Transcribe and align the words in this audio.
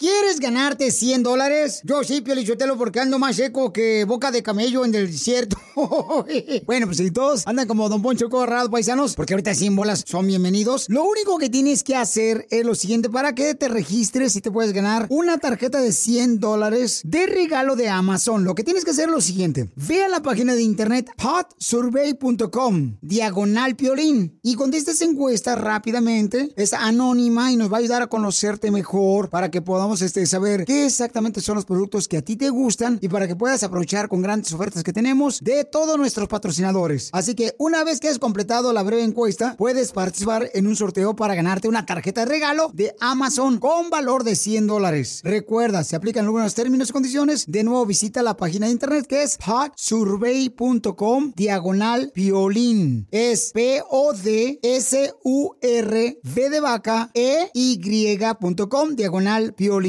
¿Quieres 0.00 0.40
ganarte 0.40 0.92
100 0.92 1.22
dólares? 1.22 1.82
Yo 1.84 2.02
sí, 2.04 2.22
Piolichotelo, 2.22 2.78
porque 2.78 3.00
ando 3.00 3.18
más 3.18 3.36
seco 3.36 3.70
que 3.70 4.06
boca 4.06 4.30
de 4.30 4.42
camello 4.42 4.86
en 4.86 4.94
el 4.94 5.12
desierto. 5.12 5.58
bueno, 6.64 6.86
pues 6.86 6.96
si 6.96 7.10
todos 7.10 7.46
andan 7.46 7.68
como 7.68 7.86
Don 7.90 8.00
Poncho 8.00 8.30
Corrado, 8.30 8.70
paisanos, 8.70 9.14
porque 9.14 9.34
ahorita 9.34 9.52
100 9.52 9.76
bolas 9.76 10.04
son 10.06 10.26
bienvenidos. 10.26 10.86
Lo 10.88 11.04
único 11.04 11.36
que 11.36 11.50
tienes 11.50 11.84
que 11.84 11.96
hacer 11.96 12.46
es 12.48 12.64
lo 12.64 12.74
siguiente, 12.74 13.10
para 13.10 13.34
que 13.34 13.54
te 13.54 13.68
registres 13.68 14.34
y 14.36 14.40
te 14.40 14.50
puedes 14.50 14.72
ganar 14.72 15.06
una 15.10 15.36
tarjeta 15.36 15.82
de 15.82 15.92
100 15.92 16.40
dólares 16.40 17.02
de 17.04 17.26
regalo 17.26 17.76
de 17.76 17.90
Amazon. 17.90 18.44
Lo 18.44 18.54
que 18.54 18.64
tienes 18.64 18.86
que 18.86 18.92
hacer 18.92 19.10
es 19.10 19.14
lo 19.14 19.20
siguiente. 19.20 19.68
Ve 19.76 20.02
a 20.02 20.08
la 20.08 20.22
página 20.22 20.54
de 20.54 20.62
internet 20.62 21.10
hotsurvey.com, 21.18 22.96
diagonal 23.02 23.76
piolín, 23.76 24.40
y 24.42 24.54
contesta 24.54 24.92
esa 24.92 25.04
encuesta 25.04 25.56
rápidamente. 25.56 26.54
Es 26.56 26.72
anónima 26.72 27.52
y 27.52 27.56
nos 27.56 27.70
va 27.70 27.76
a 27.76 27.80
ayudar 27.80 28.00
a 28.00 28.06
conocerte 28.06 28.70
mejor 28.70 29.28
para 29.28 29.50
que 29.50 29.60
podamos 29.60 29.89
este, 30.00 30.24
saber 30.26 30.64
qué 30.64 30.86
exactamente 30.86 31.40
son 31.40 31.56
los 31.56 31.64
productos 31.64 32.06
que 32.06 32.18
a 32.18 32.22
ti 32.22 32.36
te 32.36 32.48
gustan 32.50 32.98
y 33.02 33.08
para 33.08 33.26
que 33.26 33.34
puedas 33.34 33.62
aprovechar 33.64 34.08
con 34.08 34.22
grandes 34.22 34.52
ofertas 34.52 34.84
que 34.84 34.92
tenemos 34.92 35.40
de 35.40 35.64
todos 35.64 35.98
nuestros 35.98 36.28
patrocinadores. 36.28 37.10
Así 37.12 37.34
que 37.34 37.54
una 37.58 37.82
vez 37.82 37.98
que 37.98 38.08
has 38.08 38.20
completado 38.20 38.72
la 38.72 38.84
breve 38.84 39.02
encuesta, 39.02 39.56
puedes 39.58 39.90
participar 39.92 40.48
en 40.54 40.68
un 40.68 40.76
sorteo 40.76 41.16
para 41.16 41.34
ganarte 41.34 41.68
una 41.68 41.86
tarjeta 41.86 42.20
de 42.20 42.30
regalo 42.30 42.70
de 42.72 42.94
Amazon 43.00 43.58
con 43.58 43.90
valor 43.90 44.22
de 44.22 44.36
100 44.36 44.68
dólares. 44.68 45.20
Recuerda, 45.24 45.82
se 45.82 45.96
aplican 45.96 46.26
algunos 46.26 46.54
términos 46.54 46.90
y 46.90 46.92
condiciones. 46.92 47.46
De 47.48 47.64
nuevo, 47.64 47.84
visita 47.86 48.22
la 48.22 48.36
página 48.36 48.66
de 48.66 48.72
internet 48.72 49.06
que 49.06 49.22
es 49.22 49.38
hotsurvey.com 49.44 51.32
diagonal 51.34 52.12
violín. 52.14 53.08
Es 53.10 53.50
P-O-D-S-U-R-V 53.52 54.60
de 56.50 56.60
vaca 56.60 57.10
E-Y.com 57.14 58.94
diagonal 58.94 59.54
violín. 59.56 59.79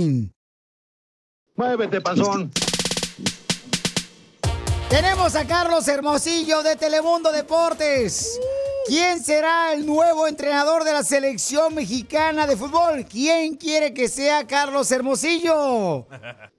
Muévete, 1.56 2.02
panzón. 2.02 2.52
Tenemos 4.90 5.36
a 5.36 5.46
Carlos 5.46 5.88
Hermosillo 5.88 6.64
de 6.64 6.76
Telemundo 6.76 7.32
Deportes. 7.32 8.40
¿Quién 8.88 9.20
será 9.20 9.74
el 9.74 9.86
nuevo 9.86 10.28
entrenador 10.28 10.84
de 10.84 10.92
la 10.92 11.04
selección 11.04 11.76
mexicana 11.76 12.48
de 12.48 12.58
fútbol? 12.58 13.06
¿Quién 13.10 13.56
quiere 13.56 13.94
que 13.94 14.08
sea 14.08 14.48
Carlos 14.48 14.92
Hermosillo? 14.92 16.08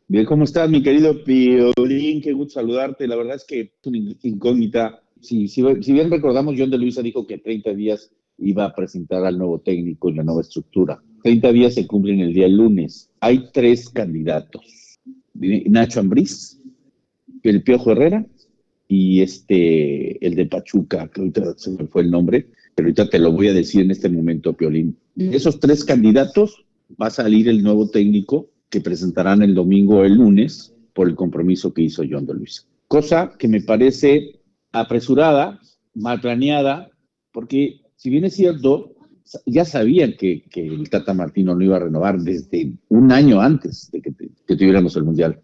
Bien, 0.08 0.24
¿cómo 0.24 0.44
estás, 0.44 0.70
mi 0.70 0.82
querido 0.82 1.24
Piolín? 1.24 2.20
Qué 2.22 2.32
gusto 2.32 2.54
saludarte. 2.54 3.08
La 3.08 3.16
verdad 3.16 3.36
es 3.36 3.44
que 3.44 3.60
es 3.60 3.86
una 3.86 3.98
incógnita. 4.22 5.02
Si, 5.20 5.48
si, 5.48 5.62
si 5.82 5.92
bien 5.92 6.10
recordamos, 6.10 6.54
John 6.56 6.70
de 6.70 6.78
Luisa 6.78 7.02
dijo 7.02 7.26
que 7.26 7.38
30 7.38 7.74
días 7.74 8.10
iba 8.38 8.64
a 8.64 8.74
presentar 8.74 9.24
al 9.24 9.38
nuevo 9.38 9.60
técnico 9.60 10.08
y 10.08 10.14
la 10.14 10.22
nueva 10.22 10.42
estructura. 10.42 11.02
30 11.22 11.52
días 11.52 11.74
se 11.74 11.86
cumplen 11.86 12.20
el 12.20 12.32
día 12.32 12.48
lunes. 12.48 13.10
Hay 13.20 13.50
tres 13.52 13.88
candidatos. 13.88 14.98
Nacho 15.34 16.00
Ambriz, 16.00 16.60
el 17.42 17.62
Piojo 17.62 17.92
Herrera 17.92 18.26
y 18.88 19.22
este, 19.22 20.24
el 20.24 20.34
de 20.34 20.46
Pachuca, 20.46 21.08
que 21.08 21.20
ahorita 21.20 21.54
se 21.56 21.70
me 21.70 21.86
fue 21.86 22.02
el 22.02 22.10
nombre, 22.10 22.48
pero 22.74 22.86
ahorita 22.86 23.08
te 23.08 23.18
lo 23.18 23.32
voy 23.32 23.48
a 23.48 23.54
decir 23.54 23.82
en 23.82 23.90
este 23.90 24.08
momento, 24.08 24.52
Piolín. 24.52 24.96
De 25.14 25.36
esos 25.36 25.60
tres 25.60 25.84
candidatos 25.84 26.64
va 27.00 27.06
a 27.06 27.10
salir 27.10 27.48
el 27.48 27.62
nuevo 27.62 27.88
técnico 27.88 28.50
que 28.68 28.80
presentarán 28.80 29.42
el 29.42 29.54
domingo 29.54 29.98
o 29.98 30.04
el 30.04 30.14
lunes 30.14 30.74
por 30.92 31.08
el 31.08 31.14
compromiso 31.14 31.72
que 31.72 31.82
hizo 31.82 32.02
John 32.08 32.26
de 32.26 32.34
Luis. 32.34 32.66
Cosa 32.88 33.32
que 33.38 33.48
me 33.48 33.62
parece 33.62 34.40
apresurada, 34.72 35.60
mal 35.94 36.20
planeada, 36.20 36.90
porque 37.32 37.80
si 37.96 38.10
bien 38.10 38.24
es 38.24 38.34
cierto, 38.34 38.91
ya 39.46 39.64
sabían 39.64 40.14
que, 40.18 40.44
el 40.54 40.88
Tata 40.90 41.14
Martino 41.14 41.54
no 41.54 41.62
iba 41.62 41.76
a 41.76 41.80
renovar 41.80 42.18
desde 42.20 42.72
un 42.88 43.12
año 43.12 43.40
antes 43.40 43.90
de 43.90 44.00
que, 44.00 44.12
que, 44.46 44.56
tuviéramos 44.56 44.96
el 44.96 45.04
Mundial. 45.04 45.40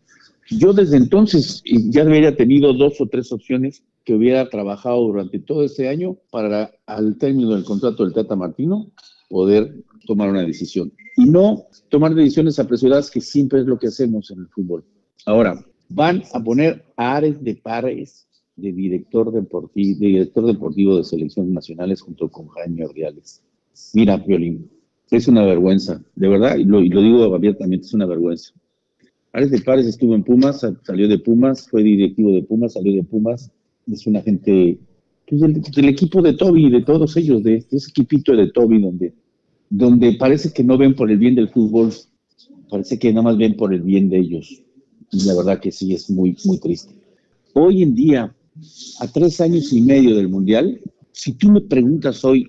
Yo 0.51 0.73
desde 0.73 0.97
entonces 0.97 1.63
ya 1.65 2.05
hubiera 2.05 2.35
tenido 2.35 2.73
dos 2.73 3.01
o 3.01 3.07
tres 3.07 3.33
opciones 3.33 3.83
que 4.05 4.15
hubiera 4.15 4.49
trabajado 4.49 5.03
durante 5.03 5.39
todo 5.39 5.63
ese 5.63 5.89
año 5.89 6.17
para 6.31 6.71
al 6.87 7.19
término 7.19 7.51
del 7.51 7.65
contrato 7.65 8.05
del 8.05 8.15
Tata 8.15 8.37
Martino 8.37 8.91
poder 9.29 9.85
tomar 10.07 10.31
una 10.31 10.43
decisión. 10.43 10.93
Y 11.17 11.27
no 11.27 11.67
tomar 11.91 12.15
decisiones 12.15 12.59
apresuradas 12.59 13.11
que 13.11 13.21
siempre 13.21 13.61
es 13.61 13.67
lo 13.67 13.79
que 13.79 13.89
hacemos 13.89 14.31
en 14.31 14.41
el 14.41 14.49
fútbol. 14.49 14.85
Ahora, 15.27 15.63
van 15.89 16.23
a 16.33 16.43
poner 16.43 16.85
a 16.97 17.17
Ares 17.17 17.43
de 17.43 17.55
Pares 17.57 18.27
de 18.57 18.73
director 18.73 19.31
deportivo, 19.31 19.99
de 20.01 20.07
director 20.07 20.47
deportivo 20.47 20.97
de 20.97 21.05
selecciones 21.05 21.53
nacionales 21.53 22.01
junto 22.01 22.29
con 22.29 22.49
Jaime 22.49 22.85
Ordiales. 22.85 23.43
Mira, 23.95 24.17
Violín, 24.17 24.69
es 25.11 25.29
una 25.29 25.45
vergüenza, 25.45 26.03
de 26.15 26.29
verdad, 26.29 26.57
y 26.57 26.65
lo, 26.65 26.81
digo 26.81 27.35
abiertamente, 27.35 27.87
es 27.87 27.95
una 27.95 28.07
vergüenza. 28.07 28.53
Ares 29.33 29.51
de 29.51 29.61
Pares 29.61 29.87
estuvo 29.87 30.15
en 30.15 30.25
Pumas, 30.25 30.67
salió 30.83 31.09
de 31.09 31.19
Pumas, 31.19 31.69
fue 31.69 31.83
directivo 31.83 32.33
de 32.33 32.43
Pumas, 32.43 32.75
salió 32.75 32.93
de 32.93 33.05
Pumas, 33.05 33.51
es 33.91 34.07
una 34.07 34.21
gente, 34.21 34.79
pues, 35.27 35.41
del 35.41 35.89
equipo 35.89 36.23
de 36.23 36.35
Toby, 36.35 36.71
de 36.71 36.83
todos 36.83 37.17
ellos, 37.17 37.43
de, 37.43 37.65
de, 37.71 37.77
ese 37.77 37.91
equipito 37.91 38.35
de 38.35 38.51
Toby, 38.51 38.81
donde, 38.81 39.15
donde 39.71 40.13
parece 40.15 40.53
que 40.53 40.65
no 40.65 40.77
ven 40.77 40.95
por 40.95 41.11
el 41.11 41.19
bien 41.19 41.35
del 41.35 41.49
fútbol, 41.49 41.93
parece 42.69 42.99
que 42.99 43.11
nada 43.13 43.23
más 43.23 43.39
ven 43.39 43.57
por 43.57 43.73
el 43.73 43.83
bien 43.83 44.09
de 44.09 44.19
ellos. 44.19 44.63
Y 45.11 45.25
la 45.25 45.35
verdad 45.35 45.61
que 45.61 45.73
sí, 45.73 45.95
es 45.95 46.11
muy, 46.11 46.37
muy 46.45 46.59
triste. 46.59 46.93
Hoy 47.55 47.83
en 47.83 47.95
día, 47.95 48.35
a 49.01 49.09
tres 49.09 49.41
años 49.41 49.73
y 49.73 49.81
medio 49.81 50.17
del 50.17 50.29
Mundial, 50.29 50.81
si 51.13 51.33
tú 51.33 51.51
me 51.51 51.63
preguntas 51.63 52.25
hoy 52.25 52.47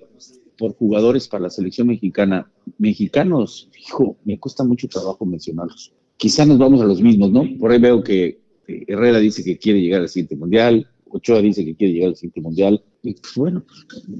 por 0.60 0.74
jugadores 0.74 1.26
para 1.26 1.44
la 1.44 1.50
selección 1.50 1.86
mexicana, 1.86 2.52
mexicanos, 2.76 3.70
hijo, 3.82 4.18
me 4.26 4.38
cuesta 4.38 4.62
mucho 4.62 4.88
trabajo 4.88 5.24
mencionarlos. 5.24 5.94
Quizá 6.18 6.44
nos 6.44 6.58
vamos 6.58 6.82
a 6.82 6.84
los 6.84 7.00
mismos, 7.00 7.32
¿no? 7.32 7.48
Por 7.58 7.72
ahí 7.72 7.80
veo 7.80 8.04
que 8.04 8.42
Herrera 8.68 9.18
dice 9.20 9.42
que 9.42 9.56
quiere 9.56 9.80
llegar 9.80 10.02
al 10.02 10.10
siguiente 10.10 10.36
Mundial, 10.36 10.86
Ochoa 11.08 11.40
dice 11.40 11.64
que 11.64 11.74
quiere 11.74 11.94
llegar 11.94 12.10
al 12.10 12.16
siguiente 12.16 12.42
Mundial. 12.42 12.84
Y 13.02 13.14
pues 13.14 13.34
bueno, 13.36 13.64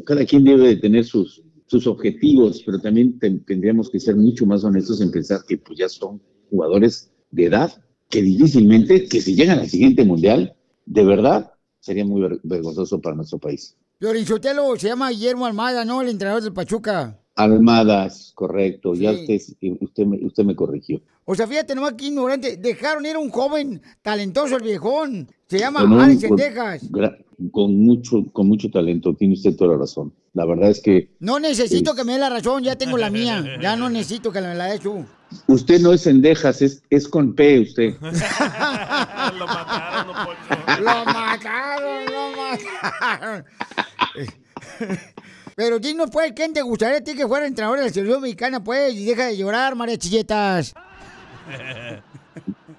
cada 0.07 0.25
quien 0.25 0.43
debe 0.45 0.69
de 0.69 0.77
tener 0.77 1.05
sus, 1.05 1.43
sus 1.67 1.87
objetivos, 1.87 2.63
pero 2.65 2.81
también 2.81 3.19
ten, 3.19 3.45
tendríamos 3.45 3.91
que 3.91 4.01
ser 4.01 4.17
mucho 4.17 4.47
más 4.47 4.65
honestos 4.65 5.03
en 5.03 5.11
pensar 5.11 5.41
que 5.47 5.59
pues 5.59 5.79
ya 5.79 5.91
son 5.91 6.23
jugadores 6.49 7.13
de 7.31 7.45
edad 7.45 7.71
que 8.09 8.23
difícilmente, 8.23 9.07
que 9.09 9.21
si 9.21 9.35
llegan 9.35 9.59
al 9.59 9.69
siguiente 9.69 10.07
Mundial, 10.07 10.55
de 10.87 11.05
verdad, 11.05 11.53
sería 11.81 12.07
muy 12.07 12.23
ver 12.23 12.41
vergonzoso 12.43 12.99
para 12.99 13.15
nuestro 13.15 13.39
país. 13.39 13.77
Lorinchotelo 14.01 14.77
se 14.77 14.89
llama 14.89 15.11
Guillermo 15.11 15.45
Almada, 15.45 15.85
¿no? 15.85 16.01
El 16.01 16.09
entrenador 16.09 16.43
del 16.43 16.55
Pachuca. 16.55 17.19
Almadas, 17.37 18.33
correcto. 18.35 18.95
Sí. 18.95 19.03
Ya 19.03 19.13
usted, 19.13 19.41
usted, 19.81 20.07
me, 20.07 20.19
usted 20.25 20.43
me 20.45 20.57
corrigió. 20.57 21.03
O 21.27 21.35
sea, 21.35 21.47
fíjate, 21.47 21.75
no 21.75 21.87
aquí 21.87 22.07
ignorante. 22.07 22.57
Dejaron 22.57 23.05
ir 23.05 23.17
a 23.17 23.19
un 23.19 23.29
joven 23.29 23.83
talentoso 24.01 24.57
el 24.57 24.63
viejón. 24.63 25.29
Se 25.49 25.59
llama 25.59 25.81
Alex 25.81 26.25
Texas. 26.35 26.89
Con 27.53 27.77
mucho, 27.77 28.25
con 28.33 28.49
mucho 28.49 28.71
talento, 28.71 29.15
tiene 29.15 29.35
usted 29.35 29.55
toda 29.55 29.73
la 29.73 29.79
razón. 29.79 30.15
La 30.33 30.47
verdad 30.47 30.71
es 30.71 30.81
que. 30.81 31.15
No 31.21 31.39
necesito 31.39 31.91
es... 31.91 31.97
que 31.99 32.05
me 32.05 32.15
dé 32.15 32.21
la 32.21 32.31
razón, 32.31 32.63
ya 32.63 32.77
tengo 32.77 32.97
la 32.97 33.11
mía. 33.11 33.45
Ya 33.61 33.77
no 33.77 33.91
necesito 33.91 34.33
que 34.33 34.41
me 34.41 34.55
la 34.55 34.67
des 34.67 34.81
tú. 34.81 35.05
Usted 35.47 35.81
no 35.81 35.93
es 35.93 36.03
Cendejas, 36.05 36.63
es, 36.63 36.83
es 36.91 37.07
con 37.07 37.35
P 37.35 37.61
usted. 37.61 37.95
lo 38.01 39.47
mataron, 39.47 40.07
no 40.07 40.81
Lo 40.81 41.05
mataron, 41.05 42.05
lo 42.07 42.31
mataron. 42.37 43.45
Pero 45.57 45.79
no 45.97 46.07
pues, 46.07 46.33
¿quién 46.35 46.53
te 46.53 46.63
gustaría 46.63 46.99
a 46.99 47.05
ti 47.05 47.15
que 47.15 47.27
fuera 47.27 47.47
entrenador 47.47 47.79
de 47.79 47.85
la 47.85 47.91
selección 47.91 48.23
mexicana, 48.23 48.63
pues? 48.63 48.95
Y 48.95 49.05
deja 49.05 49.27
de 49.27 49.37
llorar, 49.37 49.75
María 49.75 49.99
Chilletas. 49.99 50.75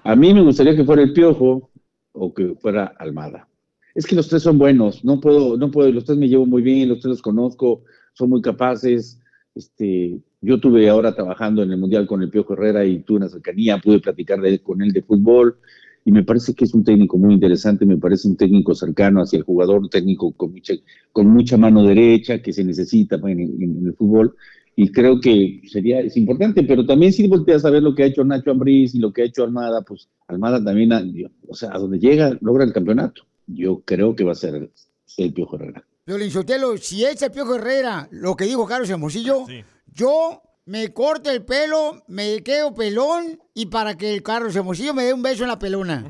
A 0.04 0.16
mí 0.16 0.34
me 0.34 0.42
gustaría 0.42 0.74
que 0.74 0.84
fuera 0.84 1.02
el 1.02 1.12
Piojo 1.12 1.70
o 2.12 2.34
que 2.34 2.56
fuera 2.60 2.92
Almada. 2.98 3.48
Es 3.94 4.04
que 4.04 4.16
los 4.16 4.28
tres 4.28 4.42
son 4.42 4.58
buenos, 4.58 5.04
no 5.04 5.20
puedo, 5.20 5.56
no 5.56 5.70
puedo, 5.70 5.92
los 5.92 6.04
tres 6.04 6.18
me 6.18 6.28
llevo 6.28 6.46
muy 6.46 6.62
bien, 6.62 6.88
los 6.88 6.98
tres 6.98 7.10
los 7.10 7.22
conozco, 7.22 7.84
son 8.14 8.30
muy 8.30 8.42
capaces. 8.42 9.20
Este, 9.54 10.18
yo 10.40 10.58
tuve 10.58 10.88
ahora 10.88 11.14
trabajando 11.14 11.62
en 11.62 11.70
el 11.70 11.78
Mundial 11.78 12.06
con 12.06 12.22
el 12.22 12.30
Piojo 12.30 12.54
Herrera 12.54 12.84
y 12.84 13.00
tuve 13.00 13.18
una 13.18 13.28
cercanía, 13.28 13.78
pude 13.78 14.00
platicar 14.00 14.40
de, 14.40 14.60
con 14.60 14.82
él 14.82 14.92
de 14.92 15.02
fútbol 15.02 15.58
y 16.04 16.12
me 16.12 16.24
parece 16.24 16.54
que 16.54 16.64
es 16.64 16.74
un 16.74 16.82
técnico 16.84 17.16
muy 17.18 17.34
interesante, 17.34 17.86
me 17.86 17.96
parece 17.96 18.28
un 18.28 18.36
técnico 18.36 18.74
cercano 18.74 19.20
hacia 19.22 19.36
el 19.38 19.44
jugador, 19.44 19.80
un 19.82 19.88
técnico 19.90 20.32
con 20.32 20.52
mucha, 20.52 20.74
con 21.12 21.28
mucha 21.28 21.56
mano 21.56 21.82
derecha 21.84 22.40
que 22.42 22.52
se 22.52 22.64
necesita 22.64 23.16
en, 23.16 23.40
en, 23.40 23.62
en 23.62 23.86
el 23.86 23.94
fútbol 23.94 24.34
y 24.74 24.90
creo 24.90 25.20
que 25.20 25.60
sería 25.70 26.00
es 26.00 26.16
importante, 26.16 26.62
pero 26.64 26.84
también 26.86 27.12
si 27.12 27.28
volteas 27.28 27.64
a 27.64 27.70
ver 27.70 27.82
lo 27.82 27.94
que 27.94 28.02
ha 28.04 28.06
hecho 28.06 28.24
Nacho 28.24 28.50
Ambriz 28.50 28.94
y 28.94 28.98
lo 28.98 29.12
que 29.12 29.22
ha 29.22 29.24
hecho 29.26 29.44
Almada, 29.44 29.82
pues 29.82 30.08
Almada 30.28 30.64
también, 30.64 30.92
ha- 30.92 31.04
o 31.46 31.54
sea, 31.54 31.70
a 31.74 31.78
donde 31.78 31.98
llega 31.98 32.36
logra 32.40 32.64
el 32.64 32.72
campeonato. 32.72 33.22
Yo 33.46 33.82
creo 33.84 34.16
que 34.16 34.24
va 34.24 34.32
a 34.32 34.36
ser 34.36 34.70
el, 35.18 35.32
Piojo 35.34 35.56
Herrera. 35.56 35.84
Violín 36.06 36.30
Sotelo, 36.30 36.76
si 36.78 37.04
es 37.04 37.20
el 37.22 37.30
Piojo 37.30 37.56
Herrera, 37.56 38.08
lo 38.12 38.34
que 38.34 38.44
dijo 38.46 38.66
Carlos 38.66 38.88
Hermosillo, 38.88 39.44
yo 39.92 40.40
me 40.64 40.92
corto 40.92 41.30
el 41.30 41.44
pelo, 41.44 42.02
me 42.06 42.42
quedo 42.42 42.74
pelón 42.74 43.40
y 43.54 43.66
para 43.66 43.96
que 43.96 44.14
el 44.14 44.22
Carlos 44.22 44.54
Hermosillo 44.54 44.94
me 44.94 45.04
dé 45.04 45.12
un 45.12 45.22
beso 45.22 45.42
en 45.42 45.48
la 45.48 45.58
pelona. 45.58 46.04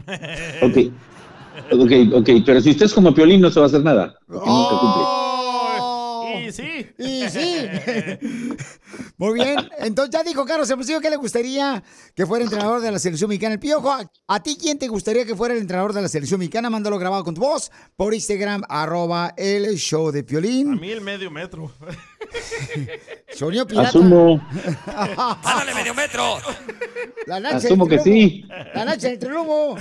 Ok, 0.62 0.76
ok, 1.72 1.93
ok, 2.14 2.31
pero 2.44 2.60
si 2.60 2.70
usted 2.70 2.87
es 2.87 2.94
como 2.94 3.14
Piolín 3.14 3.40
no 3.40 3.50
se 3.50 3.60
va 3.60 3.66
a 3.66 3.69
hacer 3.69 3.82
nada, 3.82 4.14
porque 4.26 4.49
nunca 4.49 4.78
cumple. 4.78 5.21
Y 6.52 6.62
sí. 6.62 6.87
Y 6.99 7.28
sí. 7.28 7.69
Muy 9.16 9.34
bien. 9.34 9.56
Entonces 9.78 10.12
ya 10.12 10.22
dijo 10.22 10.44
Carlos 10.44 10.69
Hermosillo 10.69 11.00
que 11.00 11.10
le 11.10 11.16
gustaría 11.16 11.82
que 12.14 12.26
fuera 12.26 12.44
entrenador 12.44 12.81
de 12.81 12.93
la 12.93 12.99
selección 12.99 13.28
mexicana. 13.28 13.54
El 13.54 13.60
Piojo, 13.60 13.90
¿a, 13.90 14.10
a 14.28 14.43
ti 14.43 14.56
quién 14.60 14.78
te 14.78 14.88
gustaría 14.88 15.25
que 15.25 15.34
fuera 15.34 15.54
el 15.54 15.60
entrenador 15.60 15.93
de 15.93 16.02
la 16.02 16.08
selección 16.08 16.40
mexicana? 16.40 16.69
Mándalo 16.70 16.99
grabado 16.99 17.25
con 17.25 17.34
tu 17.34 17.40
voz 17.40 17.70
por 17.96 18.14
Instagram, 18.14 18.62
arroba 18.69 19.32
el 19.37 19.76
show 19.76 20.10
de 20.10 20.20
A 20.20 20.22
Piolín. 20.25 20.78
mí 20.81 20.90
el 20.90 21.00
medio 21.00 21.31
metro. 21.31 21.72
Sonido 23.34 23.66
pirata. 23.66 23.88
Asumo, 23.88 24.40
¡Ándale, 24.87 25.75
medio 25.75 25.94
metro! 25.94 26.38
La 27.26 27.37
asumo 27.37 27.87
que 27.87 27.99
sí. 27.99 28.44
La 28.75 28.84
lancha 28.84 29.08
entre 29.08 29.31
lobo. 29.31 29.76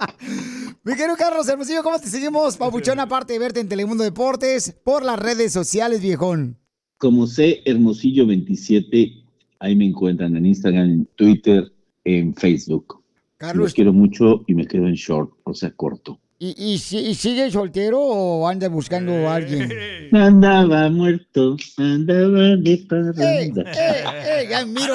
Mi 0.84 0.94
querido 0.94 1.16
Carlos 1.16 1.48
Hermosillo, 1.48 1.82
¿cómo 1.82 1.98
te 1.98 2.08
seguimos, 2.08 2.56
Papuchón? 2.56 2.98
Aparte 3.00 3.34
de 3.34 3.38
verte 3.38 3.60
en 3.60 3.68
Telemundo 3.68 4.02
Deportes, 4.04 4.74
por 4.84 5.04
las 5.04 5.18
redes 5.18 5.52
sociales, 5.52 6.00
viejón. 6.00 6.56
Como 6.98 7.26
C 7.26 7.62
Hermosillo 7.64 8.26
27, 8.26 9.12
ahí 9.58 9.76
me 9.76 9.86
encuentran 9.86 10.36
en 10.36 10.46
Instagram, 10.46 10.84
en 10.90 11.06
Twitter, 11.16 11.70
en 12.04 12.34
Facebook. 12.34 13.02
Carlos, 13.36 13.64
Los 13.66 13.74
quiero 13.74 13.92
mucho 13.92 14.42
y 14.46 14.54
me 14.54 14.66
quedo 14.66 14.86
en 14.86 14.94
short, 14.94 15.32
o 15.44 15.54
sea, 15.54 15.70
corto. 15.70 16.18
¿y, 16.38 16.54
y, 16.72 16.78
si- 16.78 16.98
y 16.98 17.14
sigue 17.14 17.50
soltero 17.50 18.00
o 18.00 18.48
anda 18.48 18.68
buscando 18.68 19.12
a 19.28 19.34
alguien? 19.36 19.70
Andaba 20.12 20.88
muerto, 20.90 21.56
andaba 21.76 22.56
de 22.56 22.72
¡Eh, 22.72 22.86
parranda. 22.88 23.70
eh, 23.72 24.04
eh! 24.42 24.46
Ya 24.50 24.64
miro. 24.66 24.94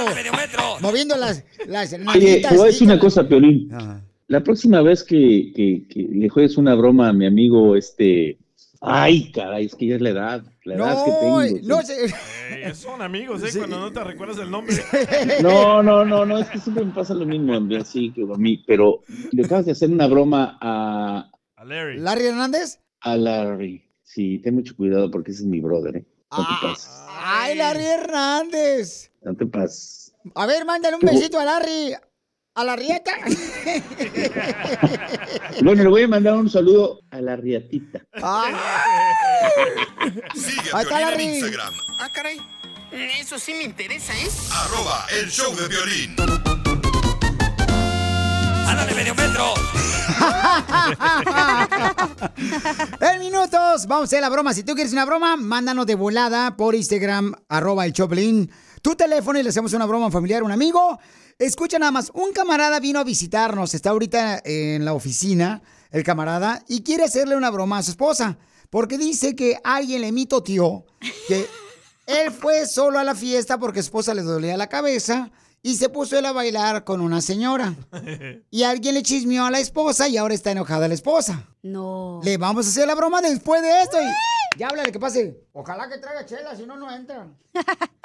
Moviendo 0.81 1.15
las, 1.17 1.43
las 1.67 1.93
Oye, 2.15 2.41
te 2.47 2.55
voy 2.55 2.63
a 2.63 2.65
decir 2.65 2.87
una 2.87 2.99
cosa, 2.99 3.27
Piolín. 3.27 3.69
Ah. 3.71 4.01
La 4.27 4.43
próxima 4.43 4.81
vez 4.81 5.03
que, 5.03 5.51
que- 5.55 5.87
que 5.87 5.99
le 6.01 6.29
juegues 6.29 6.57
una 6.57 6.73
broma 6.75 7.09
a 7.09 7.13
mi 7.13 7.25
amigo, 7.25 7.75
este... 7.75 8.39
Ay, 8.81 9.31
caray, 9.31 9.65
es 9.65 9.75
que 9.75 9.87
ya 9.87 9.95
es 9.95 10.01
la 10.01 10.09
edad, 10.09 10.43
la 10.63 10.75
edad 10.75 11.05
que 11.05 11.11
No, 11.11 11.19
tengo. 11.41 11.67
no, 11.67 11.81
sí. 11.81 11.93
se- 11.93 12.15
Eh, 12.67 12.75
son 12.75 13.01
amigos, 13.01 13.41
¿eh? 13.43 13.57
Cuando 13.57 13.79
no 13.79 13.91
te 13.91 14.03
recuerdas 14.03 14.37
el 14.37 14.51
nombre. 14.51 14.75
No, 15.41 15.81
no, 15.81 16.05
no, 16.05 16.25
no, 16.25 16.37
es 16.39 16.47
que 16.49 16.59
siempre 16.59 16.85
me 16.85 16.91
pasa 16.91 17.13
lo 17.15 17.25
mismo, 17.25 17.53
así 17.79 18.11
que 18.11 18.21
a 18.23 18.37
mí, 18.37 18.63
pero 18.67 19.01
le 19.31 19.43
acabas 19.45 19.65
de 19.65 19.71
hacer 19.71 19.89
una 19.89 20.05
broma 20.07 20.57
a, 20.61 21.31
A 21.55 21.65
Larry. 21.65 21.99
¿Larry 21.99 22.25
Hernández? 22.25 22.79
a 23.01 23.17
Larry. 23.17 23.83
Sí, 24.03 24.39
ten 24.39 24.55
mucho 24.55 24.75
cuidado 24.75 25.09
porque 25.09 25.31
ese 25.31 25.41
es 25.41 25.47
mi 25.47 25.61
brother, 25.61 25.97
¿eh? 25.97 26.05
No 26.31 26.37
Ah. 26.39 26.57
te 26.61 26.67
pases, 26.67 26.89
¡Ay, 27.23 27.55
Larry 27.57 27.85
Hernández! 27.85 29.11
no 29.23 29.35
te 29.35 29.45
pases. 29.47 30.13
A 30.35 30.45
ver, 30.45 30.65
mándale 30.65 30.95
un 30.95 31.01
besito 31.01 31.39
a 31.39 31.45
Larry. 31.45 31.93
¿A 32.55 32.63
la 32.63 32.75
rieta? 32.75 33.11
Bueno, 35.63 35.83
le 35.83 35.89
voy 35.89 36.03
a 36.03 36.07
mandar 36.07 36.33
un 36.35 36.49
saludo 36.49 36.99
a 37.11 37.21
la 37.21 37.35
riatita. 37.35 38.01
Ah, 38.21 38.47
Sigue 40.35 40.69
Ahí 40.73 40.73
a 40.73 40.81
está 40.81 40.97
Piolín 40.97 41.19
en 41.29 41.35
Instagram, 41.35 41.73
Ah, 42.01 42.09
caray. 42.13 42.37
Eso 43.19 43.37
sí 43.39 43.53
me 43.53 43.63
interesa, 43.63 44.13
¿eh? 44.13 44.27
arroba 44.53 45.05
el 45.19 45.29
show 45.29 45.53
de 45.55 45.67
violín. 45.67 46.15
¡Ándale, 48.67 48.93
medio 48.95 49.15
metro! 49.15 49.53
En 53.01 53.19
minutos, 53.19 53.85
vamos 53.87 54.03
a 54.03 54.05
hacer 54.05 54.21
la 54.21 54.29
broma. 54.29 54.53
Si 54.53 54.63
tú 54.63 54.73
quieres 54.75 54.93
una 54.93 55.05
broma, 55.05 55.35
mándanos 55.37 55.85
de 55.85 55.95
volada 55.95 56.55
por 56.55 56.75
Instagram, 56.75 57.33
arroba 57.49 57.85
el 57.85 57.93
Choplin, 57.93 58.49
tu 58.81 58.95
teléfono 58.95 59.39
y 59.39 59.43
le 59.43 59.49
hacemos 59.49 59.73
una 59.73 59.85
broma 59.85 60.05
a 60.05 60.07
un 60.07 60.13
familiar, 60.13 60.43
un 60.43 60.51
amigo. 60.51 60.99
Escucha 61.37 61.77
nada 61.77 61.91
más, 61.91 62.11
un 62.13 62.31
camarada 62.31 62.79
vino 62.79 62.97
a 62.97 63.03
visitarnos, 63.03 63.73
está 63.73 63.89
ahorita 63.89 64.41
en 64.45 64.85
la 64.85 64.93
oficina, 64.93 65.61
el 65.91 66.01
camarada, 66.01 66.63
y 66.69 66.81
quiere 66.81 67.03
hacerle 67.03 67.35
una 67.35 67.49
broma 67.49 67.77
a 67.77 67.83
su 67.83 67.91
esposa, 67.91 68.37
porque 68.69 68.97
dice 68.97 69.35
que 69.35 69.59
alguien 69.65 69.99
le 69.99 70.13
mitoteó 70.13 70.85
que 71.27 71.45
él 72.07 72.31
fue 72.31 72.65
solo 72.65 72.99
a 72.99 73.03
la 73.03 73.15
fiesta 73.15 73.57
porque 73.57 73.81
su 73.81 73.87
esposa 73.87 74.13
le 74.13 74.21
dolía 74.21 74.55
la 74.55 74.67
cabeza 74.67 75.29
y 75.61 75.75
se 75.75 75.89
puso 75.89 76.17
él 76.17 76.25
a 76.25 76.31
bailar 76.31 76.85
con 76.85 77.01
una 77.01 77.19
señora. 77.19 77.75
Y 78.49 78.63
alguien 78.63 78.93
le 78.93 79.03
chismeó 79.03 79.43
a 79.43 79.51
la 79.51 79.59
esposa 79.59 80.07
y 80.07 80.15
ahora 80.15 80.35
está 80.35 80.51
enojada 80.51 80.87
la 80.87 80.93
esposa. 80.93 81.49
No. 81.63 82.21
Le 82.23 82.37
vamos 82.37 82.65
a 82.65 82.69
hacer 82.69 82.87
la 82.87 82.95
broma 82.95 83.21
después 83.21 83.61
de 83.61 83.81
esto. 83.81 83.97
Y 84.01 84.57
ya 84.57 84.67
háblale, 84.67 84.91
que 84.93 84.99
pase. 84.99 85.43
Ojalá 85.51 85.89
que 85.89 85.97
traiga 85.97 86.25
chela, 86.25 86.55
si 86.55 86.65
no, 86.65 86.77
no 86.77 86.89
entra. 86.95 87.27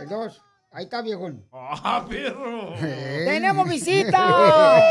el 0.00 0.08
dos. 0.08 0.42
Ahí 0.72 0.84
está, 0.84 1.00
viejón. 1.02 1.44
¡Ah, 1.52 2.04
perro! 2.08 2.74
¡Tenemos 2.78 3.68
visita! 3.68 4.76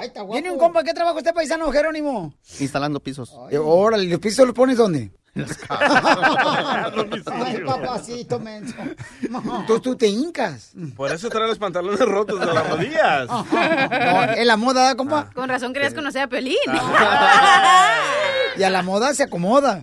Ay, 0.00 0.06
está 0.08 0.20
guapo. 0.20 0.34
¿Tiene 0.34 0.50
un 0.50 0.58
compa? 0.58 0.84
¿Qué 0.84 0.92
trabajo 0.94 1.16
usted, 1.18 1.34
paisano, 1.34 1.72
Jerónimo? 1.72 2.32
Instalando 2.60 3.00
pisos. 3.00 3.34
Eh, 3.50 3.58
Órale, 3.58 4.04
¿los 4.04 4.20
pisos 4.20 4.46
los 4.46 4.54
pones 4.54 4.76
dónde? 4.76 5.10
Ay, 5.68 7.60
papacito, 7.64 8.38
menso. 8.38 8.74
Entonces 9.22 9.82
tú 9.82 9.96
te 9.96 10.06
hincas. 10.06 10.72
Por 10.96 11.10
eso 11.12 11.28
trae 11.28 11.46
los 11.48 11.58
pantalones 11.58 12.00
rotos 12.00 12.40
de 12.40 12.46
las 12.46 12.70
rodillas. 12.70 13.28
No, 13.28 13.44
es 14.36 14.46
la 14.46 14.56
moda, 14.56 14.84
¿da, 14.84 14.94
compa? 14.96 15.30
Con 15.34 15.48
razón 15.48 15.72
querías 15.72 15.94
conocer 15.94 16.22
a 16.22 16.28
Piolín. 16.28 16.56
Y 18.58 18.64
a 18.64 18.70
la 18.70 18.82
moda 18.82 19.14
se 19.14 19.22
acomoda. 19.22 19.82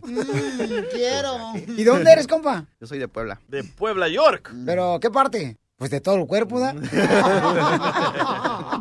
quiero. 0.91 1.53
¿Y 1.77 1.83
dónde 1.83 2.11
eres, 2.11 2.27
compa? 2.27 2.65
Yo 2.79 2.87
soy 2.87 2.99
de 2.99 3.07
Puebla. 3.07 3.39
De 3.47 3.63
Puebla, 3.63 4.09
York. 4.09 4.53
¿Pero 4.65 4.99
qué 4.99 5.09
parte? 5.09 5.57
Pues 5.77 5.91
de 5.91 6.01
todo 6.01 6.15
el 6.15 6.27
cuerpo, 6.27 6.59
¿da? 6.59 6.73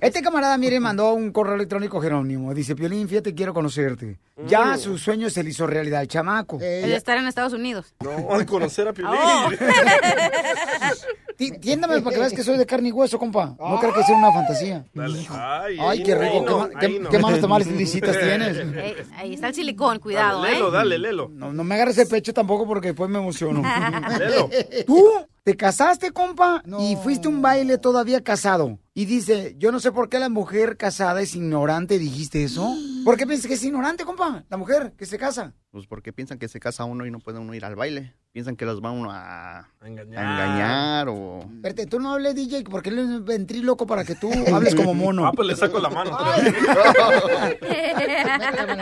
Este 0.00 0.22
camarada, 0.22 0.56
mire, 0.58 0.80
mandó 0.80 1.12
un 1.12 1.30
correo 1.32 1.54
electrónico 1.54 2.00
Jerónimo. 2.00 2.52
Dice, 2.54 2.74
Piolín, 2.74 3.08
fíjate, 3.08 3.34
quiero 3.34 3.54
conocerte. 3.54 4.18
Ya 4.46 4.76
su 4.76 4.98
sueño 4.98 5.30
se 5.30 5.42
le 5.44 5.50
hizo 5.50 5.66
realidad, 5.66 6.02
el 6.02 6.08
chamaco. 6.08 6.56
El 6.60 6.88
de 6.90 6.96
estar 6.96 7.16
en 7.18 7.26
Estados 7.26 7.52
Unidos. 7.52 7.94
No, 8.02 8.32
al 8.34 8.46
conocer 8.46 8.88
a 8.88 8.92
Piolín. 8.92 9.18
Oh. 9.22 9.50
Tiéndame 11.60 12.00
para 12.02 12.14
que 12.14 12.20
veas 12.20 12.32
que 12.32 12.44
soy 12.44 12.56
de 12.56 12.66
carne 12.66 12.90
y 12.90 12.92
hueso, 12.92 13.18
compa. 13.18 13.56
No 13.58 13.78
creo 13.80 13.92
que 13.92 14.02
sea 14.04 14.16
una 14.16 14.32
fantasía. 14.32 14.84
Dale. 14.94 15.26
Ay, 15.30 15.76
Ay, 15.80 16.02
qué 16.02 16.14
no, 16.14 16.20
rico. 16.20 16.44
¿Qué, 16.44 16.50
no, 16.50 16.58
ma- 16.58 16.68
qué- 16.80 17.02
qué 17.10 17.18
manos 17.18 17.40
tamales 17.40 17.66
lisitas 17.68 18.16
tienes? 18.20 18.56
Eh, 18.58 19.04
ahí 19.16 19.34
está 19.34 19.48
el 19.48 19.54
silicón, 19.54 19.98
cuidado, 19.98 20.42
Dale, 20.42 20.54
lelo, 20.54 20.68
¿eh? 20.68 20.72
dale, 20.72 20.98
lelo. 20.98 21.28
No, 21.32 21.52
no 21.52 21.64
me 21.64 21.74
agarres 21.74 21.98
el 21.98 22.06
pecho 22.08 22.32
tampoco 22.32 22.66
porque 22.66 22.88
después 22.88 23.10
me 23.10 23.18
emociono. 23.18 23.62
Lelo. 24.18 24.48
¿Tú 24.86 25.04
te 25.42 25.56
casaste, 25.56 26.12
compa? 26.12 26.62
Y 26.78 26.96
fuiste 26.96 27.26
a 27.26 27.30
un 27.30 27.42
baile 27.42 27.78
todavía 27.78 28.20
casado. 28.20 28.78
Y 28.94 29.06
dice, 29.06 29.54
yo 29.56 29.72
no 29.72 29.80
sé 29.80 29.90
por 29.90 30.10
qué 30.10 30.18
la 30.18 30.28
mujer 30.28 30.76
casada 30.76 31.22
es 31.22 31.34
ignorante, 31.34 31.98
dijiste 31.98 32.44
eso. 32.44 32.76
¿Por 33.06 33.16
qué 33.16 33.26
piensas 33.26 33.46
que 33.46 33.54
es 33.54 33.64
ignorante, 33.64 34.04
compa? 34.04 34.44
La 34.50 34.58
mujer 34.58 34.92
que 34.98 35.06
se 35.06 35.16
casa. 35.16 35.54
Pues 35.70 35.86
porque 35.86 36.12
piensan 36.12 36.38
que 36.38 36.46
se 36.46 36.60
casa 36.60 36.84
uno 36.84 37.06
y 37.06 37.10
no 37.10 37.18
puede 37.18 37.38
uno 37.38 37.54
ir 37.54 37.64
al 37.64 37.74
baile. 37.74 38.14
Piensan 38.32 38.56
que 38.56 38.64
los 38.64 38.82
va 38.82 38.90
uno 38.90 39.10
a, 39.10 39.58
a 39.58 39.68
engañar. 39.84 40.22
engañar 40.24 41.08
o... 41.10 41.40
Espérate, 41.56 41.84
tú 41.84 42.00
no 42.00 42.14
hables, 42.14 42.34
DJ, 42.34 42.64
porque 42.64 42.88
él 42.88 42.98
es 43.00 43.24
ventríloco 43.24 43.86
para 43.86 44.04
que 44.04 44.14
tú 44.14 44.30
hables 44.54 44.74
como 44.74 44.94
mono. 44.94 45.26
Ah, 45.26 45.32
pues 45.36 45.46
le 45.48 45.54
saco 45.54 45.78
la 45.78 45.90
mano. 45.90 46.16
A 46.16 46.36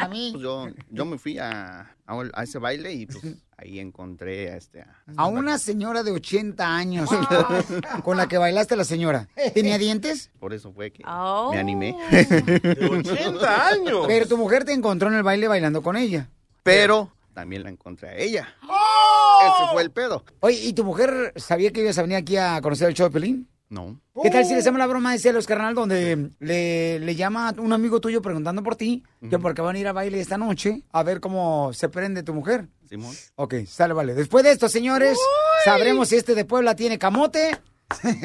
mí. 0.09 0.31
Pues 0.33 0.43
yo, 0.43 0.69
yo 0.91 1.05
me 1.05 1.19
fui 1.19 1.39
a, 1.39 1.81
a, 2.07 2.23
a 2.35 2.43
ese 2.45 2.59
baile 2.59 2.93
y 2.93 3.07
pues 3.07 3.25
ahí 3.57 3.81
encontré 3.81 4.53
a 4.53 4.57
este... 4.57 4.83
a- 4.83 4.95
A 5.17 5.27
una 5.27 5.59
señora 5.59 6.03
de 6.05 6.13
80 6.13 6.77
años 6.77 7.09
con 8.05 8.17
la 8.17 8.29
que 8.29 8.39
bailaste 8.39 8.77
la 8.77 8.85
señora. 8.85 9.29
¿Tenía 9.55 9.79
dientes? 9.79 10.31
Por 10.39 10.53
eso 10.55 10.73
fue 10.73 10.93
que 10.93 11.03
Oh. 11.07 11.51
me 11.53 11.59
animé. 11.59 11.97
De 12.11 12.89
80 12.89 13.67
años. 13.69 14.05
Pero 14.07 14.27
tu 14.29 14.37
mujer 14.37 14.65
te 14.65 14.73
encontró 14.73 15.09
en 15.09 15.15
el 15.15 15.23
baile 15.23 15.49
bailando 15.49 15.83
con 15.83 15.97
ella. 15.97 16.29
Pero 16.63 17.11
también 17.41 17.63
la 17.63 17.71
encontré 17.71 18.09
a 18.11 18.17
ella. 18.17 18.55
¡Oh! 18.69 19.39
Ese 19.43 19.73
fue 19.73 19.83
el 19.83 19.91
pedo. 19.91 20.25
Oye, 20.41 20.59
¿y 20.59 20.75
tu 20.75 20.85
mujer 20.85 21.33
sabía 21.37 21.73
que 21.73 21.81
ibas 21.81 21.97
a 21.97 22.03
venir 22.03 22.19
aquí 22.19 22.37
a 22.37 22.61
conocer 22.61 22.89
el 22.89 22.95
show 22.95 23.09
de 23.09 23.13
Pelín? 23.15 23.49
No. 23.71 23.99
¿Qué 24.23 24.31
tal 24.31 24.45
si 24.45 24.53
le 24.53 24.59
hacemos 24.59 24.79
la 24.79 24.87
broma 24.87 25.13
de 25.13 25.19
celos, 25.19 25.47
carnal, 25.47 25.75
donde 25.75 26.33
le, 26.39 26.99
le 26.99 27.15
llama 27.15 27.49
a 27.49 27.53
un 27.59 27.73
amigo 27.73 27.99
tuyo 28.01 28.21
preguntando 28.21 28.63
por 28.63 28.77
ti, 28.77 29.05
que 29.31 29.39
porque 29.39 29.63
van 29.63 29.77
a 29.77 29.79
ir 29.79 29.89
a 29.89 29.93
baile 29.93 30.21
esta 30.21 30.37
noche, 30.37 30.83
a 30.93 31.03
ver 31.03 31.21
cómo 31.21 31.73
se 31.73 31.89
prende 31.89 32.23
tu 32.23 32.35
mujer? 32.35 32.69
Simón. 32.87 33.15
Ok, 33.37 33.55
sale, 33.67 33.95
vale. 33.95 34.13
Después 34.15 34.45
de 34.45 34.51
esto, 34.51 34.69
señores, 34.69 35.17
sabremos 35.65 36.09
si 36.09 36.17
este 36.17 36.35
de 36.35 36.45
Puebla 36.45 36.75
tiene 36.77 36.99
camote 36.99 37.57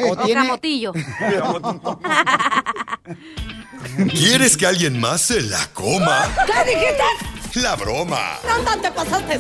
o 0.10 0.12
O 0.12 0.18
tiene... 0.26 0.42
camotillo. 0.42 0.92
¿Quieres 3.96 4.58
que 4.58 4.66
alguien 4.66 5.00
más 5.00 5.22
se 5.22 5.42
la 5.42 5.68
coma? 5.74 6.30
¿Qué 6.46 6.70
dijiste? 6.76 7.62
La 7.62 7.76
broma. 7.76 8.40
¿Dónde 8.44 8.90
te 8.90 8.92
pasaste? 8.92 9.40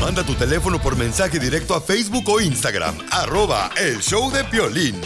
Manda 0.00 0.22
tu 0.22 0.34
teléfono 0.34 0.80
por 0.80 0.96
mensaje 0.96 1.38
directo 1.38 1.74
a 1.74 1.80
Facebook 1.80 2.28
o 2.28 2.40
Instagram. 2.40 2.98
Arroba 3.10 3.70
el 3.78 4.00
show 4.00 4.30
de 4.30 4.44
Piolín. 4.44 5.00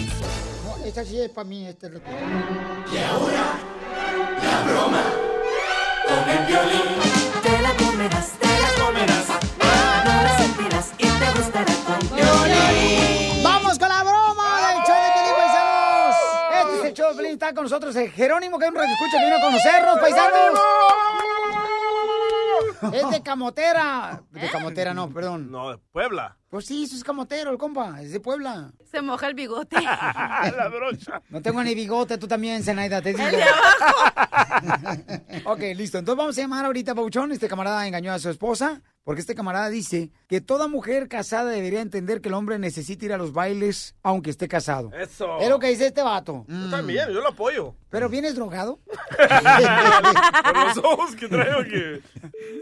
No, 0.64 0.84
esta 0.84 1.04
sí 1.04 1.20
es 1.20 1.30
para 1.30 1.48
mí, 1.48 1.66
este 1.66 1.86
es 1.86 1.92
lo 1.92 2.02
que... 2.02 2.10
Y 2.10 2.98
ahora, 2.98 3.58
la 4.42 4.62
broma 4.72 5.04
con 6.06 6.30
el 6.30 6.46
violín. 6.46 6.82
Te 7.42 7.62
la 7.62 7.74
comerás, 7.76 8.32
te 8.40 8.46
la 8.46 8.51
comerás. 8.51 8.51
Está 17.52 17.54
con 17.54 17.64
nosotros 17.64 17.94
el 17.96 18.10
Jerónimo, 18.10 18.58
que 18.58 18.64
es 18.64 18.70
un 18.70 18.78
escucha 18.78 19.18
que 19.18 19.24
vino 19.24 19.36
a 19.36 19.40
conocernos, 19.40 19.98
paisanos. 19.98 20.60
Es 22.94 23.10
de 23.10 23.22
Camotera. 23.22 24.22
De 24.30 24.48
Camotera, 24.50 24.94
no, 24.94 25.10
perdón. 25.10 25.50
No, 25.50 25.70
de 25.70 25.78
Puebla. 25.92 26.38
Pues 26.48 26.66
sí, 26.66 26.84
eso 26.84 26.96
es 26.96 27.04
Camotero, 27.04 27.50
el 27.50 27.58
compa, 27.58 28.00
es 28.02 28.12
de 28.12 28.20
Puebla. 28.20 28.72
Se 28.90 29.02
moja 29.02 29.28
el 29.28 29.34
bigote. 29.34 29.80
la 29.80 30.68
brocha. 30.68 31.22
No 31.28 31.42
tengo 31.42 31.62
ni 31.62 31.74
bigote, 31.74 32.18
tú 32.18 32.26
también, 32.26 32.62
Zenaida, 32.62 33.00
te 33.00 33.12
digo. 33.12 33.22
El 33.22 33.36
de 33.36 33.44
ok, 35.44 35.60
listo. 35.76 35.98
Entonces 35.98 36.18
vamos 36.18 36.36
a 36.36 36.40
llamar 36.40 36.64
ahorita 36.66 36.92
a 36.92 36.94
Pauchón. 36.94 37.32
Este 37.32 37.48
camarada 37.48 37.86
engañó 37.86 38.12
a 38.12 38.18
su 38.18 38.30
esposa 38.30 38.82
porque 39.04 39.20
este 39.20 39.34
camarada 39.34 39.68
dice 39.68 40.10
que 40.28 40.40
toda 40.40 40.68
mujer 40.68 41.08
casada 41.08 41.50
debería 41.50 41.80
entender 41.80 42.20
que 42.20 42.28
el 42.28 42.34
hombre 42.34 42.58
necesita 42.58 43.04
ir 43.04 43.12
a 43.12 43.18
los 43.18 43.32
bailes 43.32 43.96
aunque 44.02 44.30
esté 44.30 44.46
casado. 44.48 44.92
Eso. 44.92 45.38
Es 45.40 45.48
lo 45.48 45.58
que 45.58 45.68
dice 45.68 45.86
este 45.86 46.02
vato. 46.02 46.44
Yo 46.48 46.70
también, 46.70 47.08
yo 47.08 47.20
lo 47.20 47.28
apoyo. 47.28 47.74
¿Pero 47.90 48.08
vienes 48.08 48.34
drogado? 48.34 48.78
Por 50.44 50.66
los 50.66 50.78
ojos 50.78 51.16
que 51.16 51.28
traigo 51.28 51.64
que... 51.64 52.00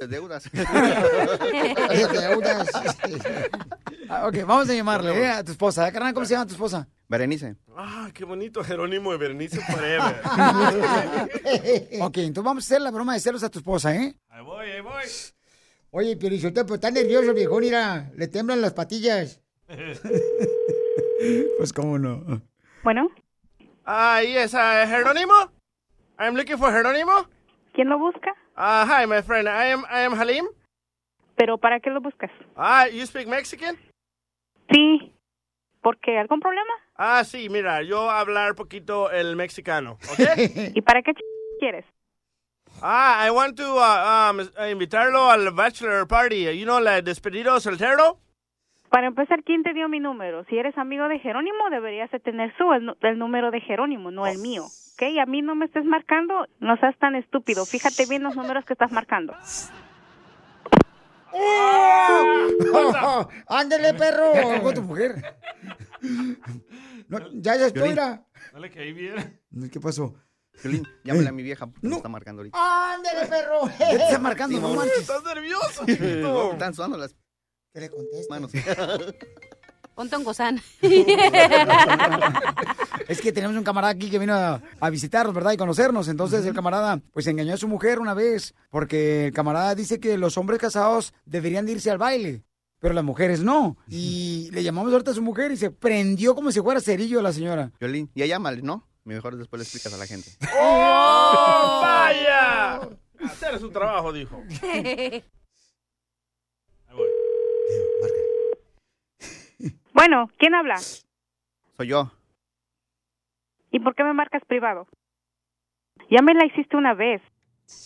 Deudas. 0.07 0.51
Deudas. 2.13 2.69
Ah, 4.09 4.27
ok, 4.27 4.39
vamos 4.47 4.69
a 4.69 4.75
llamarle 4.75 5.21
eh, 5.21 5.29
a 5.29 5.45
tu 5.45 5.53
esposa. 5.53 5.87
¿Eh, 5.87 5.93
carnal, 5.93 6.15
¿Cómo 6.15 6.27
se 6.27 6.35
llama 6.35 6.47
tu 6.47 6.55
esposa? 6.55 6.89
Berenice. 7.07 7.57
Ah, 7.77 8.09
qué 8.15 8.25
bonito 8.25 8.65
Jerónimo 8.65 9.13
de 9.13 9.19
Berenice 9.19 9.61
Forever. 9.61 10.21
ok, 12.01 12.17
entonces 12.19 12.45
vamos 12.45 12.65
a 12.65 12.67
hacer 12.67 12.81
la 12.81 12.91
broma 12.91 13.15
de 13.15 13.21
celos 13.21 13.43
a 13.43 13.51
tu 13.51 13.59
esposa, 13.59 13.95
¿eh? 13.95 14.17
Ahí 14.29 14.43
voy, 14.43 14.71
ahí 14.71 14.81
voy. 14.81 15.05
Oye, 15.93 16.17
Piorizote, 16.17 16.65
pues 16.65 16.75
está 16.79 16.91
nervioso, 16.91 17.35
viejo, 17.35 17.59
mira, 17.59 18.11
le 18.17 18.29
temblan 18.29 18.61
las 18.61 18.73
patillas. 18.75 19.43
Pues 21.59 21.73
cómo 21.75 21.99
no. 21.99 22.41
Bueno, 22.83 23.11
Ah, 23.85 24.23
yes, 24.23 24.55
uh, 24.55 24.87
Jerónimo? 24.89 25.35
I'm 26.19 26.35
looking 26.35 26.57
for 26.57 26.73
Jerónimo. 26.73 27.27
¿quién 27.75 27.89
lo 27.91 27.99
busca? 27.99 28.31
Uh, 28.57 28.87
hi, 28.87 29.07
my 29.07 29.21
friend. 29.23 29.47
I 29.47 29.71
am, 29.73 29.81
I 29.91 30.05
am 30.07 30.15
Halim. 30.19 30.47
¿Pero 31.37 31.59
para 31.59 31.79
qué 31.81 31.91
lo 31.91 32.01
buscas? 32.01 32.31
Ah, 32.57 32.87
you 32.89 33.05
speak 33.07 33.27
Mexican? 33.29 33.77
Sí. 34.73 35.13
¿Por 35.83 35.99
qué? 36.01 36.17
¿Algún 36.19 36.41
problema? 36.41 36.73
Ah, 36.97 37.23
sí, 37.25 37.49
mira, 37.51 37.83
yo 37.83 38.11
hablar 38.11 38.55
poquito 38.55 39.11
el 39.11 39.37
mexicano, 39.37 39.99
¿ok? 40.11 40.21
¿Y 40.75 40.81
para 40.81 41.03
qué 41.03 41.11
ch- 41.13 41.21
quieres? 41.59 41.85
Ah, 42.83 43.27
I 43.27 43.31
want 43.31 43.57
to 43.57 43.65
uh, 43.65 44.31
um, 44.31 44.41
invitarlo 44.71 45.31
al 45.31 45.51
bachelor 45.53 46.07
party. 46.07 46.59
You 46.59 46.65
know, 46.65 46.81
la 46.81 47.03
despedido 47.03 47.59
soltero. 47.61 48.19
Para 48.91 49.07
empezar, 49.07 49.45
¿quién 49.45 49.63
te 49.63 49.73
dio 49.73 49.89
mi 49.89 50.01
número? 50.01 50.45
Si 50.47 50.59
eres 50.59 50.77
amigo 50.77 51.07
de 51.07 51.21
Jerónimo, 51.21 51.71
deberías 51.71 52.11
de 52.11 52.19
tener 52.19 52.53
su, 52.57 52.73
el, 52.73 52.97
el 53.03 53.19
número 53.19 53.53
de 53.53 53.61
Jerónimo, 53.61 54.11
no 54.11 54.27
el 54.27 54.39
mío. 54.39 54.65
¿Ok? 54.65 55.03
A 55.23 55.27
mí 55.27 55.43
no 55.43 55.55
me 55.55 55.67
estés 55.67 55.85
marcando, 55.85 56.47
no 56.59 56.77
seas 56.79 56.99
tan 56.99 57.15
estúpido. 57.15 57.65
Fíjate 57.67 58.07
bien 58.07 58.25
los 58.25 58.35
números 58.35 58.65
que 58.65 58.73
estás 58.73 58.91
marcando. 58.91 59.35
¡Oh! 61.33 63.29
¡Ándele, 63.49 63.95
perro! 63.95 64.33
Con 64.63 64.75
tu 64.75 64.83
mujer. 64.83 65.37
No, 67.09 67.19
ya, 67.35 67.57
ya 67.57 67.67
estoy. 67.67 67.95
No 67.95 68.59
le 68.59 68.71
caí 68.71 68.93
bien. 68.93 69.41
¿Qué 69.73 69.81
pasó? 69.81 70.15
Piolín, 70.63 70.87
llámale 71.05 71.29
a 71.29 71.33
mi 71.33 71.43
vieja. 71.43 71.67
porque 71.67 71.87
me 71.87 71.97
está 71.97 72.09
marcando 72.09 72.41
ahorita. 72.41 72.59
¡Ándele, 72.95 73.27
perro! 73.27 73.61
¿Qué 73.79 73.85
te 73.97 74.05
está 74.05 74.19
marcando? 74.19 74.57
Sí, 74.57 74.63
no. 74.63 74.83
Estás 74.85 75.23
nervioso, 75.25 75.81
No, 75.83 75.87
chiquito. 75.87 76.53
están 76.53 76.75
sudando 76.75 76.97
las 76.99 77.15
¿Qué 77.73 77.81
le 77.81 77.91
contesta? 77.91 78.35
manos. 78.35 78.51
Ponte 79.95 80.17
un 80.17 80.25
gozán. 80.25 80.61
Es 83.09 83.21
que 83.21 83.33
tenemos 83.33 83.57
un 83.57 83.65
camarada 83.65 83.93
aquí 83.93 84.09
que 84.11 84.19
vino 84.19 84.35
a, 84.35 84.63
a 84.81 84.91
visitarnos, 84.91 85.35
¿verdad? 85.35 85.53
Y 85.53 85.57
conocernos. 85.57 86.09
Entonces 86.09 86.45
el 86.47 86.55
camarada, 86.55 87.01
pues 87.13 87.27
engañó 87.27 87.55
a 87.55 87.59
su 87.59 87.69
mujer 87.69 87.99
una 87.99 88.15
vez, 88.15 88.55
porque 88.71 89.27
el 89.27 89.33
camarada 89.33 89.75
dice 89.75 89.99
que 90.01 90.17
los 90.17 90.39
hombres 90.39 90.61
casados 90.61 91.13
deberían 91.25 91.67
de 91.67 91.73
irse 91.73 91.91
al 91.91 91.99
baile, 91.99 92.45
pero 92.79 92.95
las 92.95 93.05
mujeres 93.05 93.41
no. 93.43 93.77
Y 93.89 94.49
le 94.53 94.63
llamamos 94.63 94.93
ahorita 94.93 95.11
a 95.11 95.15
su 95.15 95.23
mujer 95.23 95.51
y 95.53 95.57
se 95.57 95.71
prendió 95.71 96.35
como 96.35 96.53
si 96.53 96.61
fuera 96.61 96.81
cerillo 96.81 97.21
la 97.21 97.33
señora. 97.33 97.73
Piolín, 97.79 98.11
ya 98.15 98.27
llámale, 98.27 98.63
¿no? 98.63 98.89
Mejor 99.05 99.37
después 99.37 99.59
le 99.59 99.65
explicas 99.65 99.95
a 99.95 99.97
la 99.97 100.07
gente. 100.07 100.31
¡Oh, 100.59 101.81
vaya! 101.83 102.81
Hacer 103.25 103.59
su 103.59 103.71
trabajo, 103.71 104.13
dijo. 104.13 104.43
Bueno, 109.93 110.31
¿quién 110.39 110.55
habla? 110.55 110.79
Soy 110.79 111.89
yo. 111.89 112.11
¿Y 113.71 113.81
por 113.81 113.95
qué 113.95 114.03
me 114.03 114.15
marcas 114.15 114.43
privado? 114.47 114.87
Ya 116.11 116.23
me 116.23 116.33
la 116.33 116.47
hiciste 116.47 116.77
una 116.77 116.95
vez. 116.95 117.21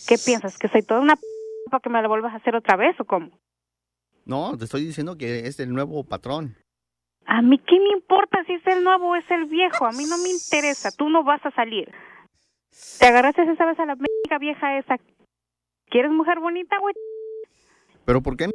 ¿Qué 0.07 0.17
piensas? 0.17 0.57
¿Que 0.57 0.69
soy 0.69 0.81
toda 0.81 1.01
una 1.01 1.17
p 1.17 1.21
para 1.69 1.81
que 1.81 1.89
me 1.89 2.01
la 2.01 2.07
vuelvas 2.07 2.33
a 2.33 2.37
hacer 2.37 2.55
otra 2.55 2.77
vez 2.77 2.97
o 3.01 3.05
cómo? 3.05 3.37
No, 4.25 4.57
te 4.57 4.63
estoy 4.63 4.85
diciendo 4.85 5.17
que 5.17 5.47
es 5.47 5.59
el 5.59 5.73
nuevo 5.73 6.03
patrón. 6.05 6.55
A 7.27 7.41
mí 7.41 7.57
qué 7.59 7.79
me 7.79 7.89
importa 7.89 8.43
si 8.45 8.53
es 8.53 8.67
el 8.67 8.83
nuevo 8.83 9.09
o 9.09 9.15
es 9.15 9.29
el 9.29 9.45
viejo. 9.45 9.85
A 9.85 9.91
mí 9.91 10.05
no 10.05 10.17
me 10.17 10.29
interesa. 10.29 10.91
Tú 10.91 11.09
no 11.09 11.23
vas 11.23 11.43
a 11.45 11.51
salir. 11.51 11.91
Te 12.99 13.07
agarraste 13.07 13.43
esa 13.43 13.65
vez 13.65 13.79
a 13.79 13.85
la 13.85 13.95
médica 13.95 14.37
vieja 14.39 14.77
esa. 14.77 14.97
¿Quieres 15.89 16.11
mujer 16.11 16.39
bonita, 16.39 16.77
güey? 16.79 16.93
¿Pero 18.05 18.21
por 18.21 18.37
qué? 18.37 18.49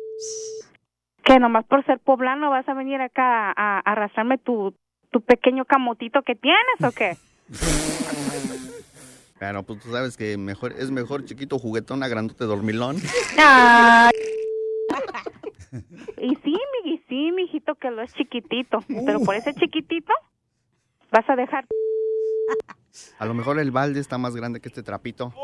Que 1.25 1.39
nomás 1.39 1.65
por 1.67 1.85
ser 1.85 1.99
poblano 1.99 2.51
vas 2.51 2.69
a 2.69 2.75
venir 2.75 3.01
acá 3.01 3.51
a, 3.51 3.79
a 3.79 3.81
arrastrarme 3.81 4.39
tu, 4.39 4.75
tu 5.11 5.21
pequeño 5.21 5.65
camotito 5.65 6.23
que 6.23 6.35
tienes 6.35 6.83
o 6.83 6.93
qué? 6.93 7.17
Pero 9.41 9.63
pues 9.63 9.81
tú 9.81 9.91
sabes 9.91 10.19
que 10.19 10.37
mejor 10.37 10.73
es 10.73 10.91
mejor 10.91 11.25
chiquito 11.25 11.59
juguetón 11.59 12.03
a 12.03 12.09
grandote 12.09 12.45
dormilón. 12.45 12.97
Ay. 13.39 14.11
Y 16.21 16.35
sí, 16.45 16.53
sí, 17.11 17.33
mijito, 17.33 17.75
que 17.75 17.91
lo 17.91 18.01
es 18.01 18.15
chiquitito. 18.15 18.79
Pero 19.05 19.21
por 19.21 19.35
ese 19.35 19.53
chiquitito 19.53 20.15
vas 21.11 21.29
a 21.29 21.37
dejar. 21.37 21.67
A 23.19 23.27
lo 23.27 23.35
mejor 23.35 23.59
el 23.59 23.71
balde 23.71 24.01
está 24.01 24.17
más 24.17 24.35
grande 24.35 24.61
que 24.61 24.69
este 24.69 24.83
trapito. 24.83 25.35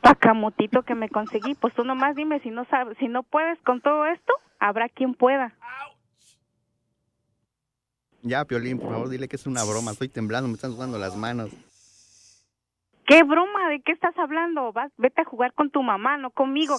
Pa' 0.00 0.14
camotito 0.14 0.82
que 0.82 0.94
me 0.94 1.10
conseguí. 1.10 1.54
Pues 1.54 1.74
tú 1.74 1.84
nomás 1.84 2.16
dime 2.16 2.40
si 2.40 2.50
no 2.50 2.64
sabes, 2.66 2.96
si 2.98 3.08
no 3.08 3.24
puedes 3.24 3.60
con 3.62 3.82
todo 3.82 4.06
esto, 4.06 4.32
habrá 4.58 4.88
quien 4.88 5.14
pueda. 5.14 5.54
Ya, 8.22 8.44
Piolín, 8.44 8.78
por 8.78 8.90
favor, 8.90 9.08
dile 9.08 9.28
que 9.28 9.36
es 9.36 9.46
una 9.46 9.64
broma. 9.64 9.92
Estoy 9.92 10.08
temblando, 10.08 10.48
me 10.48 10.54
están 10.54 10.72
sudando 10.72 10.98
las 10.98 11.16
manos. 11.16 11.50
¿Qué 13.06 13.22
broma? 13.24 13.68
¿De 13.70 13.80
qué 13.80 13.92
estás 13.92 14.16
hablando? 14.18 14.72
Vas, 14.72 14.92
vete 14.96 15.22
a 15.22 15.24
jugar 15.24 15.52
con 15.54 15.70
tu 15.70 15.82
mamá, 15.82 16.16
no 16.16 16.30
conmigo. 16.30 16.76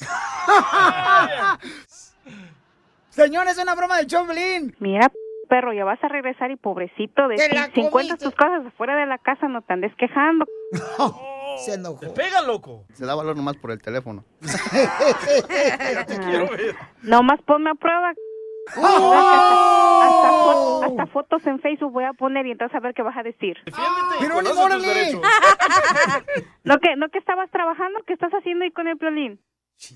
Señor, 3.18 3.46
es 3.48 3.58
una 3.58 3.74
broma 3.74 3.96
del 3.98 4.06
Choplin. 4.06 4.74
Mira, 4.80 5.10
perro, 5.48 5.72
ya 5.72 5.84
vas 5.84 6.02
a 6.02 6.08
regresar 6.08 6.50
y 6.50 6.56
pobrecito 6.56 7.28
de 7.28 7.36
Te 7.36 7.48
ti, 7.48 7.56
si 7.74 7.80
encuentras 7.80 8.18
tus 8.18 8.34
cosas 8.34 8.66
afuera 8.66 8.96
de 8.96 9.06
la 9.06 9.18
casa, 9.18 9.48
no 9.48 9.62
te 9.62 9.72
andes 9.72 9.92
quejando. 9.96 10.46
Se 11.58 11.74
enojó. 11.74 12.12
Pega, 12.14 12.42
loco. 12.42 12.84
Se 12.92 13.04
da 13.06 13.14
valor 13.14 13.36
nomás 13.36 13.56
por 13.56 13.70
el 13.72 13.80
teléfono. 13.82 14.24
Nomás 17.02 17.40
ponme 17.42 17.70
a 17.70 17.74
prueba. 17.74 18.12
¡Oh! 18.76 20.02
Hasta, 20.02 20.30
fo- 20.30 20.84
hasta 20.84 21.06
fotos 21.06 21.46
en 21.46 21.58
Facebook 21.60 21.92
voy 21.92 22.04
a 22.04 22.12
poner 22.12 22.46
y 22.46 22.50
entonces 22.50 22.76
a 22.76 22.80
ver 22.80 22.92
qué 22.94 23.02
vas 23.02 23.16
a 23.16 23.22
decir. 23.22 23.56
Jerónimo, 24.20 24.60
órale. 24.62 25.14
¿No 26.64 26.78
que, 26.78 26.94
¿No 26.96 27.08
que 27.08 27.18
estabas 27.18 27.50
trabajando? 27.50 28.00
¿Qué 28.06 28.12
estás 28.12 28.30
haciendo 28.32 28.64
ahí 28.64 28.70
con 28.70 28.86
el 28.86 28.96
violín? 28.96 29.40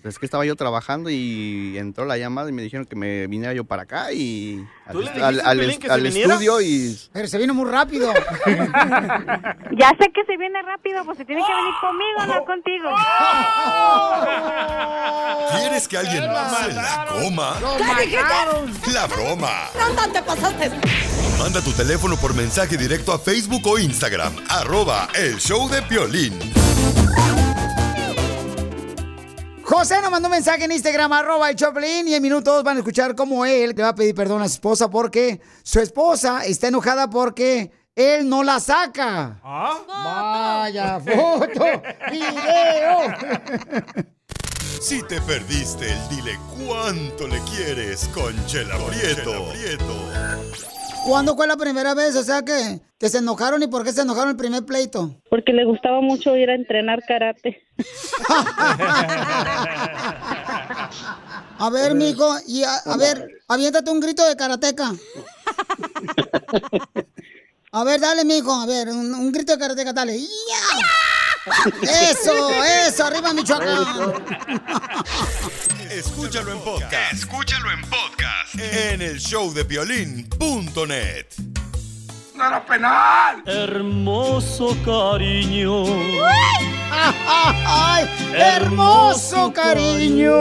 Es 0.04 0.18
que 0.20 0.26
estaba 0.26 0.44
yo 0.46 0.54
trabajando 0.54 1.10
y 1.10 1.76
entró 1.76 2.04
la 2.04 2.16
llamada 2.16 2.48
y 2.48 2.52
me 2.52 2.62
dijeron 2.62 2.86
que 2.86 2.94
me 2.94 3.26
viniera 3.26 3.52
yo 3.52 3.64
para 3.64 3.82
acá 3.82 4.12
y 4.12 4.64
al, 4.86 4.92
¿Tú 4.92 5.00
le 5.00 5.06
est- 5.06 5.14
dijiste 5.16 5.26
al- 5.26 5.40
a 5.40 5.50
al 5.50 5.60
est- 5.60 5.90
al 5.90 6.06
estudio 6.06 6.60
y 6.60 6.96
Pero 7.12 7.26
se 7.26 7.36
vino 7.38 7.52
muy 7.52 7.68
rápido. 7.68 8.12
Ya 9.74 9.88
sé 9.98 10.12
que 10.14 10.24
se 10.26 10.36
viene 10.36 10.62
rápido, 10.62 11.04
pues 11.04 11.18
se 11.18 11.24
tiene 11.24 11.42
que 11.44 11.52
venir 11.52 11.74
conmigo, 11.80 12.26
no 12.26 12.44
contigo. 12.44 12.90
¿Quieres 15.58 15.88
que 15.88 15.96
alguien 15.98 16.22
se 16.22 16.28
la 16.28 17.06
coma? 17.10 17.56
La 18.92 19.06
broma. 19.08 19.68
¿Dónde 19.74 20.12
te 20.12 20.22
pasaste? 20.22 20.70
Manda 21.38 21.60
tu 21.60 21.72
teléfono 21.72 22.16
por 22.16 22.34
mensaje 22.34 22.76
directo 22.76 23.12
a 23.12 23.18
Facebook 23.18 23.66
o 23.66 23.78
Instagram. 23.78 24.32
Arroba 24.48 25.08
el 25.14 25.38
show 25.38 25.68
de 25.68 25.82
Piolín. 25.82 26.38
José 29.74 30.02
nos 30.02 30.10
mandó 30.10 30.28
un 30.28 30.32
mensaje 30.32 30.64
en 30.64 30.72
Instagram, 30.72 31.10
arroba 31.14 31.48
el 31.48 31.56
Choplin, 31.56 32.06
y 32.06 32.14
en 32.14 32.22
minutos 32.22 32.62
van 32.62 32.76
a 32.76 32.80
escuchar 32.80 33.14
cómo 33.14 33.46
él 33.46 33.72
le 33.74 33.82
va 33.82 33.88
a 33.88 33.94
pedir 33.94 34.14
perdón 34.14 34.42
a 34.42 34.48
su 34.48 34.56
esposa 34.56 34.90
porque 34.90 35.40
su 35.62 35.80
esposa 35.80 36.44
está 36.44 36.68
enojada 36.68 37.08
porque 37.08 37.70
él 37.96 38.28
no 38.28 38.42
la 38.42 38.60
saca. 38.60 39.40
Vaya, 39.42 41.00
foto, 41.16 41.64
video. 42.10 43.14
Si 44.78 45.02
te 45.04 45.18
perdiste 45.22 45.90
el 45.90 46.08
dile 46.10 46.38
cuánto 46.66 47.26
le 47.26 47.40
quieres 47.56 48.10
con 48.12 48.34
Chela 48.44 48.76
Prieto. 48.76 49.48
¿Cuándo 51.06 51.36
fue 51.36 51.46
la 51.46 51.56
primera 51.56 51.94
vez? 51.94 52.16
O 52.16 52.22
sea, 52.22 52.42
que, 52.42 52.80
que 52.98 53.08
se 53.08 53.18
enojaron 53.18 53.62
y 53.62 53.66
por 53.66 53.84
qué 53.84 53.92
se 53.92 54.02
enojaron 54.02 54.30
el 54.30 54.36
primer 54.36 54.64
pleito. 54.64 55.20
Porque 55.28 55.52
le 55.52 55.64
gustaba 55.64 56.00
mucho 56.00 56.36
ir 56.36 56.48
a 56.50 56.54
entrenar 56.54 57.00
karate. 57.06 57.62
A 61.58 61.70
ver, 61.70 61.94
mijo, 61.94 62.28
y 62.48 62.64
a, 62.64 62.74
a 62.74 62.96
ver, 62.96 63.28
aviéntate 63.46 63.88
un 63.90 64.00
grito 64.00 64.26
de 64.26 64.34
karateca. 64.36 64.92
A 67.74 67.84
ver, 67.84 68.00
dale, 68.00 68.24
mijo, 68.26 68.52
a 68.52 68.66
ver, 68.66 68.90
un, 68.90 69.14
un 69.14 69.32
grito 69.32 69.52
de 69.52 69.58
karateca, 69.58 69.94
dale. 69.94 70.20
¡Ya! 70.20 70.26
Eso, 71.82 72.50
eso, 72.86 73.04
arriba 73.04 73.32
Michoacán. 73.32 73.80
Escúchalo 75.90 76.52
en 76.52 76.60
podcast. 76.60 77.12
Escúchalo 77.12 77.70
en 77.72 77.80
podcast. 77.82 78.54
En 78.54 79.02
el 79.02 79.18
showdepiolín.net. 79.18 81.26
¡No 82.36 82.46
era 82.46 82.64
penal! 82.64 83.42
Hermoso 83.44 84.76
cariño. 84.84 85.82
¡Ay, 86.90 88.08
hermoso 88.34 89.52
cariño! 89.52 90.32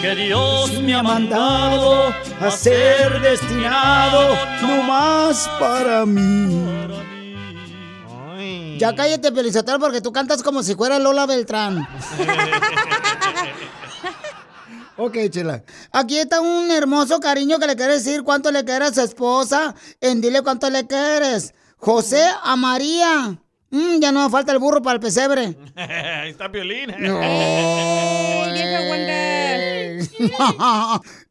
Que 0.00 0.14
Dios 0.14 0.80
me 0.80 0.94
ha 0.94 1.02
mandado 1.02 2.14
a 2.40 2.50
ser 2.50 3.20
destinado 3.20 4.36
no 4.62 4.82
más 4.84 5.50
para 5.58 6.06
mí. 6.06 7.03
Ya 8.78 8.94
cállate, 8.94 9.32
Pelizotero, 9.32 9.78
porque 9.78 10.00
tú 10.00 10.12
cantas 10.12 10.42
como 10.42 10.62
si 10.62 10.74
fuera 10.74 10.98
Lola 10.98 11.26
Beltrán. 11.26 11.78
ok, 14.96 15.16
chela. 15.30 15.62
Aquí 15.92 16.18
está 16.18 16.40
un 16.40 16.70
hermoso 16.70 17.20
cariño 17.20 17.58
que 17.58 17.66
le 17.66 17.76
quiere 17.76 17.94
decir 17.94 18.22
cuánto 18.22 18.50
le 18.50 18.64
quiere 18.64 18.86
a 18.86 18.92
su 18.92 19.00
esposa. 19.00 19.74
En 20.00 20.20
dile 20.20 20.42
cuánto 20.42 20.68
le 20.70 20.86
quieres. 20.86 21.54
José 21.76 22.24
a 22.42 22.56
María. 22.56 23.38
Mm, 23.70 23.98
ya 24.00 24.12
no 24.12 24.24
me 24.24 24.30
falta 24.30 24.52
el 24.52 24.58
burro 24.58 24.82
para 24.82 24.94
el 24.94 25.00
pesebre. 25.00 25.56
Ahí 25.76 26.30
está 26.30 26.50
Piolín. 26.50 26.90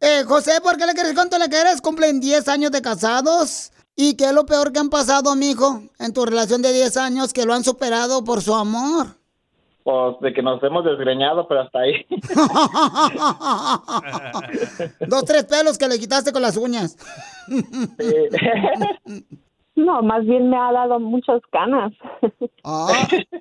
eh, 0.02 0.24
José, 0.28 0.60
¿por 0.62 0.78
qué 0.78 0.86
le 0.86 0.94
quieres 0.94 1.14
cuánto 1.14 1.38
le 1.38 1.48
quieres? 1.48 1.80
Cumplen 1.80 2.20
10 2.20 2.48
años 2.50 2.72
de 2.72 2.82
casados. 2.82 3.72
¿Y 3.96 4.16
qué 4.18 4.26
es 4.26 4.34
lo 4.34 4.46
peor 4.46 4.72
que 4.74 4.80
han 4.80 4.90
pasado, 4.90 5.36
mijo, 5.36 5.82
en 6.00 6.14
tu 6.14 6.26
relación 6.26 6.62
de 6.62 6.74
10 6.74 6.98
años 6.98 7.32
que 7.34 7.46
lo 7.46 7.54
han 7.54 7.64
superado 7.64 8.24
por 8.24 8.42
su 8.42 8.54
amor? 8.56 9.08
Pues 9.84 10.16
de 10.22 10.34
que 10.34 10.42
nos 10.42 10.64
hemos 10.64 10.84
desgreñado, 10.86 11.48
pero 11.48 11.62
hasta 11.62 11.80
ahí. 11.80 12.06
Dos, 15.08 15.26
tres 15.26 15.44
pelos 15.46 15.78
que 15.78 15.88
le 15.88 16.00
quitaste 16.00 16.32
con 16.32 16.42
las 16.42 16.58
uñas. 16.58 16.98
No, 19.76 20.04
más 20.04 20.24
bien 20.24 20.52
me 20.52 20.56
ha 20.56 20.72
dado 20.72 21.00
muchas 21.00 21.42
ganas. 21.52 21.92
Ah, 22.64 22.90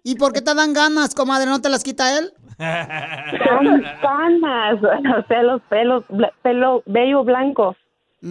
¿Y 0.03 0.15
por 0.15 0.33
qué 0.33 0.41
te 0.41 0.55
dan 0.55 0.73
ganas, 0.73 1.15
comadre? 1.15 1.45
¿No 1.45 1.61
te 1.61 1.69
las 1.69 1.85
quita 1.85 2.17
él? 2.19 2.33
Son 2.57 3.83
ganas. 4.03 4.83
O 4.83 5.27
sea, 5.29 5.43
los 5.43 5.61
pelos, 5.69 6.05
bla- 6.09 6.33
pelo, 6.41 6.83
bello 6.87 7.23
blanco. 7.23 7.77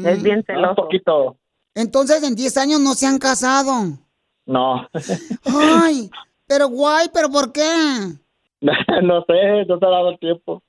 Es 0.03 0.23
bien 0.23 0.43
celoso. 0.47 0.69
Un 0.71 0.75
poquito. 0.77 1.35
Entonces, 1.75 2.23
en 2.23 2.35
10 2.35 2.57
años 2.57 2.79
no 2.81 2.93
se 2.93 3.07
han 3.07 3.17
casado. 3.17 3.97
No. 4.45 4.87
Ay, 5.45 6.09
pero 6.47 6.67
guay, 6.67 7.07
¿pero 7.13 7.29
por 7.29 7.51
qué? 7.51 7.61
no 8.61 9.25
sé, 9.27 9.65
no 9.67 9.79
te 9.79 9.85
ha 9.85 9.89
dado 9.89 10.09
el 10.09 10.19
tiempo. 10.19 10.61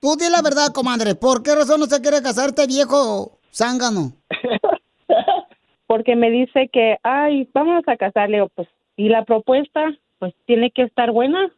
Tú 0.00 0.14
di 0.16 0.28
la 0.30 0.42
verdad, 0.42 0.72
comadre. 0.72 1.14
¿Por 1.14 1.42
qué 1.42 1.54
razón 1.54 1.80
no 1.80 1.86
se 1.86 2.00
quiere 2.00 2.22
casarte, 2.22 2.66
viejo 2.66 3.38
zángano? 3.52 4.12
Porque 5.86 6.16
me 6.16 6.30
dice 6.30 6.68
que, 6.72 6.98
ay, 7.02 7.48
vamos 7.54 7.84
a 7.86 7.96
casarle. 7.96 8.42
O 8.42 8.48
pues, 8.48 8.68
y 8.96 9.08
la 9.08 9.24
propuesta, 9.24 9.80
pues 10.18 10.34
tiene 10.44 10.70
que 10.70 10.82
estar 10.82 11.12
buena. 11.12 11.50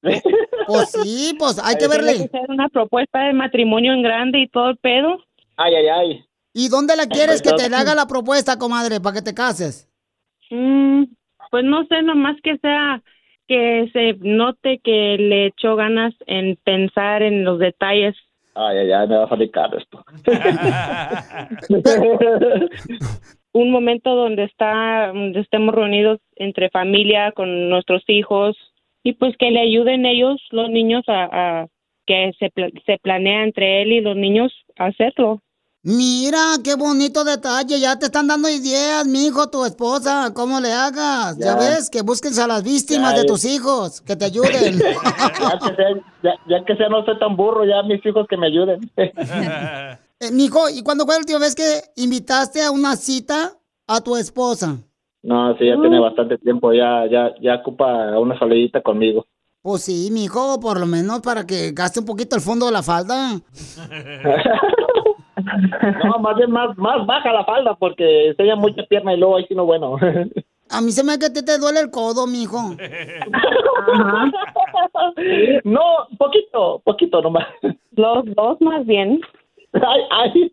Pues 0.00 0.90
sí, 1.02 1.34
pues 1.38 1.58
hay 1.62 1.74
que 1.74 1.86
Tiene 1.86 1.94
verle. 1.94 2.12
que 2.24 2.28
ser 2.28 2.50
una 2.50 2.68
propuesta 2.68 3.20
de 3.20 3.32
matrimonio 3.32 3.92
en 3.92 4.02
grande 4.02 4.40
y 4.40 4.48
todo 4.48 4.70
el 4.70 4.76
pedo. 4.78 5.18
Ay, 5.56 5.74
ay, 5.74 5.88
ay. 5.88 6.24
¿Y 6.54 6.68
dónde 6.68 6.96
la 6.96 7.06
quieres 7.06 7.40
que 7.40 7.52
te 7.52 7.74
haga 7.74 7.94
la 7.94 8.06
propuesta, 8.06 8.58
comadre, 8.58 9.00
para 9.00 9.16
que 9.16 9.22
te 9.22 9.34
cases? 9.34 9.88
Mm, 10.50 11.04
pues 11.50 11.64
no 11.64 11.86
sé, 11.86 12.02
nomás 12.02 12.36
que 12.42 12.58
sea 12.58 13.02
que 13.48 13.90
se 13.92 14.14
note 14.20 14.80
que 14.82 15.16
le 15.18 15.46
echó 15.46 15.76
ganas 15.76 16.14
en 16.26 16.56
pensar 16.64 17.22
en 17.22 17.44
los 17.44 17.58
detalles. 17.58 18.14
Ay, 18.54 18.78
ay, 18.78 18.92
ay, 18.92 19.08
me 19.08 19.16
va 19.16 19.24
a 19.24 19.50
caro 19.50 19.78
esto. 19.78 20.04
Un 23.54 23.70
momento 23.70 24.14
donde 24.14 24.44
está, 24.44 25.08
donde 25.08 25.40
estemos 25.40 25.74
reunidos 25.74 26.20
entre 26.36 26.70
familia 26.70 27.32
con 27.32 27.68
nuestros 27.68 28.02
hijos 28.08 28.56
y 29.02 29.14
pues 29.14 29.36
que 29.38 29.50
le 29.50 29.60
ayuden 29.60 30.06
ellos, 30.06 30.40
los 30.50 30.70
niños, 30.70 31.04
a, 31.08 31.62
a 31.62 31.66
que 32.06 32.32
se, 32.38 32.50
se 32.86 32.98
planea 32.98 33.44
entre 33.44 33.82
él 33.82 33.92
y 33.92 34.00
los 34.00 34.16
niños 34.16 34.52
hacerlo. 34.76 35.42
Mira, 35.84 36.38
qué 36.62 36.76
bonito 36.76 37.24
detalle. 37.24 37.80
Ya 37.80 37.98
te 37.98 38.06
están 38.06 38.28
dando 38.28 38.48
ideas, 38.48 39.04
mi 39.06 39.26
hijo, 39.26 39.48
tu 39.50 39.64
esposa, 39.64 40.32
cómo 40.32 40.60
le 40.60 40.72
hagas. 40.72 41.36
Ya, 41.38 41.46
Ya. 41.46 41.56
ves, 41.56 41.90
que 41.90 42.02
busques 42.02 42.38
a 42.38 42.46
las 42.46 42.62
víctimas 42.62 43.10
Ya, 43.14 43.16
de 43.18 43.22
ya. 43.26 43.32
tus 43.32 43.44
hijos, 43.44 44.00
que 44.00 44.14
te 44.14 44.24
ayuden. 44.26 44.78
ya, 44.78 45.58
que 45.58 45.74
sea, 45.74 45.88
ya, 46.22 46.32
ya 46.48 46.64
que 46.64 46.76
sea 46.76 46.88
no 46.88 47.04
soy 47.04 47.18
tan 47.18 47.34
burro, 47.36 47.64
ya 47.64 47.82
mis 47.82 48.04
hijos 48.06 48.26
que 48.28 48.36
me 48.36 48.46
ayuden. 48.46 48.90
Eh, 50.24 50.30
mijo, 50.30 50.70
¿y 50.70 50.84
cuándo 50.84 51.04
fue 51.04 51.14
la 51.16 51.18
última 51.18 51.40
vez 51.40 51.52
que 51.56 51.82
invitaste 51.96 52.62
a 52.62 52.70
una 52.70 52.94
cita 52.94 53.54
a 53.88 54.00
tu 54.02 54.16
esposa? 54.16 54.76
no, 55.24 55.56
sí, 55.58 55.66
ya 55.66 55.74
tiene 55.80 55.98
bastante 55.98 56.38
tiempo, 56.38 56.72
ya, 56.72 57.06
ya, 57.10 57.32
ya 57.42 57.56
ocupa 57.56 58.16
una 58.20 58.38
salidita 58.38 58.80
conmigo. 58.82 59.26
Pues 59.62 59.82
sí, 59.82 60.10
mijo, 60.12 60.60
por 60.60 60.78
lo 60.78 60.86
menos 60.86 61.22
para 61.22 61.44
que 61.44 61.72
gaste 61.72 61.98
un 61.98 62.06
poquito 62.06 62.36
el 62.36 62.42
fondo 62.42 62.66
de 62.66 62.72
la 62.72 62.84
falda. 62.84 63.32
No, 66.04 66.18
más 66.20 66.36
bien 66.36 66.50
más, 66.50 66.76
más 66.78 67.04
baja 67.06 67.32
la 67.32 67.44
falda 67.44 67.74
porque 67.74 68.28
enseña 68.28 68.56
mucha 68.56 68.82
pierna 68.84 69.14
y 69.14 69.18
luego 69.18 69.36
ahí 69.36 69.44
sí 69.48 69.54
no 69.54 69.64
bueno. 69.64 69.96
A 70.70 70.80
mí 70.80 70.90
se 70.92 71.04
me 71.04 71.12
hace 71.12 71.20
que 71.20 71.30
ti 71.30 71.44
te 71.44 71.58
duele 71.58 71.80
el 71.80 71.90
codo, 71.90 72.26
mijo. 72.26 72.58
No, 75.64 75.80
poquito, 76.18 76.80
poquito 76.84 77.20
nomás. 77.22 77.46
Los 77.94 78.24
dos 78.34 78.60
más 78.60 78.86
bien. 78.86 79.20
Ay, 79.74 80.00
ay. 80.10 80.50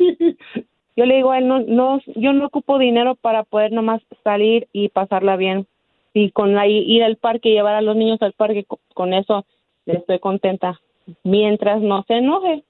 Yo 0.95 1.05
le 1.05 1.15
digo 1.15 1.31
a 1.31 1.37
él, 1.37 1.47
no, 1.47 1.59
no, 1.61 1.99
yo 2.15 2.33
no 2.33 2.47
ocupo 2.47 2.77
dinero 2.77 3.15
para 3.15 3.43
poder 3.43 3.71
nomás 3.71 4.01
salir 4.23 4.67
y 4.73 4.89
pasarla 4.89 5.37
bien. 5.37 5.65
y 6.13 6.31
con 6.31 6.53
la 6.55 6.67
ir 6.67 7.03
al 7.03 7.15
parque, 7.15 7.51
llevar 7.51 7.75
a 7.75 7.81
los 7.81 7.95
niños 7.95 8.21
al 8.21 8.33
parque, 8.33 8.65
co- 8.65 8.79
con 8.93 9.13
eso 9.13 9.45
estoy 9.85 10.19
contenta. 10.19 10.79
Mientras 11.23 11.81
no 11.81 12.03
se 12.07 12.15
enoje. 12.15 12.63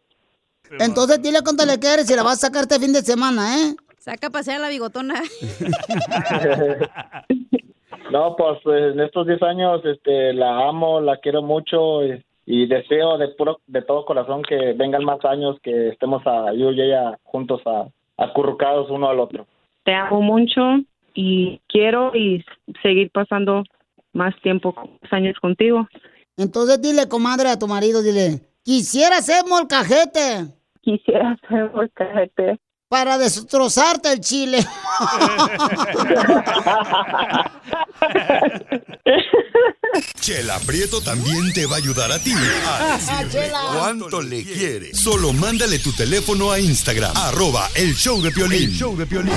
Entonces 0.79 1.21
dile 1.21 1.39
cuánto 1.43 1.65
le 1.65 1.79
quieres 1.79 2.09
y 2.09 2.15
la 2.15 2.23
vas 2.23 2.43
a 2.43 2.47
sacar 2.47 2.63
este 2.63 2.79
fin 2.79 2.93
de 2.93 3.01
semana, 3.01 3.55
¿eh? 3.57 3.75
Saca 3.97 4.27
a 4.27 4.29
pasear 4.29 4.61
la 4.61 4.69
bigotona. 4.69 5.15
No, 8.11 8.35
pues 8.35 8.57
eh, 8.65 8.91
en 8.93 8.99
estos 9.01 9.27
10 9.27 9.43
años 9.43 9.81
este, 9.85 10.33
la 10.33 10.67
amo, 10.67 10.99
la 10.99 11.17
quiero 11.17 11.41
mucho 11.43 12.03
y, 12.03 12.23
y 12.45 12.65
deseo 12.65 13.17
de 13.17 13.27
puro, 13.29 13.59
de 13.67 13.81
todo 13.83 14.05
corazón 14.05 14.41
que 14.41 14.73
vengan 14.73 15.03
más 15.03 15.23
años, 15.25 15.57
que 15.61 15.89
estemos 15.89 16.25
a, 16.25 16.51
yo 16.53 16.71
y 16.71 16.81
ella 16.81 17.19
juntos 17.23 17.61
a, 17.65 17.87
acurrucados 18.17 18.89
uno 18.89 19.09
al 19.09 19.19
otro. 19.19 19.45
Te 19.83 19.93
amo 19.93 20.21
mucho 20.21 20.61
y 21.13 21.61
quiero 21.67 22.15
y 22.15 22.43
seguir 22.81 23.11
pasando 23.11 23.63
más 24.13 24.33
tiempo, 24.41 24.73
más 25.01 25.13
años 25.13 25.37
contigo. 25.39 25.87
Entonces 26.37 26.81
dile, 26.81 27.07
comadre, 27.07 27.49
a 27.49 27.59
tu 27.59 27.67
marido, 27.67 28.01
dile, 28.01 28.41
quisiera 28.63 29.21
ser 29.21 29.45
molcajete. 29.47 30.58
Quisiera 30.81 31.37
ser 31.49 31.71
molcajete. 31.73 32.59
Para 32.89 33.17
destrozarte 33.19 34.11
el 34.11 34.19
chile. 34.19 34.59
Chela 40.19 40.59
Prieto 40.65 41.01
también 41.01 41.51
te 41.53 41.65
va 41.65 41.75
a 41.75 41.77
ayudar 41.77 42.11
a 42.11 42.19
ti 42.19 42.31
a 42.33 42.97
decirle 42.97 43.29
Chela. 43.47 43.59
cuánto 43.77 44.21
le 44.21 44.43
quiere. 44.43 44.93
Solo 44.93 45.33
mándale 45.33 45.79
tu 45.79 45.91
teléfono 45.93 46.51
a 46.51 46.59
Instagram, 46.59 47.15
arroba 47.15 47.67
el 47.75 47.93
show 47.95 48.21
de 48.21 48.31
Piolín. 48.31 48.69
show 48.71 48.95
de 48.95 49.05
Piolín. 49.05 49.33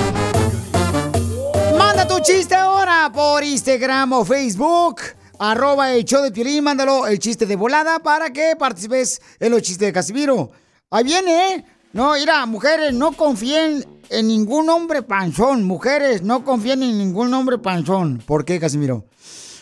Manda 1.78 2.06
tu 2.06 2.18
chiste 2.20 2.54
ahora 2.54 3.10
por 3.12 3.42
Instagram 3.42 4.12
o 4.12 4.24
Facebook. 4.24 5.00
Arroba 5.38 5.92
el 5.92 6.04
show 6.04 6.22
de 6.22 6.30
Piolín, 6.30 6.62
mándalo 6.64 7.06
el 7.06 7.18
chiste 7.18 7.46
de 7.46 7.56
volada 7.56 7.98
para 7.98 8.30
que 8.32 8.54
participes 8.58 9.20
en 9.40 9.50
los 9.52 9.62
chistes 9.62 9.88
de 9.88 9.92
Casimiro. 9.92 10.50
Ahí 10.92 11.04
viene, 11.04 11.54
¿eh? 11.54 11.64
No, 11.94 12.12
mira, 12.12 12.44
mujeres, 12.44 12.92
no 12.92 13.12
confíen 13.12 14.02
en 14.10 14.28
ningún 14.28 14.68
hombre 14.68 15.00
panzón. 15.00 15.64
Mujeres, 15.64 16.20
no 16.20 16.44
confíen 16.44 16.82
en 16.82 16.98
ningún 16.98 17.32
hombre 17.32 17.56
panzón. 17.56 18.18
¿Por 18.18 18.44
qué, 18.44 18.60
Casimiro? 18.60 19.06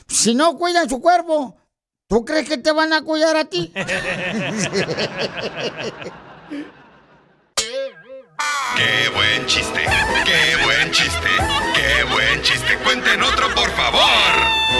Si 0.08 0.34
no 0.34 0.56
cuidan 0.56 0.90
su 0.90 1.00
cuerpo, 1.00 1.56
¿tú 2.08 2.24
crees 2.24 2.48
que 2.48 2.58
te 2.58 2.72
van 2.72 2.92
a 2.92 3.02
cuidar 3.02 3.36
a 3.36 3.44
ti? 3.44 3.72
Qué 8.76 9.08
buen 9.14 9.46
chiste, 9.46 9.84
qué 10.24 10.56
buen 10.64 10.90
chiste, 10.90 11.28
qué 11.74 12.04
buen 12.10 12.42
chiste. 12.42 12.78
Cuenten 12.82 13.22
otro, 13.22 13.54
por 13.54 13.70
favor. 13.72 14.79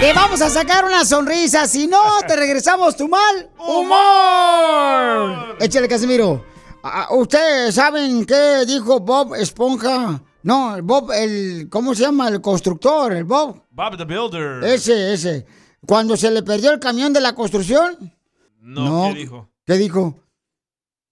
Te 0.00 0.14
vamos 0.14 0.40
a 0.40 0.48
sacar 0.48 0.86
una 0.86 1.04
sonrisa, 1.04 1.66
si 1.66 1.86
no, 1.86 2.00
te 2.26 2.34
regresamos 2.34 2.96
tu 2.96 3.06
mal 3.06 3.50
humor. 3.58 5.56
Échale, 5.60 5.88
Casimiro. 5.88 6.42
Ah, 6.82 7.08
¿Ustedes 7.10 7.74
saben 7.74 8.24
qué 8.24 8.64
dijo 8.66 9.00
Bob 9.00 9.34
Esponja? 9.34 10.22
No, 10.42 10.78
Bob, 10.82 11.12
el, 11.12 11.68
¿cómo 11.70 11.94
se 11.94 12.04
llama? 12.04 12.28
El 12.28 12.40
constructor, 12.40 13.12
el 13.12 13.24
Bob. 13.24 13.62
Bob 13.70 13.98
the 13.98 14.04
Builder. 14.04 14.64
Ese, 14.64 15.12
ese. 15.12 15.44
Cuando 15.86 16.16
se 16.16 16.30
le 16.30 16.42
perdió 16.42 16.72
el 16.72 16.80
camión 16.80 17.12
de 17.12 17.20
la 17.20 17.34
construcción. 17.34 18.14
No, 18.58 19.10
¿qué 19.12 19.18
dijo? 19.18 19.48
¿Qué 19.66 19.74
dijo? 19.74 20.14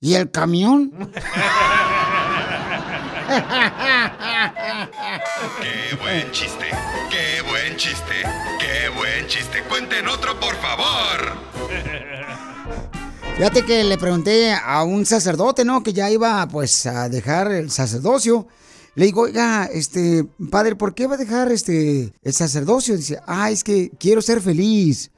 ¿Y 0.01 0.15
el 0.15 0.31
camión? 0.31 1.13
Qué 5.61 5.97
buen 6.01 6.31
chiste, 6.33 6.65
qué 7.11 7.38
chiste, 7.79 8.23
qué 8.59 8.89
buen 8.91 9.27
chiste. 9.29 9.63
Cuenten 9.69 10.09
otro, 10.09 10.39
por 10.41 10.55
favor. 10.57 11.39
Fíjate 13.37 13.65
que 13.65 13.85
le 13.85 13.97
pregunté 13.97 14.53
a 14.53 14.83
un 14.83 15.07
sacerdote, 15.07 15.65
¿no? 15.65 15.85
Que 15.85 15.93
ya 15.93 16.11
iba, 16.11 16.47
pues, 16.49 16.87
a 16.87 17.09
dejar 17.09 17.53
el 17.53 17.71
sacerdocio. 17.71 18.49
Le 18.97 19.07
digo, 19.07 19.23
oiga, 19.23 19.71
este, 19.73 20.25
padre, 20.51 20.75
¿por 20.75 20.93
qué 20.93 21.07
va 21.07 21.15
a 21.15 21.19
dejar 21.19 21.53
este 21.53 22.13
el 22.25 22.33
sacerdocio? 22.33 22.97
Dice, 22.97 23.21
ah, 23.29 23.49
es 23.53 23.63
que 23.63 23.93
quiero 23.99 24.21
ser 24.23 24.41
feliz. 24.41 25.13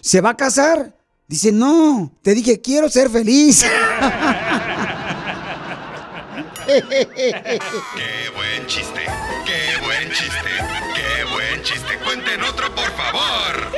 ¿Se 0.00 0.20
va 0.20 0.30
a 0.30 0.36
casar? 0.36 0.94
Dice, 1.26 1.50
no, 1.50 2.12
te 2.22 2.32
dije, 2.32 2.60
quiero 2.60 2.88
ser 2.88 3.10
feliz. 3.10 3.66
Qué 6.68 6.82
buen 8.36 8.66
chiste, 8.66 9.00
chiste. 12.08 12.24
Cuenten 12.30 12.42
otro, 12.42 12.74
por 12.74 12.90
favor. 12.92 13.68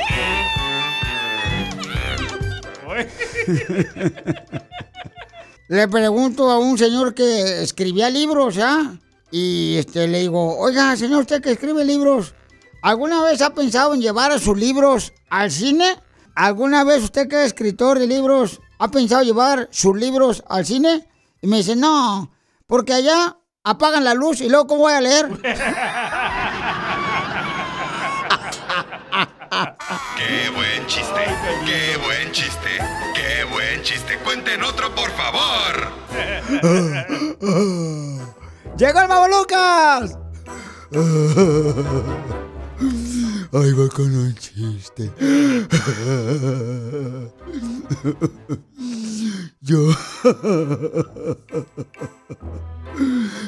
le 5.69 5.87
pregunto 5.87 6.51
a 6.51 6.59
un 6.59 6.77
señor 6.77 7.13
que 7.13 7.61
escribía 7.63 8.09
libros, 8.09 8.57
¿ah? 8.59 8.97
Y 9.31 9.77
este, 9.77 10.07
le 10.07 10.19
digo, 10.19 10.57
oiga, 10.57 10.95
señor, 10.97 11.21
usted 11.21 11.41
que 11.41 11.51
escribe 11.51 11.85
libros, 11.85 12.33
¿alguna 12.81 13.23
vez 13.23 13.41
ha 13.41 13.53
pensado 13.53 13.93
en 13.93 14.01
llevar 14.01 14.31
a 14.31 14.39
sus 14.39 14.57
libros 14.57 15.13
al 15.29 15.51
cine? 15.51 15.97
¿Alguna 16.35 16.83
vez 16.83 17.03
usted 17.03 17.29
que 17.29 17.41
es 17.41 17.47
escritor 17.47 17.99
de 17.99 18.07
libros 18.07 18.59
ha 18.79 18.89
pensado 18.89 19.23
llevar 19.23 19.69
sus 19.71 19.95
libros 19.97 20.43
al 20.49 20.65
cine? 20.65 21.07
Y 21.41 21.47
me 21.47 21.57
dice, 21.57 21.75
no, 21.77 22.31
porque 22.67 22.93
allá 22.93 23.37
apagan 23.63 24.03
la 24.03 24.13
luz 24.13 24.41
y 24.41 24.49
luego 24.49 24.67
¿cómo 24.67 24.81
voy 24.81 24.93
a 24.93 25.01
leer? 25.01 25.29
Qué 29.51 30.49
buen 30.55 30.87
chiste, 30.87 31.25
qué 31.65 31.97
buen 31.97 32.31
chiste, 32.31 32.69
qué 33.13 33.43
buen 33.51 33.81
chiste. 33.83 34.17
Cuenten 34.23 34.63
otro, 34.63 34.95
por 34.95 35.11
favor. 35.11 35.91
¡Llegó 38.77 39.01
el 39.01 39.07
Mago 39.09 39.27
Lucas! 39.27 40.17
Ahí 43.51 43.73
va 43.73 43.89
con 43.89 44.15
un 44.15 44.33
chiste. 44.35 45.11
Yo. 49.59 49.89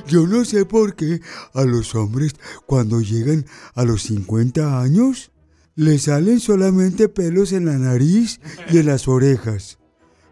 Yo 0.08 0.28
no 0.28 0.44
sé 0.44 0.66
por 0.66 0.96
qué 0.96 1.22
a 1.54 1.64
los 1.64 1.96
hombres 1.96 2.36
cuando 2.66 3.00
llegan 3.00 3.46
a 3.76 3.86
los 3.86 4.02
50 4.04 4.82
años 4.82 5.32
les 5.76 6.04
salen 6.04 6.40
solamente 6.40 7.10
pelos 7.10 7.52
en 7.52 7.66
la 7.66 7.78
nariz 7.78 8.40
y 8.70 8.78
en 8.78 8.88
las 8.88 9.08
orejas. 9.08 9.80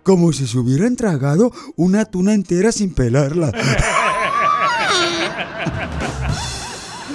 Como 0.03 0.33
si 0.33 0.47
se 0.47 0.57
hubieran 0.57 0.95
tragado 0.95 1.51
una 1.75 2.05
tuna 2.05 2.33
entera 2.33 2.71
sin 2.71 2.93
pelarla. 2.93 3.51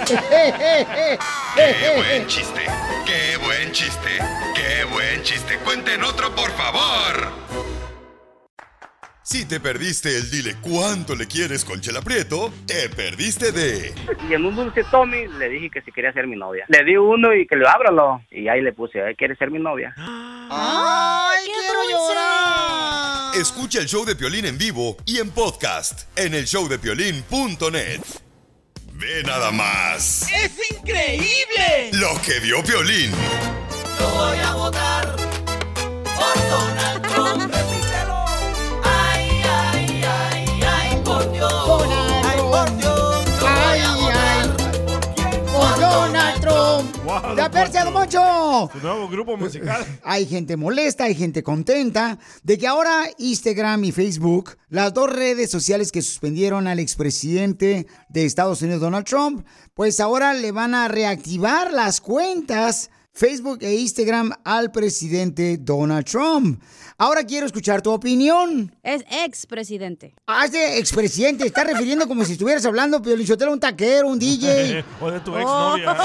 Qué 0.06 1.18
buen 1.96 2.26
chiste, 2.26 2.60
qué 3.06 3.36
buen 3.44 3.72
chiste, 3.72 4.18
qué 4.54 4.84
buen 4.92 5.22
chiste. 5.22 5.58
Cuenten 5.64 6.04
otro, 6.04 6.32
por 6.34 6.50
favor. 6.52 6.95
Si 9.36 9.44
te 9.44 9.60
perdiste 9.60 10.16
el 10.16 10.30
dile 10.30 10.56
cuánto 10.62 11.14
le 11.14 11.26
quieres 11.26 11.62
con 11.62 11.78
Chela 11.82 12.00
Prieto, 12.00 12.50
te 12.66 12.88
perdiste 12.88 13.52
de 13.52 13.92
Y 14.30 14.32
en 14.32 14.46
un 14.46 14.56
dulce 14.56 14.82
Tommy 14.90 15.26
le 15.38 15.50
dije 15.50 15.68
que 15.70 15.82
si 15.82 15.92
quería 15.92 16.10
ser 16.14 16.26
mi 16.26 16.36
novia. 16.36 16.64
Le 16.68 16.82
di 16.84 16.96
uno 16.96 17.34
y 17.34 17.46
que 17.46 17.54
le 17.54 17.68
ábralo. 17.68 18.22
Y 18.30 18.48
ahí 18.48 18.62
le 18.62 18.72
puse, 18.72 19.02
"Ay, 19.02 19.14
¿quieres 19.14 19.36
ser 19.36 19.50
mi 19.50 19.58
novia? 19.58 19.92
¡Ay, 19.98 21.44
quiero 21.44 21.80
llorar! 21.90 23.36
Escucha 23.36 23.78
el 23.80 23.86
show 23.86 24.06
de 24.06 24.16
Piolín 24.16 24.46
en 24.46 24.56
vivo 24.56 24.96
y 25.04 25.18
en 25.18 25.28
podcast 25.30 26.08
en 26.18 26.32
el 26.32 26.46
showdepiolín.net. 26.46 28.00
Ve 28.94 29.22
nada 29.26 29.50
más 29.50 30.32
¡Es 30.32 30.52
increíble! 30.78 31.90
lo 31.92 32.18
que 32.22 32.40
vio 32.40 32.64
Piolín. 32.64 33.10
Yo 34.00 34.08
voy 34.14 34.38
a 34.38 34.54
votar 34.54 35.14
por 35.14 36.48
Donald 36.48 37.02
Trump. 37.12 37.54
Wow, 47.04 47.36
¡Ya 47.36 47.50
perse, 47.50 47.78
don 47.80 47.92
Poncho! 47.92 48.70
Su 48.72 48.78
nuevo 48.78 49.08
grupo 49.08 49.36
musical. 49.36 49.84
Hay 50.04 50.26
gente 50.26 50.56
molesta, 50.56 51.04
hay 51.04 51.14
gente 51.14 51.42
contenta 51.42 52.18
de 52.42 52.58
que 52.58 52.66
ahora 52.66 53.04
Instagram 53.18 53.84
y 53.84 53.92
Facebook, 53.92 54.56
las 54.68 54.92
dos 54.92 55.12
redes 55.12 55.50
sociales 55.50 55.92
que 55.92 56.02
suspendieron 56.02 56.66
al 56.66 56.78
expresidente 56.78 57.86
de 58.08 58.24
Estados 58.24 58.62
Unidos, 58.62 58.80
Donald 58.80 59.06
Trump, 59.06 59.46
pues 59.74 60.00
ahora 60.00 60.34
le 60.34 60.52
van 60.52 60.74
a 60.74 60.88
reactivar 60.88 61.72
las 61.72 62.00
cuentas 62.00 62.90
Facebook 63.16 63.60
e 63.62 63.74
Instagram 63.76 64.30
al 64.44 64.70
presidente 64.70 65.56
Donald 65.56 66.04
Trump. 66.04 66.62
Ahora 66.98 67.24
quiero 67.24 67.46
escuchar 67.46 67.80
tu 67.80 67.90
opinión. 67.90 68.70
Es 68.82 69.06
expresidente. 69.24 70.14
Ah, 70.26 70.44
es 70.44 70.52
de 70.52 70.78
expresidente. 70.78 71.46
Está 71.46 71.64
refiriendo 71.64 72.06
como 72.08 72.26
si 72.26 72.32
estuvieras 72.32 72.66
hablando, 72.66 73.00
pero 73.00 73.16
Lichotelo, 73.16 73.54
un 73.54 73.60
taquero, 73.60 74.08
un 74.08 74.18
DJ. 74.18 74.84
o 75.00 75.10
de 75.10 75.20
tu 75.20 75.34
exnovia. 75.34 75.96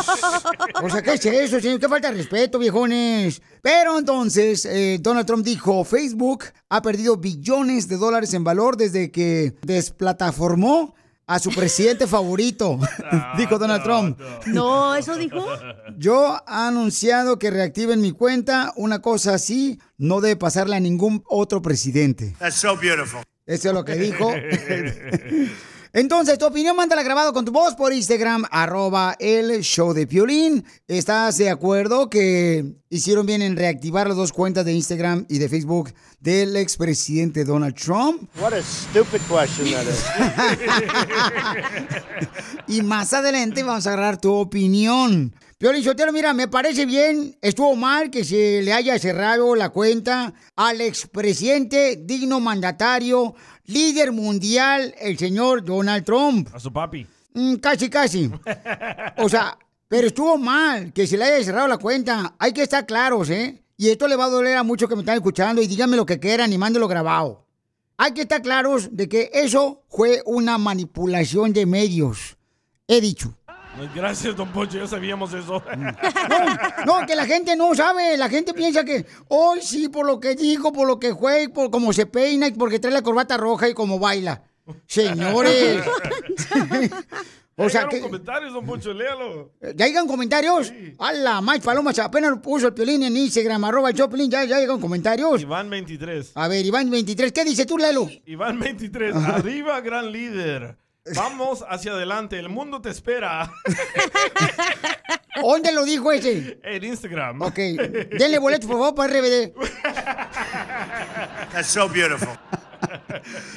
O 0.82 0.89
sea, 0.89 1.02
¿qué 1.02 1.15
es 1.15 1.26
eso, 1.26 1.60
señor? 1.60 1.82
¿Qué 1.82 1.89
falta 1.89 2.10
de 2.12 2.17
respeto, 2.17 2.58
viejones? 2.58 3.41
Pero 3.62 4.00
entonces, 4.00 4.63
eh, 4.63 4.97
Donald 5.02 5.28
Trump 5.28 5.43
dijo, 5.43 5.84
Facebook 5.84 6.45
ha 6.69 6.82
perdido 6.82 7.17
billones 7.17 7.89
de 7.89 7.97
dólares 7.97 8.34
en 8.34 8.45
valor 8.45 8.78
desde 8.78 9.12
que 9.12 9.54
desplataformó 9.63 10.95
a 11.32 11.39
su 11.39 11.50
presidente 11.52 12.08
favorito, 12.08 12.78
dijo 13.38 13.58
Donald 13.58 13.84
Trump. 13.84 14.20
No, 14.48 14.96
¿eso 14.96 15.15
dijo? 15.15 15.46
Yo 15.98 16.38
ha 16.46 16.67
anunciado 16.67 17.39
que 17.39 17.50
reactiven 17.50 18.02
mi 18.02 18.12
cuenta. 18.12 18.74
Una 18.76 19.02
cosa 19.02 19.36
así 19.36 19.80
no 19.98 20.20
debe 20.20 20.36
pasarle 20.36 20.76
a 20.76 20.82
ningún 20.82 21.24
otro 21.30 21.62
presidente. 21.62 22.36
That's 22.38 22.56
so 22.56 22.76
beautiful. 22.76 23.22
Eso 23.46 23.70
es 23.70 23.74
lo 23.74 23.86
que 23.86 23.96
dijo. 23.96 24.34
Entonces, 25.93 26.38
tu 26.38 26.45
opinión, 26.45 26.77
mándala 26.77 27.04
grabado 27.04 27.34
con 27.34 27.43
tu 27.43 27.51
voz 27.51 27.75
por 27.75 27.91
Instagram, 27.91 28.45
arroba 28.49 29.17
el 29.19 29.60
show 29.62 29.93
de 29.93 30.08
Piolín. 30.08 30.63
¿Estás 30.88 31.38
de 31.38 31.49
acuerdo 31.49 32.10
que 32.10 32.75
hicieron 32.89 33.25
bien 33.25 33.41
en 33.41 33.58
reactivar 33.58 34.08
las 34.08 34.15
dos 34.15 34.32
cuentas 34.32 34.63
de 34.63 34.71
Instagram 34.71 35.25
y 35.27 35.38
de 35.38 35.49
Facebook 35.49 35.93
del 36.21 36.56
expresidente 36.56 37.43
Donald 37.43 37.75
Trump? 37.75 38.30
What 38.39 38.54
a 38.54 38.62
stupid 38.62 39.19
question 39.27 39.69
that 39.73 39.84
is. 39.84 40.01
Y 42.67 42.84
más 42.84 43.12
adelante 43.13 43.63
vamos 43.63 43.86
a 43.86 43.91
agarrar 43.93 44.21
tu 44.21 44.32
opinión. 44.34 45.36
Piolín 45.62 45.84
Sotelo, 45.84 46.12
mira, 46.12 46.34
me 46.34 46.47
parece 46.47 46.88
bien, 46.88 47.38
estuvo 47.39 47.76
mal 47.76 48.10
que 48.10 48.24
se 48.24 48.63
le 48.63 48.74
haya 48.74 48.97
cerrado 48.97 49.56
la 49.56 49.69
cuenta 49.69 50.34
al 50.56 50.82
expresidente, 50.82 51.97
digno 52.02 52.39
mandatario, 52.39 53.36
líder 53.65 54.12
mundial, 54.12 54.95
el 55.00 55.19
señor 55.19 55.63
Donald 55.63 56.04
Trump. 56.04 56.50
A 56.52 56.60
su 56.60 56.74
papi. 56.74 57.06
Mm, 57.36 57.58
casi, 57.58 57.91
casi. 57.91 58.32
O 59.17 59.30
sea, 59.30 59.56
pero 59.88 60.08
estuvo 60.08 60.36
mal 60.39 60.91
que 60.93 61.06
se 61.06 61.15
le 61.15 61.26
haya 61.26 61.45
cerrado 61.45 61.67
la 61.67 61.78
cuenta. 61.78 62.34
Hay 62.39 62.54
que 62.54 62.63
estar 62.63 62.88
claros, 62.88 63.30
¿eh? 63.30 63.62
Y 63.78 63.89
esto 63.89 64.08
le 64.08 64.15
va 64.15 64.26
a 64.26 64.30
doler 64.30 64.58
a 64.58 64.63
muchos 64.63 64.89
que 64.89 64.95
me 64.95 65.04
están 65.04 65.17
escuchando 65.17 65.62
y 65.62 65.67
díganme 65.67 65.95
lo 65.95 66.08
que 66.08 66.19
quieran 66.19 66.52
y 66.52 66.58
mándelo 66.58 66.88
grabado. 66.88 67.45
Hay 67.97 68.13
que 68.13 68.21
estar 68.21 68.41
claros 68.41 68.89
de 68.93 69.08
que 69.08 69.30
eso 69.32 69.84
fue 69.89 70.24
una 70.26 70.58
manipulación 70.58 71.54
de 71.54 71.67
medios. 71.67 72.36
He 72.88 73.00
dicho. 73.00 73.38
Gracias, 73.96 74.36
don 74.36 74.50
Poncho, 74.50 74.78
ya 74.78 74.88
sabíamos 74.88 75.34
eso. 75.34 75.64
No, 76.86 77.06
que 77.06 77.16
la 77.16 77.26
gente 77.26 77.56
no 77.56 77.74
sabe. 77.76 78.18
La 78.18 78.30
gente 78.30 78.54
piensa 78.54 78.84
que 78.84 79.06
hoy 79.28 79.62
sí, 79.62 79.90
por 79.90 80.06
lo 80.06 80.20
que 80.20 80.36
dijo, 80.36 80.72
por 80.72 80.88
lo 80.88 81.00
que 81.00 81.16
fue, 81.16 81.50
por 81.50 81.70
cómo 81.70 81.94
se 81.94 82.06
peina 82.06 82.48
y 82.48 82.52
porque 82.52 82.80
trae 82.80 82.94
la 82.94 83.02
corbata 83.02 83.38
roja 83.38 83.70
y 83.70 83.74
cómo 83.74 84.00
baila. 84.00 84.44
Señores. 84.88 85.84
o 87.56 87.70
sea 87.70 87.88
que. 87.88 88.02
comentarios, 88.02 88.54
don 88.54 88.66
Poncho, 88.66 88.94
léalo. 88.94 89.52
¿Ya 89.76 89.88
llegan 89.88 90.08
comentarios? 90.08 90.72
¡Hala! 91.00 91.42
Mike 91.42 91.62
Palomas 91.62 92.00
apenas 92.00 92.40
puso 92.40 92.68
el 92.68 92.74
piolín 92.74 93.04
en 93.04 93.16
Instagram, 93.16 93.64
arroba 93.64 93.90
el 93.90 93.96
Choplin, 93.96 94.30
ya, 94.30 94.44
ya 94.46 94.60
llegan 94.60 94.80
comentarios. 94.80 95.42
Iván 95.42 95.70
23. 95.70 96.32
A 96.36 96.48
ver, 96.48 96.66
Iván 96.66 96.90
23, 96.90 97.32
¿qué 97.32 97.46
dice 97.46 97.66
tú, 97.66 97.78
Lelo? 97.78 98.10
Iván 98.26 98.60
23. 98.60 99.16
Arriba, 99.28 99.80
gran 99.82 100.12
líder. 100.12 100.78
Vamos 101.16 101.66
hacia 101.68 101.94
adelante, 101.94 102.38
el 102.38 102.50
mundo 102.50 102.80
te 102.80 102.90
espera. 102.90 103.52
¿Dónde 105.42 105.72
lo 105.72 105.84
dijo 105.84 106.12
ese? 106.12 106.60
En 106.64 106.84
Instagram. 106.84 107.42
Ok, 107.42 107.56
denle 107.56 108.38
boleto, 108.38 108.68
por 108.68 108.78
favor, 108.78 108.94
para 108.96 109.12
RBD. 109.12 109.52
That's 111.52 111.68
so 111.70 111.90
beautiful. 111.90 112.38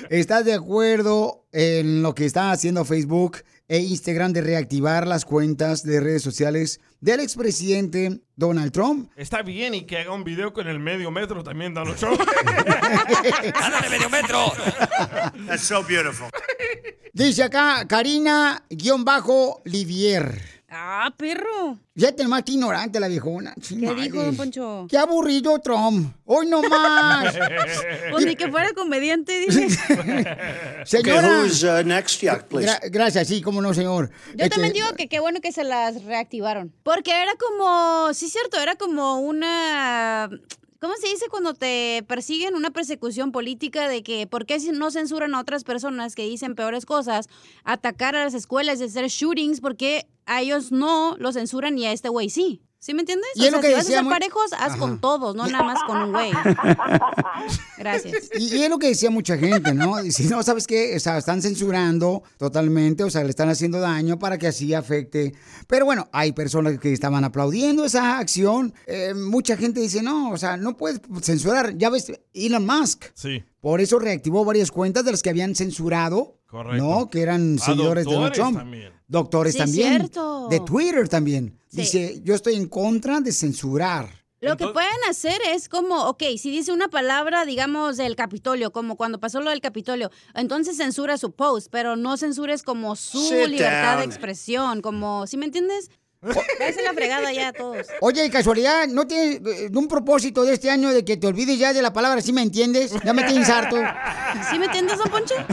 ¿Estás 0.08 0.46
de 0.46 0.54
acuerdo 0.54 1.44
en 1.52 2.02
lo 2.02 2.14
que 2.14 2.24
está 2.24 2.50
haciendo 2.50 2.84
Facebook 2.86 3.42
e 3.74 3.80
Instagram 3.80 4.32
de 4.32 4.40
reactivar 4.40 5.04
las 5.04 5.24
cuentas 5.24 5.82
de 5.82 5.98
redes 5.98 6.22
sociales 6.22 6.78
del 7.00 7.18
expresidente 7.18 8.20
Donald 8.36 8.70
Trump? 8.70 9.10
Está 9.16 9.42
bien 9.42 9.74
y 9.74 9.84
que 9.84 9.98
haga 9.98 10.12
un 10.12 10.22
video 10.22 10.52
con 10.52 10.68
el 10.68 10.78
medio 10.78 11.10
metro 11.10 11.42
también, 11.42 11.74
Donald 11.74 11.96
Trump. 11.98 12.20
¡Ándale, 13.60 13.90
medio 13.90 14.08
metro! 14.08 14.52
That's 15.48 15.64
so 15.64 15.82
beautiful. 15.82 16.28
Dice 17.12 17.42
acá 17.42 17.84
Karina-Livier. 17.88 20.53
Ah, 20.76 21.12
perro. 21.16 21.78
Fíjate 21.94 22.26
más 22.26 22.42
que 22.42 22.52
ignorante 22.52 22.98
la 22.98 23.06
viejona. 23.06 23.54
¿Qué 23.68 23.94
dijo, 23.94 24.24
don 24.24 24.36
Poncho? 24.36 24.86
Qué 24.90 24.98
aburrido 24.98 25.58
Trump. 25.60 26.12
Hoy 26.24 26.46
no 26.46 26.62
más. 26.62 27.34
Pues 28.10 28.26
ni 28.26 28.34
que 28.36 28.48
fuera 28.50 28.72
comediante, 28.72 29.38
dice. 29.40 29.68
Señora. 30.84 31.18
Okay, 31.18 31.44
who's 31.44 31.62
uh, 31.62 31.82
next? 31.84 32.20
Yeah, 32.20 32.38
please. 32.46 32.68
Gra- 32.68 32.80
gracias, 32.90 33.28
sí, 33.28 33.40
cómo 33.40 33.60
no, 33.62 33.72
señor. 33.74 34.10
Yo 34.34 34.44
Este, 34.44 34.50
también 34.50 34.72
digo 34.72 34.86
que 34.96 35.08
qué 35.08 35.20
bueno 35.20 35.40
que 35.40 35.52
se 35.52 35.64
las 35.64 36.02
reactivaron. 36.04 36.72
Porque 36.82 37.10
era 37.12 37.32
como, 37.36 38.12
sí, 38.14 38.28
cierto, 38.28 38.58
era 38.60 38.74
como 38.76 39.18
una. 39.20 40.28
¿Cómo 40.84 40.96
se 40.96 41.08
dice 41.08 41.30
cuando 41.30 41.54
te 41.54 42.04
persiguen 42.06 42.54
una 42.54 42.70
persecución 42.70 43.32
política 43.32 43.88
de 43.88 44.02
que 44.02 44.26
por 44.26 44.44
qué 44.44 44.58
no 44.74 44.90
censuran 44.90 45.34
a 45.34 45.40
otras 45.40 45.64
personas 45.64 46.14
que 46.14 46.24
dicen 46.24 46.54
peores 46.54 46.84
cosas, 46.84 47.30
atacar 47.64 48.14
a 48.14 48.22
las 48.22 48.34
escuelas 48.34 48.82
y 48.82 48.84
hacer 48.84 49.08
shootings, 49.08 49.62
porque 49.62 50.06
a 50.26 50.42
ellos 50.42 50.72
no 50.72 51.16
lo 51.18 51.32
censuran 51.32 51.78
y 51.78 51.86
a 51.86 51.92
este 51.92 52.10
güey 52.10 52.28
sí? 52.28 52.60
¿Sí 52.84 52.92
me 52.92 53.00
entiendes? 53.00 53.30
Y 53.34 53.46
es 53.46 53.50
lo 53.50 53.62
que 53.62 53.68
si 53.68 53.72
vas 53.72 53.80
a 53.80 53.82
decía 53.84 53.96
hacer 54.00 54.04
muy- 54.04 54.12
parejos, 54.12 54.52
haz 54.52 54.72
Ajá. 54.72 54.76
con 54.78 55.00
todos, 55.00 55.34
no 55.34 55.46
nada 55.46 55.64
más 55.64 55.78
con 55.86 55.96
un 56.02 56.12
güey. 56.12 56.30
Gracias. 57.78 58.28
Y, 58.38 58.56
y 58.56 58.62
es 58.62 58.68
lo 58.68 58.78
que 58.78 58.88
decía 58.88 59.08
mucha 59.10 59.38
gente, 59.38 59.72
¿no? 59.72 60.02
Dice, 60.02 60.24
no, 60.24 60.42
¿sabes 60.42 60.66
qué? 60.66 60.94
O 60.94 61.00
sea, 61.00 61.16
están 61.16 61.40
censurando 61.40 62.22
totalmente, 62.36 63.02
o 63.02 63.08
sea, 63.08 63.24
le 63.24 63.30
están 63.30 63.48
haciendo 63.48 63.80
daño 63.80 64.18
para 64.18 64.36
que 64.36 64.48
así 64.48 64.74
afecte. 64.74 65.32
Pero 65.66 65.86
bueno, 65.86 66.08
hay 66.12 66.32
personas 66.32 66.78
que 66.78 66.92
estaban 66.92 67.24
aplaudiendo 67.24 67.86
esa 67.86 68.18
acción. 68.18 68.74
Eh, 68.86 69.14
mucha 69.14 69.56
gente 69.56 69.80
dice, 69.80 70.02
no, 70.02 70.30
o 70.30 70.36
sea, 70.36 70.58
no 70.58 70.76
puedes 70.76 71.00
censurar. 71.22 71.78
Ya 71.78 71.88
ves, 71.88 72.12
Elon 72.34 72.66
Musk. 72.66 73.04
Sí. 73.14 73.42
Por 73.60 73.80
eso 73.80 73.98
reactivó 73.98 74.44
varias 74.44 74.70
cuentas 74.70 75.06
de 75.06 75.10
las 75.12 75.22
que 75.22 75.30
habían 75.30 75.54
censurado, 75.54 76.38
Correcto. 76.54 76.84
¿no? 76.84 77.10
Que 77.10 77.20
eran 77.22 77.56
A 77.60 77.64
seguidores 77.64 78.04
de 78.06 78.12
Donald 78.14 78.32
Trump. 78.32 78.56
también. 78.58 78.92
Doctores 79.08 79.54
Sí, 79.54 79.58
también. 79.58 79.88
cierto. 79.98 80.46
De 80.48 80.60
Twitter 80.60 81.08
también. 81.08 81.58
Sí. 81.68 81.78
Dice, 81.80 82.20
yo 82.22 82.34
estoy 82.34 82.54
en 82.54 82.68
contra 82.68 83.20
de 83.20 83.32
censurar. 83.32 84.08
Lo 84.40 84.56
que 84.56 84.68
pueden 84.68 84.90
hacer 85.08 85.40
es 85.52 85.68
como, 85.68 86.04
ok, 86.06 86.22
si 86.38 86.50
dice 86.50 86.70
una 86.70 86.88
palabra, 86.88 87.44
digamos, 87.46 87.96
del 87.96 88.14
Capitolio, 88.14 88.72
como 88.72 88.96
cuando 88.96 89.18
pasó 89.18 89.40
lo 89.40 89.48
del 89.50 89.60
Capitolio, 89.62 90.10
entonces 90.34 90.76
censura 90.76 91.16
su 91.16 91.32
post, 91.32 91.68
pero 91.70 91.96
no 91.96 92.16
censures 92.18 92.62
como 92.62 92.94
su 92.94 93.18
Sit 93.20 93.48
libertad 93.48 93.98
de 93.98 94.04
expresión, 94.04 94.82
como, 94.82 95.26
¿sí 95.26 95.38
me 95.38 95.46
entiendes? 95.46 95.90
Váyase 96.58 96.82
la 96.82 96.92
fregada 96.94 97.32
ya 97.32 97.48
a 97.48 97.52
todos. 97.52 97.86
Oye, 98.00 98.30
casualidad, 98.30 98.86
¿no 98.88 99.06
tienes 99.06 99.40
eh, 99.46 99.70
un 99.74 99.88
propósito 99.88 100.44
de 100.44 100.54
este 100.54 100.70
año 100.70 100.92
de 100.92 101.04
que 101.04 101.16
te 101.16 101.26
olvides 101.26 101.58
ya 101.58 101.72
de 101.72 101.82
la 101.82 101.92
palabra 101.92 102.20
¿sí 102.20 102.32
me 102.32 102.42
entiendes? 102.42 102.92
Ya 103.04 103.12
me 103.12 103.24
tienes 103.24 103.48
harto. 103.48 103.76
¿Sí 104.50 104.58
me 104.58 104.66
entiendes, 104.66 104.98
don 104.98 105.10
Poncho? 105.10 105.34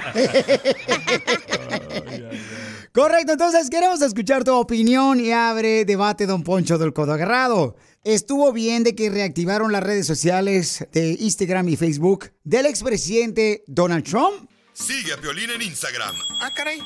Correcto, 2.93 3.34
entonces 3.34 3.69
queremos 3.69 4.01
escuchar 4.01 4.43
tu 4.43 4.53
opinión 4.53 5.19
y 5.19 5.31
abre 5.31 5.86
debate, 5.86 6.25
don 6.25 6.43
Poncho 6.43 6.77
del 6.77 6.93
Codo 6.93 7.13
Agarrado. 7.13 7.75
¿Estuvo 8.03 8.51
bien 8.51 8.84
de 8.84 8.95
que 8.95 9.10
reactivaron 9.10 9.71
las 9.71 9.84
redes 9.84 10.07
sociales 10.07 10.86
de 10.91 11.15
Instagram 11.19 11.69
y 11.69 11.77
Facebook 11.77 12.31
del 12.43 12.65
expresidente 12.65 13.63
Donald 13.67 14.03
Trump? 14.03 14.49
Sigue 14.73 15.13
a 15.13 15.17
Piolín 15.17 15.51
en 15.51 15.62
Instagram, 15.62 16.15
Ah, 16.41 16.51
caray. 16.53 16.79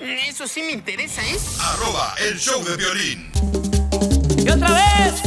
Eso 0.00 0.46
sí 0.46 0.62
me 0.62 0.72
interesa, 0.72 1.20
¿eh? 1.22 1.36
arroba 1.60 2.14
el 2.28 2.38
show 2.38 2.62
de 2.64 2.76
violín. 2.76 3.30
¡Y 4.38 4.48
otra 4.48 4.72
vez! 4.72 5.22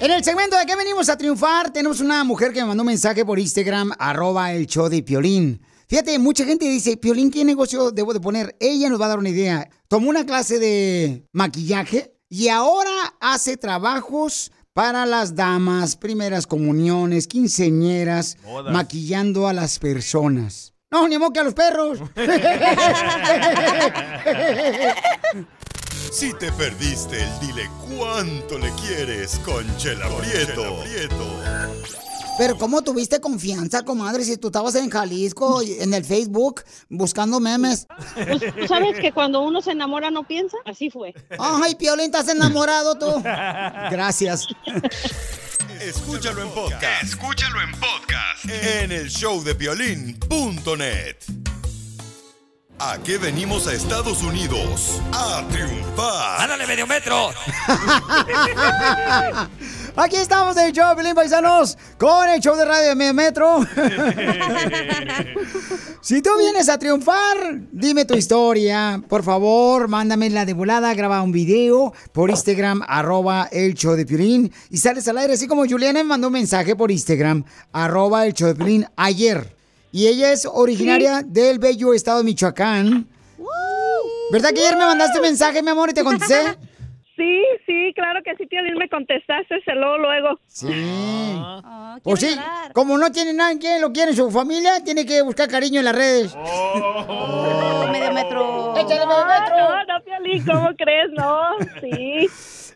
En 0.00 0.10
el 0.10 0.22
segmento 0.22 0.58
de 0.58 0.66
que 0.66 0.76
venimos 0.76 1.08
a 1.08 1.16
triunfar, 1.16 1.72
tenemos 1.72 2.00
una 2.00 2.24
mujer 2.24 2.52
que 2.52 2.60
me 2.60 2.66
mandó 2.66 2.82
un 2.82 2.88
mensaje 2.88 3.24
por 3.24 3.38
Instagram, 3.38 3.92
arroba 3.98 4.52
el 4.52 4.66
show 4.66 4.88
de 4.88 5.02
Piolín. 5.02 5.62
Fíjate, 5.88 6.18
mucha 6.18 6.44
gente 6.44 6.66
dice, 6.66 6.96
Piolín, 6.96 7.30
¿qué 7.30 7.44
negocio 7.44 7.90
debo 7.90 8.12
de 8.12 8.20
poner? 8.20 8.56
Ella 8.60 8.88
nos 8.88 9.00
va 9.00 9.06
a 9.06 9.08
dar 9.08 9.18
una 9.18 9.28
idea. 9.30 9.68
Tomó 9.88 10.10
una 10.10 10.24
clase 10.24 10.58
de 10.58 11.26
maquillaje 11.32 12.14
y 12.28 12.48
ahora 12.48 13.14
hace 13.20 13.56
trabajos 13.56 14.52
para 14.72 15.04
las 15.04 15.34
damas, 15.34 15.96
primeras 15.96 16.46
comuniones, 16.46 17.26
quinceñeras, 17.26 18.36
Bodas. 18.44 18.72
maquillando 18.72 19.48
a 19.48 19.52
las 19.52 19.78
personas. 19.78 20.74
No, 20.92 21.06
ni 21.06 21.18
modo 21.18 21.32
que 21.32 21.40
a 21.40 21.44
los 21.44 21.54
perros. 21.54 21.98
Si 26.10 26.32
te 26.34 26.50
perdiste 26.52 27.22
el 27.22 27.40
dile 27.40 27.70
cuánto 27.96 28.58
le 28.58 28.70
quieres 28.72 29.38
con 29.44 29.64
Chela 29.76 30.08
Prieto. 30.08 30.82
Pero 32.38 32.56
¿cómo 32.56 32.82
tuviste 32.82 33.20
confianza, 33.20 33.84
comadre, 33.84 34.24
si 34.24 34.36
tú 34.36 34.48
estabas 34.48 34.74
en 34.74 34.88
Jalisco, 34.88 35.60
en 35.62 35.92
el 35.92 36.04
Facebook, 36.04 36.62
buscando 36.88 37.40
memes? 37.40 37.86
Pues, 38.14 38.40
¿tú 38.58 38.66
sabes 38.66 38.98
que 38.98 39.12
cuando 39.12 39.42
uno 39.42 39.60
se 39.60 39.72
enamora 39.72 40.10
no 40.10 40.26
piensa? 40.26 40.56
Así 40.64 40.90
fue. 40.90 41.14
Ay, 41.38 41.74
Piolín, 41.74 42.06
¿estás 42.06 42.28
enamorado 42.28 42.98
tú? 42.98 43.20
Gracias. 43.22 44.46
Escúchalo 45.80 46.42
en 46.42 46.50
podcast. 46.50 47.02
Escúchalo 47.02 47.60
en 47.62 47.72
podcast. 47.72 48.44
En 48.44 48.92
el 48.92 49.08
showdepiolín.net. 49.08 51.16
¿A 52.82 52.96
qué 53.02 53.18
venimos 53.18 53.66
a 53.66 53.74
Estados 53.74 54.22
Unidos? 54.22 55.02
A 55.12 55.46
triunfar. 55.50 56.40
¡Ándale, 56.40 56.66
medio 56.66 56.86
metro! 56.86 57.30
Aquí 59.96 60.16
estamos 60.16 60.56
en 60.56 60.66
el 60.66 60.72
show, 60.72 60.94
Pelín 60.96 61.14
Paisanos, 61.14 61.76
con 61.98 62.28
el 62.28 62.40
show 62.40 62.56
de 62.56 62.64
radio 62.64 62.90
de 62.90 62.94
Medio 62.94 63.14
Metro. 63.14 63.60
si 66.00 66.22
tú 66.22 66.30
vienes 66.38 66.68
a 66.68 66.78
triunfar, 66.78 67.60
dime 67.72 68.04
tu 68.04 68.14
historia. 68.14 69.02
Por 69.08 69.22
favor, 69.22 69.88
mándame 69.88 70.30
la 70.30 70.46
de 70.46 70.54
volada, 70.54 70.94
graba 70.94 71.22
un 71.22 71.32
video 71.32 71.92
por 72.12 72.30
Instagram, 72.30 72.82
arroba 72.86 73.48
el 73.50 73.74
show 73.74 73.94
de 73.94 74.06
Piolín, 74.06 74.52
y 74.70 74.78
sales 74.78 75.08
al 75.08 75.18
aire, 75.18 75.34
así 75.34 75.46
como 75.46 75.66
Juliana 75.66 76.00
me 76.00 76.04
mandó 76.04 76.28
un 76.28 76.34
mensaje 76.34 76.76
por 76.76 76.90
Instagram, 76.90 77.44
arroba 77.72 78.26
el 78.26 78.34
show 78.34 78.48
de 78.48 78.54
Piolín, 78.54 78.86
ayer. 78.96 79.56
Y 79.92 80.06
ella 80.06 80.32
es 80.32 80.46
originaria 80.46 81.22
del 81.26 81.58
bello 81.58 81.92
estado 81.94 82.18
de 82.18 82.24
Michoacán. 82.24 83.08
¿Verdad 84.32 84.50
que 84.50 84.60
ayer 84.60 84.76
me 84.76 84.84
mandaste 84.86 85.18
un 85.18 85.24
mensaje, 85.24 85.62
mi 85.62 85.70
amor, 85.70 85.90
y 85.90 85.94
te 85.94 86.04
contesté? 86.04 86.56
Sí, 87.20 87.42
sí, 87.66 87.92
claro 87.94 88.20
que 88.24 88.34
sí, 88.36 88.46
Piolín, 88.46 88.78
me 88.78 88.88
contestaste 88.88 89.56
luego, 89.74 89.98
luego. 89.98 90.40
Sí. 90.46 90.68
Pues 92.02 92.20
sí, 92.20 92.34
como 92.72 92.96
no 92.96 93.12
tiene 93.12 93.34
nadie 93.34 93.58
que 93.58 93.78
lo 93.78 93.92
quiere 93.92 94.12
en 94.12 94.16
su 94.16 94.30
familia, 94.30 94.82
tiene 94.82 95.04
que 95.04 95.20
buscar 95.20 95.46
cariño 95.50 95.80
en 95.80 95.84
las 95.84 95.94
redes. 95.94 96.34
Oh, 96.34 97.86
medio 97.92 98.10
metro. 98.12 98.74
¡Échale 98.74 99.04
medio 99.06 99.26
metro! 99.26 99.56
No, 99.58 99.84
no, 99.84 100.04
Piolín, 100.04 100.44
¿cómo 100.46 100.68
crees? 100.78 101.10
No, 101.12 101.40
sí. 101.80 102.26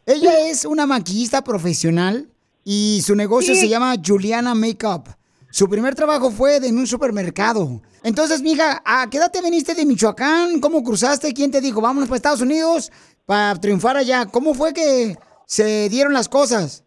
Ella 0.06 0.40
es 0.50 0.66
una 0.66 0.84
maquillista 0.84 1.42
profesional 1.42 2.28
y 2.64 3.00
su 3.02 3.14
negocio 3.16 3.54
Sí. 3.54 3.60
se 3.62 3.68
llama 3.70 3.94
Juliana 4.04 4.54
Makeup. 4.54 5.08
Su 5.50 5.70
primer 5.70 5.94
trabajo 5.94 6.30
fue 6.30 6.56
en 6.56 6.76
un 6.76 6.86
supermercado. 6.86 7.80
Entonces, 8.02 8.42
mija, 8.42 8.82
¿a 8.84 9.08
qué 9.08 9.16
edad 9.18 9.30
te 9.30 9.40
viniste 9.40 9.74
de 9.74 9.86
Michoacán? 9.86 10.60
¿Cómo 10.60 10.82
cruzaste? 10.82 11.32
¿Quién 11.32 11.50
te 11.50 11.60
dijo, 11.62 11.80
vámonos 11.80 12.08
para 12.08 12.16
Estados 12.16 12.40
Unidos 12.42 12.90
para 13.26 13.54
triunfar 13.60 13.96
allá? 13.96 14.26
¿Cómo 14.32 14.54
fue 14.54 14.72
que 14.72 15.14
se 15.46 15.88
dieron 15.88 16.12
las 16.12 16.28
cosas? 16.28 16.86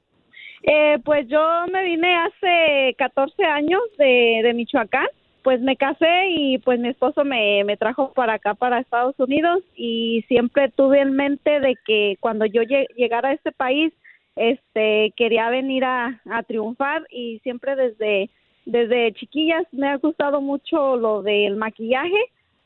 Eh, 0.64 0.98
pues 1.06 1.28
yo 1.30 1.40
me 1.72 1.84
vine 1.84 2.16
hace 2.16 2.96
14 2.98 3.44
años 3.46 3.82
de, 3.98 4.52
Michoacán. 4.54 5.08
Pues 5.44 5.62
me 5.62 5.78
casé 5.78 6.28
y 6.32 6.58
pues 6.58 6.78
mi 6.78 6.90
esposo 6.90 7.24
me, 7.24 7.64
me 7.64 7.78
trajo 7.78 8.12
para 8.12 8.34
acá, 8.34 8.54
para 8.54 8.80
Estados 8.80 9.16
Unidos 9.18 9.64
y 9.78 10.26
siempre 10.28 10.70
tuve 10.70 11.00
en 11.00 11.14
mente 11.14 11.62
de 11.62 11.76
que 11.86 12.18
cuando 12.20 12.46
yo 12.46 12.64
lle- 12.64 12.88
llegara 12.98 13.30
a 13.30 13.34
este 13.34 13.54
país, 13.54 13.94
este, 14.36 15.14
quería 15.16 15.50
venir 15.50 15.86
a, 15.86 16.22
a 16.30 16.44
triunfar 16.44 17.08
y 17.12 17.40
siempre 17.44 17.78
desde, 17.78 18.30
desde 18.66 19.14
chiquillas 19.14 19.64
me 19.72 19.88
ha 19.88 19.96
gustado 19.98 20.42
mucho 20.42 20.98
lo 20.98 21.22
del 21.24 21.56
maquillaje. 21.56 22.20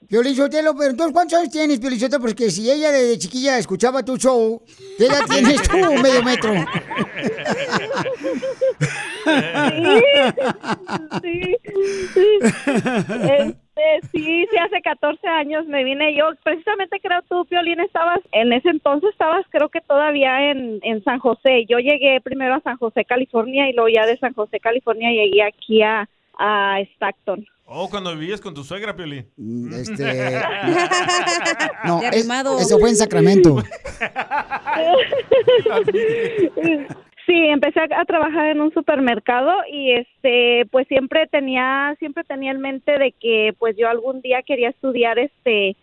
Piolín 0.08 0.36
Sotelo, 0.36 0.76
pero 0.76 0.92
entonces, 0.92 1.14
¿cuántos 1.14 1.40
años 1.40 1.52
tienes, 1.52 1.80
Piolín 1.80 2.00
Sotelo? 2.00 2.22
Porque 2.22 2.50
si 2.50 2.70
ella 2.70 2.92
de 2.92 3.18
chiquilla 3.18 3.58
escuchaba 3.58 4.04
tu 4.04 4.18
show, 4.18 4.62
¿qué 4.98 5.06
edad 5.06 5.22
tienes 5.30 5.62
tú, 5.64 5.78
medio 6.02 6.24
metro? 6.24 6.54
sí, 11.22 11.56
sí. 12.14 12.40
Este, 13.82 14.08
sí, 14.12 14.46
sí, 14.50 14.58
hace 14.58 14.82
14 14.82 15.28
años 15.28 15.66
me 15.68 15.84
vine 15.84 16.16
yo. 16.16 16.26
Precisamente 16.44 17.00
creo 17.00 17.22
tú, 17.30 17.46
Piolín, 17.46 17.80
estabas, 17.80 18.20
en 18.32 18.52
ese 18.54 18.70
entonces 18.70 19.12
estabas 19.12 19.46
creo 19.50 19.70
que 19.70 19.82
todavía 19.82 20.52
en, 20.52 20.80
en 20.84 21.04
San 21.04 21.20
José. 21.20 21.66
Yo 21.70 21.78
llegué 21.78 22.20
primero 22.22 22.56
a 22.56 22.62
San 22.62 22.78
José, 22.78 23.06
California, 23.06 23.70
y 23.70 23.74
luego 23.74 23.90
ya 23.90 24.06
de 24.06 24.18
San 24.18 24.34
José, 24.34 24.60
California, 24.60 25.10
llegué 25.10 25.44
aquí 25.44 25.82
a, 25.84 26.10
a 26.38 26.80
Stockton. 26.96 27.46
Oh, 27.66 27.90
cuando 27.90 28.16
vivías 28.18 28.42
con 28.42 28.54
tu 28.54 28.64
suegra, 28.64 28.96
Piolín. 28.96 29.26
Este... 29.74 30.04
No, 31.86 32.02
es- 32.02 32.28
eso 32.62 32.80
fue 32.80 32.90
en 32.90 32.96
Sacramento. 32.98 33.56
Sí, 37.28 37.34
empecé 37.36 37.80
a, 37.80 38.02
a 38.02 38.06
trabajar 38.06 38.48
en 38.48 38.62
un 38.62 38.74
supermercado 38.74 39.52
y 39.72 39.92
este 39.92 40.66
pues 40.72 40.88
siempre 40.88 41.28
tenía 41.28 41.96
siempre 42.00 42.24
tenía 42.24 42.52
en 42.52 42.60
mente 42.60 42.98
de 42.98 43.12
que 43.14 43.54
pues 43.60 43.76
yo 43.78 43.88
algún 43.88 44.22
día 44.22 44.42
quería 44.46 44.70
estudiar 44.70 45.20
este 45.20 45.78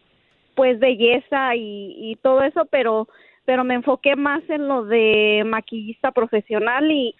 pues 0.56 0.80
belleza 0.80 1.54
y, 1.54 1.94
y 1.96 2.16
todo 2.16 2.42
eso, 2.42 2.66
pero 2.70 3.08
pero 3.44 3.62
me 3.64 3.74
enfoqué 3.74 4.16
más 4.16 4.42
en 4.50 4.66
lo 4.66 4.84
de 4.84 5.44
maquillista 5.46 6.10
profesional 6.10 6.90
y 6.90 7.14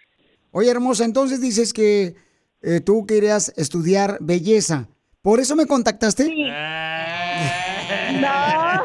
Oye, 0.51 0.71
hermosa, 0.71 1.05
entonces 1.05 1.41
dices 1.41 1.73
que 1.73 2.15
eh, 2.63 2.81
tú 2.81 3.07
querías 3.07 3.53
estudiar 3.57 4.19
belleza. 4.21 4.89
¿Por 5.23 5.41
eso 5.41 5.57
me 5.57 5.67
contactaste? 5.67 6.25
no. 8.21 8.85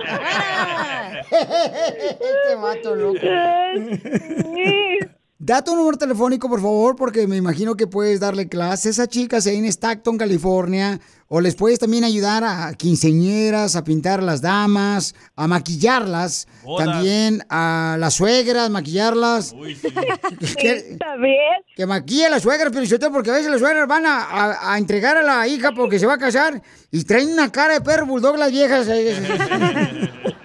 este 1.33 2.55
vato 2.61 2.95
loco. 2.95 3.19
Da 5.45 5.61
tu 5.61 5.75
número 5.75 5.97
telefónico, 5.97 6.47
por 6.47 6.61
favor, 6.61 6.95
porque 6.95 7.27
me 7.27 7.35
imagino 7.35 7.75
que 7.75 7.85
puedes 7.85 8.21
darle 8.21 8.47
clases 8.47 8.97
a 8.97 9.07
chicas 9.07 9.45
ahí 9.45 9.57
en 9.57 9.65
Stockton, 9.65 10.17
California, 10.17 11.01
o 11.27 11.41
les 11.41 11.53
puedes 11.55 11.79
también 11.79 12.05
ayudar 12.05 12.45
a 12.45 12.73
quinceñeras, 12.75 13.75
a 13.75 13.83
pintar 13.83 14.21
a 14.21 14.23
las 14.23 14.39
damas, 14.39 15.13
a 15.35 15.45
maquillarlas, 15.49 16.47
Bodas. 16.63 16.85
también 16.87 17.43
a 17.49 17.97
las 17.99 18.13
suegras, 18.13 18.69
maquillarlas. 18.69 19.53
que, 20.57 20.71
está 20.93 21.17
bien. 21.17 21.35
que 21.75 21.85
maquille 21.87 22.27
a 22.27 22.29
las 22.29 22.43
suegras, 22.43 22.71
pero 22.71 22.85
yo 22.85 22.97
porque 23.11 23.31
a 23.31 23.33
veces 23.33 23.51
las 23.51 23.59
suegras 23.59 23.85
van 23.85 24.05
a, 24.05 24.23
a- 24.23 24.73
a 24.73 24.77
entregar 24.77 25.17
a 25.17 25.23
la 25.23 25.45
hija 25.45 25.73
porque 25.75 25.99
se 25.99 26.05
va 26.05 26.13
a 26.13 26.17
casar 26.19 26.61
y 26.89 27.03
traen 27.03 27.33
una 27.33 27.51
cara 27.51 27.73
de 27.73 27.81
perro 27.81 28.05
bulldog 28.05 28.37
las 28.37 28.49
viejas. 28.49 28.87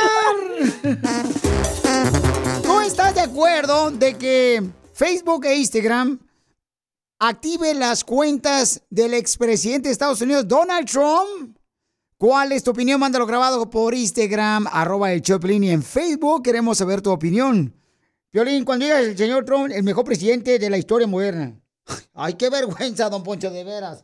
¿Tú 2.63 2.81
estás 2.81 3.13
de 3.13 3.21
acuerdo 3.21 3.91
de 3.91 4.17
que 4.17 4.63
Facebook 4.95 5.45
e 5.45 5.57
Instagram 5.57 6.17
active 7.19 7.73
las 7.73 8.03
cuentas 8.03 8.81
del 8.89 9.13
expresidente 9.13 9.89
de 9.89 9.93
Estados 9.93 10.21
Unidos, 10.21 10.47
Donald 10.47 10.89
Trump? 10.89 11.57
¿Cuál 12.17 12.51
es 12.51 12.63
tu 12.63 12.71
opinión? 12.71 12.99
Mándalo 12.99 13.25
grabado 13.25 13.69
por 13.69 13.93
Instagram, 13.93 14.67
arroba 14.71 15.11
el 15.11 15.21
Choplin 15.21 15.63
y 15.63 15.69
en 15.69 15.83
Facebook 15.83 16.43
queremos 16.43 16.77
saber 16.79 17.01
tu 17.01 17.11
opinión. 17.11 17.73
Violín, 18.33 18.65
cuando 18.65 18.85
digas 18.85 19.05
el 19.05 19.17
señor 19.17 19.45
Trump, 19.45 19.71
el 19.71 19.83
mejor 19.83 20.03
presidente 20.03 20.57
de 20.59 20.69
la 20.69 20.77
historia 20.77 21.07
moderna. 21.07 21.59
Ay, 22.13 22.33
qué 22.33 22.49
vergüenza, 22.49 23.09
don 23.09 23.23
Poncho, 23.23 23.51
de 23.51 23.63
veras. 23.63 24.03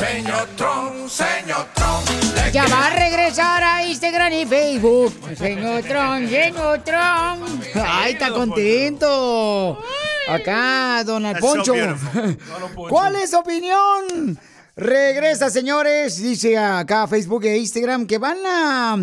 Señor 0.00 0.48
Trump, 0.56 1.08
señor 1.08 1.66
Trump. 1.74 2.08
Ya 2.52 2.66
va 2.68 2.86
a 2.86 2.90
regresar 2.90 3.62
a 3.62 3.84
Instagram 3.86 4.32
y 4.32 4.46
Facebook. 4.46 5.12
Señor 5.36 5.82
Trump, 5.82 6.28
señor 6.30 6.78
Trump. 6.84 7.62
Ay, 7.74 8.12
está 8.14 8.30
contento. 8.32 9.78
Acá, 10.26 11.04
Donald 11.04 11.34
That's 11.38 11.46
so 11.46 11.54
Poncho. 11.56 11.72
beautiful. 11.74 12.88
¿Cuál 12.88 13.16
es 13.16 13.30
su 13.30 13.38
opinión? 13.38 14.38
Regresa, 14.74 15.50
señores, 15.50 16.16
dice 16.22 16.56
acá 16.56 17.06
Facebook 17.06 17.44
e 17.44 17.58
Instagram 17.58 18.06
que 18.06 18.16
van 18.16 18.38
a 18.46 18.96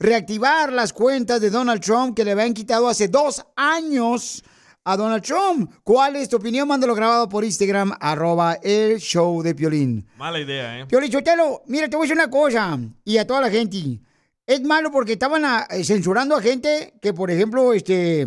reactivar 0.00 0.72
las 0.72 0.92
cuentas 0.92 1.40
de 1.40 1.50
Donald 1.50 1.80
Trump 1.80 2.16
que 2.16 2.24
le 2.24 2.32
habían 2.32 2.54
quitado 2.54 2.88
hace 2.88 3.06
dos 3.06 3.44
años 3.54 4.42
a 4.84 4.96
Donald 4.96 5.22
Trump. 5.22 5.70
¿Cuál 5.84 6.16
es 6.16 6.28
tu 6.28 6.36
opinión? 6.36 6.66
Mándalo 6.68 6.94
grabado 6.94 7.28
por 7.28 7.44
Instagram, 7.44 7.92
arroba 8.00 8.54
el 8.62 8.98
show 8.98 9.42
de 9.42 9.54
Piolín. 9.54 10.06
Mala 10.16 10.40
idea, 10.40 10.80
¿eh? 10.80 10.86
Piolín 10.86 11.10
Chotelo, 11.10 11.62
mira, 11.66 11.88
te 11.88 11.96
voy 11.96 12.04
a 12.04 12.08
decir 12.08 12.16
una 12.22 12.30
cosa, 12.30 12.78
y 13.04 13.18
a 13.18 13.26
toda 13.26 13.40
la 13.42 13.50
gente. 13.50 14.00
Es 14.46 14.60
malo 14.62 14.90
porque 14.90 15.12
estaban 15.12 15.44
a- 15.44 15.66
eh, 15.70 15.84
censurando 15.84 16.34
a 16.34 16.40
gente 16.42 16.94
que, 17.00 17.12
por 17.12 17.30
ejemplo, 17.30 17.72
este, 17.72 18.22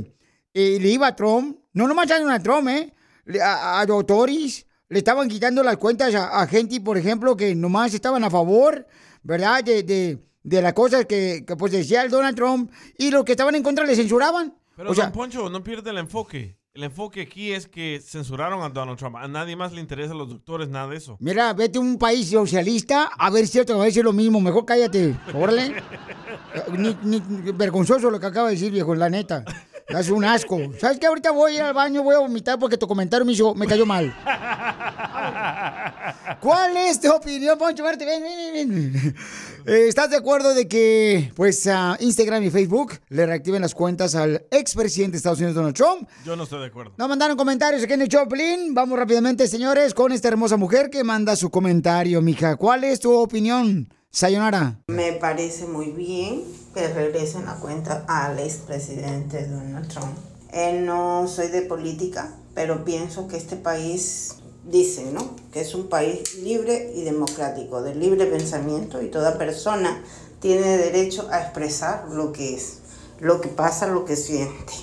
eh, 0.54 0.78
le 0.80 0.90
iba 0.90 1.08
a 1.08 1.16
Trump. 1.16 1.58
No 1.74 1.88
nomás 1.88 2.10
a 2.12 2.20
Donald 2.20 2.44
Trump, 2.44 2.68
¿eh? 2.70 2.94
A, 3.42 3.80
a 3.82 3.86
doctores. 3.86 4.66
Le 4.90 5.00
estaban 5.00 5.28
quitando 5.28 5.64
las 5.64 5.78
cuentas 5.78 6.14
a, 6.14 6.40
a 6.42 6.48
gente, 6.48 6.80
por 6.80 6.98
ejemplo, 6.98 7.36
que 7.36 7.56
nomás 7.56 7.94
estaban 7.94 8.24
a 8.24 8.30
favor, 8.30 8.86
¿verdad? 9.24 9.64
De, 9.64 9.82
de, 9.84 10.20
de 10.44 10.62
las 10.62 10.74
cosas 10.74 11.06
que, 11.08 11.44
que, 11.48 11.56
pues 11.56 11.72
decía 11.72 12.04
el 12.04 12.12
Donald 12.12 12.36
Trump. 12.38 12.72
Y 12.98 13.10
los 13.10 13.26
que 13.26 13.32
estaban 13.32 13.56
en 13.56 13.64
contra 13.64 13.86
le 13.86 13.96
censuraban. 13.96 14.54
Pero, 14.76 14.92
o 14.92 14.96
sea, 14.96 15.06
don 15.06 15.14
Poncho, 15.14 15.50
no 15.50 15.64
pierde 15.64 15.90
el 15.92 15.98
enfoque. 15.98 16.58
El 16.74 16.84
enfoque 16.84 17.22
aquí 17.22 17.52
es 17.52 17.68
que 17.68 18.02
censuraron 18.04 18.64
a 18.64 18.70
Donald 18.70 18.98
Trump. 18.98 19.16
A 19.18 19.28
nadie 19.28 19.56
más 19.56 19.72
le 19.74 19.80
interesa 19.82 20.14
a 20.14 20.16
los 20.18 20.28
doctores, 20.30 20.70
nada 20.70 20.88
de 20.88 20.98
eso. 20.98 21.18
Mira, 21.20 21.54
vete 21.54 21.78
a 21.78 21.82
un 21.82 22.00
país 22.00 22.32
socialista 22.32 23.12
a 23.16 23.30
ver 23.30 23.48
si 23.48 23.60
otro 23.60 23.78
va 23.78 23.84
a 23.84 23.86
decir 23.86 24.04
lo 24.04 24.12
mismo. 24.14 24.42
Mejor 24.42 24.66
cállate. 24.66 25.16
Órale. 25.34 25.76
Eh, 26.56 26.96
ni- 27.04 27.22
vergonzoso 27.54 28.12
lo 28.12 28.20
que 28.20 28.28
acaba 28.28 28.50
de 28.50 28.54
decir, 28.54 28.72
viejo, 28.72 28.94
la 28.94 29.10
neta. 29.10 29.44
Es 29.88 30.10
un 30.10 30.24
asco. 30.24 30.60
¿Sabes 30.80 31.00
qué? 31.00 31.08
Ahorita 31.08 31.32
voy 31.32 31.54
a 31.54 31.56
ir 31.56 31.62
al 31.62 31.74
baño, 31.74 32.04
voy 32.04 32.16
a 32.16 32.20
vomitar 32.20 32.58
porque 32.58 32.78
tu 32.78 32.88
comentario 32.88 33.26
me, 33.26 33.34
hizo, 33.34 33.54
me 33.54 33.68
cayó 33.68 33.86
mal. 33.86 34.14
¿Cuál 36.40 36.78
es 36.78 37.00
tu 37.00 37.12
opinión, 37.12 37.58
Poncho? 37.58 37.84
Verte, 37.84 38.06
ven, 38.06 38.24
ven, 38.24 38.54
ven. 38.54 39.16
Eh, 39.66 39.88
¿Estás 39.88 40.10
de 40.10 40.18
acuerdo 40.18 40.54
de 40.54 40.68
que, 40.68 41.32
pues, 41.36 41.68
a 41.68 41.96
Instagram 42.02 42.44
y 42.44 42.50
Facebook 42.50 43.00
le 43.08 43.26
reactiven 43.26 43.62
las 43.62 43.74
cuentas 43.74 44.14
al 44.14 44.46
expresidente 44.52 45.14
de 45.14 45.18
Estados 45.18 45.40
Unidos, 45.40 45.56
Donald 45.56 45.76
Trump? 45.76 46.10
Yo 46.26 46.36
no 46.36 46.44
estoy 46.44 46.60
de 46.60 46.66
acuerdo. 46.66 46.94
Nos 46.98 47.08
mandaron 47.08 47.38
comentarios 47.38 47.82
aquí 47.82 47.94
en 47.94 48.02
el 48.02 48.10
Choplin. 48.10 48.74
Vamos 48.74 49.00
rápidamente, 49.00 49.48
señores, 49.48 49.94
con 49.94 50.12
esta 50.12 50.28
hermosa 50.28 50.58
mujer 50.58 50.90
que 50.90 51.04
manda 51.06 51.38
su 51.38 51.50
comentario, 51.50 52.22
mija. 52.22 52.58
¿Cuál 52.58 52.84
es 52.84 53.00
tu 53.00 53.14
opinión, 53.14 53.88
Sayonara? 54.16 54.80
Me 54.90 55.14
parece 55.14 55.66
muy 55.66 55.88
bien 55.88 56.44
que 56.76 56.88
regresen 56.88 57.46
la 57.46 57.56
cuenta 57.56 58.06
al 58.08 58.38
expresidente 58.38 59.48
Donald 59.48 59.88
Trump. 59.88 60.16
Eh, 60.52 60.80
no 60.86 61.28
soy 61.28 61.48
de 61.48 61.64
política, 61.64 62.32
pero 62.54 62.86
pienso 62.86 63.28
que 63.28 63.38
este 63.38 63.56
país, 63.56 64.36
dicen, 64.66 65.16
¿no? 65.16 65.36
Que 65.52 65.62
es 65.62 65.74
un 65.74 65.90
país 65.90 66.36
libre 66.36 66.92
y 66.94 67.02
democrático, 67.02 67.82
de 67.82 67.96
libre 67.96 68.28
pensamiento 68.28 69.02
y 69.02 69.10
toda 69.10 69.40
persona 69.40 70.04
tiene 70.40 70.78
derecho 70.78 71.28
a 71.32 71.42
expresar 71.42 72.06
lo 72.10 72.32
que 72.32 72.54
es, 72.54 72.82
lo 73.20 73.42
que 73.42 73.50
pasa, 73.50 73.88
lo 73.88 74.06
que 74.06 74.16
siente. 74.16 74.74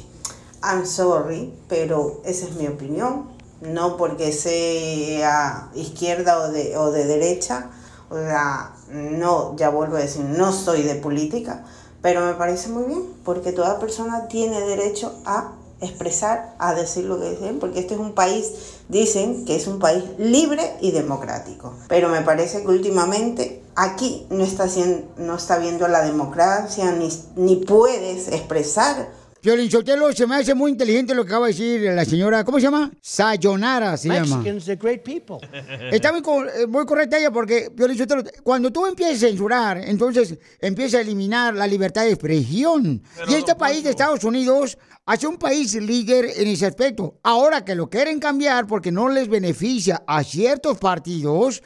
I'm 0.60 0.84
sorry, 0.84 1.54
pero 1.68 2.20
esa 2.24 2.46
es 2.46 2.56
mi 2.56 2.66
opinión. 2.66 3.28
No 3.60 3.96
porque 3.96 4.32
sea 4.32 5.70
izquierda 5.76 6.40
o 6.40 6.50
de, 6.50 6.76
o 6.76 6.90
de 6.90 7.06
derecha, 7.06 7.70
o 8.11 8.16
sea, 8.16 8.74
no, 8.90 9.56
ya 9.56 9.70
vuelvo 9.70 9.96
a 9.96 10.00
decir, 10.00 10.24
no 10.24 10.52
soy 10.52 10.82
de 10.82 10.96
política, 10.96 11.64
pero 12.02 12.26
me 12.26 12.34
parece 12.34 12.68
muy 12.68 12.84
bien, 12.84 13.04
porque 13.24 13.52
toda 13.52 13.78
persona 13.78 14.26
tiene 14.26 14.61
derecho 14.61 15.14
a 15.24 15.52
expresar, 15.80 16.54
a 16.58 16.74
decir 16.74 17.04
lo 17.04 17.18
que 17.20 17.30
dicen, 17.30 17.58
porque 17.58 17.78
este 17.78 17.94
es 17.94 18.00
un 18.00 18.12
país, 18.12 18.52
dicen 18.88 19.44
que 19.44 19.56
es 19.56 19.66
un 19.66 19.78
país 19.78 20.04
libre 20.18 20.76
y 20.80 20.90
democrático, 20.90 21.72
pero 21.88 22.08
me 22.08 22.20
parece 22.22 22.62
que 22.62 22.68
últimamente 22.68 23.62
aquí 23.76 24.26
no 24.28 24.44
está, 24.44 24.64
haciendo, 24.64 25.06
no 25.16 25.36
está 25.36 25.58
viendo 25.58 25.88
la 25.88 26.02
democracia, 26.02 26.92
ni, 26.92 27.08
ni 27.36 27.56
puedes 27.56 28.28
expresar 28.28 29.08
Violín 29.43 29.70
Sotelo, 29.70 30.12
se 30.12 30.26
me 30.26 30.36
hace 30.36 30.55
muy 30.55 30.70
inteligente 30.72 31.14
lo 31.14 31.24
que 31.24 31.30
acaba 31.30 31.47
de 31.47 31.53
decir 31.53 31.80
la 31.95 32.05
señora, 32.05 32.45
¿cómo 32.45 32.59
se 32.59 32.64
llama? 32.64 32.91
Sayonara 33.01 33.97
se 33.97 34.09
llama. 34.09 34.36
Mexicans 34.36 34.68
are 34.68 34.76
great 34.76 35.03
people. 35.03 35.38
Está 35.91 36.12
muy, 36.12 36.20
eh, 36.20 36.66
muy 36.66 36.84
correcta 36.84 37.18
ella 37.18 37.30
porque, 37.30 37.70
Piolín 37.74 37.97
Sotelo, 37.97 38.22
cuando 38.43 38.70
tú 38.70 38.86
empiezas 38.86 39.16
a 39.24 39.28
censurar, 39.28 39.78
entonces 39.78 40.38
empieza 40.61 40.99
a 40.99 41.01
eliminar 41.01 41.55
la 41.55 41.66
libertad 41.66 42.05
de 42.05 42.11
expresión. 42.11 43.03
y 43.28 43.34
este 43.34 43.55
país 43.55 43.82
de 43.82 43.91
Estados 43.91 44.24
Unidos 44.24 44.76
hace 45.07 45.26
un 45.26 45.38
país 45.38 45.74
líder 45.74 46.26
en 46.36 46.49
ese 46.49 46.66
aspecto. 46.66 47.18
Ahora 47.22 47.64
que 47.64 47.74
lo 47.74 47.88
quieren 47.88 48.20
cambiar 48.20 48.66
porque 48.66 48.93
no 48.93 49.09
les 49.09 49.28
beneficia 49.28 50.03
a 50.07 50.22
ciertos 50.22 50.76
partidos, 50.78 51.62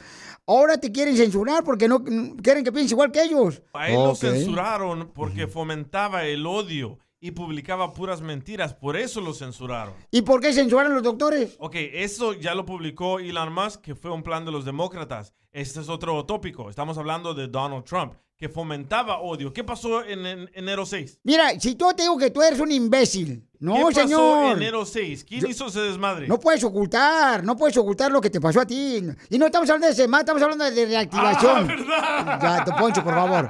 ahora 0.47 0.77
te 0.77 0.91
quieren 0.93 1.17
censurar 1.17 1.63
porque 1.65 1.89
no 1.89 2.03
quieren 2.03 2.63
que 2.63 2.71
piense 2.71 2.93
igual 2.93 3.11
que 3.11 3.21
ellos. 3.23 3.61
A 3.73 3.89
él 3.89 3.95
lo 3.95 4.11
Ok. 4.11 4.17
censuraron 4.19 5.11
porque 5.13 5.47
fomentaba 5.47 6.23
el 6.25 6.45
odio 6.45 6.99
y 7.19 7.31
publicaba 7.31 7.93
puras 7.93 8.21
mentiras. 8.21 8.73
Por 8.73 8.97
eso 8.97 9.21
lo 9.21 9.33
censuraron. 9.33 9.93
¿Y 10.11 10.21
por 10.21 10.41
qué 10.41 10.53
censuraron 10.53 10.93
los 10.93 11.03
doctores? 11.03 11.55
Ok, 11.59 11.75
eso 11.75 12.33
ya 12.33 12.53
lo 12.55 12.65
publicó 12.65 13.19
Elon 13.19 13.53
Musk, 13.53 13.81
que 13.81 13.95
fue 13.95 14.11
un 14.11 14.23
plan 14.23 14.45
de 14.45 14.51
los 14.51 14.65
demócratas. 14.65 15.33
Este 15.51 15.79
es 15.79 15.89
otro 15.89 16.25
tópico. 16.25 16.69
Estamos 16.69 16.97
hablando 16.97 17.33
de 17.33 17.47
Donald 17.47 17.85
Trump, 17.85 18.13
que 18.37 18.49
fomentaba 18.49 19.19
odio. 19.19 19.53
¿Qué 19.53 19.63
pasó 19.63 20.03
en, 20.03 20.25
en 20.25 20.49
enero 20.53 20.85
6? 20.85 21.19
Mira, 21.23 21.57
si 21.59 21.75
yo 21.75 21.93
te 21.93 22.03
digo 22.03 22.17
que 22.17 22.31
tú 22.31 22.41
eres 22.41 22.59
un 22.59 22.71
imbécil. 22.71 23.47
No, 23.59 23.75
¿Qué 23.75 23.83
pasó 23.83 24.01
señor. 24.01 24.57
enero 24.57 24.85
6? 24.85 25.23
¿Quién 25.23 25.47
hizo 25.49 25.67
ese 25.67 25.79
desmadre? 25.79 26.27
No 26.27 26.39
puedes 26.39 26.63
ocultar, 26.63 27.43
no 27.43 27.55
puedes 27.55 27.77
ocultar 27.77 28.11
lo 28.11 28.19
que 28.19 28.29
te 28.29 28.41
pasó 28.41 28.61
a 28.61 28.65
ti. 28.65 29.01
Y 29.29 29.37
no 29.37 29.45
estamos 29.45 29.69
hablando 29.69 29.87
de 29.87 29.95
semana, 29.95 30.21
estamos 30.21 30.41
hablando 30.43 30.69
de 30.69 30.85
reactivación. 30.85 31.71
Ah, 31.89 32.39
ya, 32.41 32.65
Don 32.65 32.75
Poncho, 32.75 33.03
por 33.03 33.13
favor. 33.13 33.49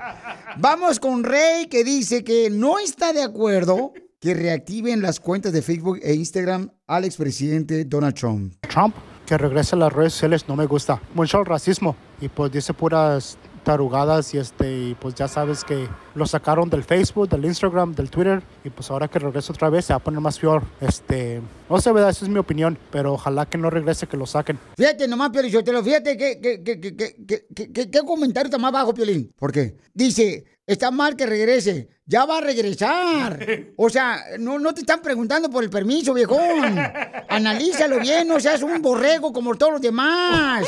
Vamos 0.58 1.00
con 1.00 1.24
Rey, 1.24 1.66
que 1.66 1.84
dice 1.84 2.24
que 2.24 2.50
no 2.52 2.78
está 2.78 3.12
de 3.12 3.24
acuerdo 3.24 3.92
que 4.22 4.34
reactiven 4.34 5.02
las 5.02 5.20
cuentas 5.20 5.52
de 5.52 5.62
Facebook 5.62 6.00
e 6.02 6.14
Instagram 6.14 6.70
al 6.88 7.06
expresidente 7.06 7.86
Donald 7.86 8.16
Trump. 8.16 8.54
Trump, 8.70 8.96
que 9.26 9.38
regrese 9.38 9.76
a 9.76 9.80
las 9.80 9.92
redes 9.92 10.14
sociales, 10.14 10.48
no 10.48 10.56
me 10.56 10.66
gusta. 10.68 11.02
Mucho 11.16 11.40
el 11.40 11.46
racismo. 11.46 11.96
Y 12.22 12.30
pues 12.30 12.52
dice 12.52 12.74
puras 12.74 13.38
tarugadas 13.66 14.34
y 14.34 14.38
este 14.38 14.72
y 14.72 14.96
pues 14.96 15.14
ya 15.16 15.28
sabes 15.28 15.66
que 15.66 15.90
lo 16.14 16.26
sacaron 16.26 16.70
del 16.70 16.86
Facebook, 16.86 17.28
del 17.28 17.44
Instagram, 17.44 17.94
del 17.94 18.10
Twitter 18.10 18.42
y 18.64 18.70
pues 18.70 18.90
ahora 18.90 19.10
que 19.10 19.20
regrese 19.20 19.52
otra 19.52 19.70
vez 19.70 19.84
se 19.84 19.92
va 19.94 19.98
a 19.98 20.00
poner 20.00 20.22
más 20.22 20.40
peor. 20.40 20.64
Este, 20.80 21.42
no 21.70 21.82
sé, 21.82 21.92
verdad, 21.92 22.12
esa 22.12 22.24
es 22.24 22.30
mi 22.32 22.40
opinión, 22.40 22.78
pero 22.92 23.14
ojalá 23.14 23.46
que 23.46 23.58
no 23.58 23.70
regrese, 23.70 24.08
que 24.08 24.16
lo 24.16 24.26
saquen. 24.26 24.58
Fíjate 24.78 25.08
nomás, 25.10 25.32
Piolín, 25.32 25.52
yo 25.52 25.64
te 25.64 25.74
lo 25.74 25.84
fíjate 25.84 26.16
que, 26.16 26.40
que, 26.40 26.64
que, 26.64 26.80
que, 26.80 26.96
que, 26.96 27.46
que- 27.74 27.92
que- 27.92 28.00
comentario 28.06 28.46
está 28.46 28.58
más 28.58 28.72
bajo, 28.72 28.94
Piolín. 28.94 29.34
¿Por 29.38 29.52
qué? 29.52 29.76
Dice, 29.94 30.46
está 30.66 30.92
mal 30.92 31.16
que 31.18 31.26
regrese. 31.26 31.90
Ya 32.06 32.24
va 32.26 32.38
a 32.38 32.42
regresar. 32.42 33.44
O 33.78 33.90
sea, 33.90 34.20
no, 34.40 34.58
no 34.60 34.74
te 34.74 34.82
están 34.82 35.02
preguntando 35.02 35.50
por 35.50 35.64
el 35.64 35.70
permiso, 35.70 36.14
viejón. 36.14 36.78
Analízalo 37.30 38.00
bien, 38.00 38.28
no 38.28 38.40
seas 38.40 38.62
un 38.64 38.82
borrego 38.82 39.34
como 39.34 39.56
todos 39.56 39.74
los 39.74 39.82
demás. 39.82 40.66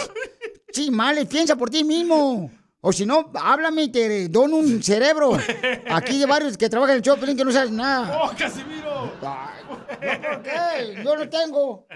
Sí, 0.73 0.91
mal, 0.91 1.25
piensa 1.27 1.55
por 1.55 1.69
ti 1.69 1.83
mismo. 1.83 2.51
O 2.80 2.93
si 2.93 3.05
no, 3.07 3.32
háblame 3.34 3.84
y 3.84 3.91
te 3.91 4.30
dono 4.30 4.57
un 4.57 4.84
cerebro. 4.84 5.38
Aquí 5.89 6.19
de 6.19 6.28
varios 6.28 6.57
que 6.57 6.69
trabajan 6.69 6.93
en 6.93 6.97
el 6.97 7.03
show, 7.03 7.17
Piolín, 7.17 7.36
que 7.36 7.43
no 7.43 7.51
sabes 7.51 7.71
nada. 7.71 8.19
¡Oh, 8.21 8.32
Casimiro! 8.38 9.13
¿Por 9.19 10.43
qué? 10.43 11.01
Yo 11.03 11.15
no 11.15 11.28
tengo. 11.28 11.88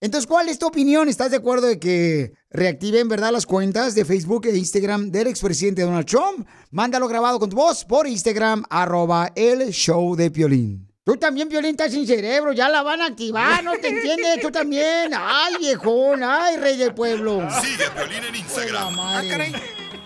Entonces, 0.00 0.26
¿cuál 0.26 0.48
es 0.48 0.58
tu 0.58 0.66
opinión? 0.66 1.08
¿Estás 1.08 1.30
de 1.30 1.36
acuerdo 1.36 1.68
de 1.68 1.78
que 1.78 2.32
reactiven, 2.50 3.08
verdad, 3.08 3.30
las 3.30 3.46
cuentas 3.46 3.94
de 3.94 4.04
Facebook 4.04 4.46
e 4.46 4.56
Instagram 4.56 5.12
del 5.12 5.28
expresidente 5.28 5.82
Donald 5.82 6.06
Trump? 6.06 6.48
Mándalo 6.72 7.06
grabado 7.06 7.38
con 7.38 7.48
tu 7.48 7.56
voz 7.56 7.84
por 7.84 8.08
Instagram, 8.08 8.64
arroba 8.70 9.30
el 9.36 9.70
show 9.70 10.16
de 10.16 10.32
Piolín. 10.32 10.89
Tú 11.10 11.16
también, 11.16 11.52
estás 11.64 11.90
sin 11.90 12.06
cerebro, 12.06 12.52
ya 12.52 12.68
la 12.68 12.84
van 12.84 13.02
a 13.02 13.06
activar, 13.06 13.64
¿no 13.64 13.72
te 13.78 13.88
entiendes? 13.88 14.40
Tú 14.40 14.52
también. 14.52 15.12
Ay, 15.12 15.56
viejón, 15.58 16.22
ay, 16.22 16.56
rey 16.56 16.76
del 16.76 16.94
pueblo. 16.94 17.48
Sigue 17.60 17.84
a 17.86 17.92
Piolín 17.92 18.22
en 18.26 18.36
Instagram. 18.36 18.96
Ah, 19.00 19.20
caray. 19.28 19.52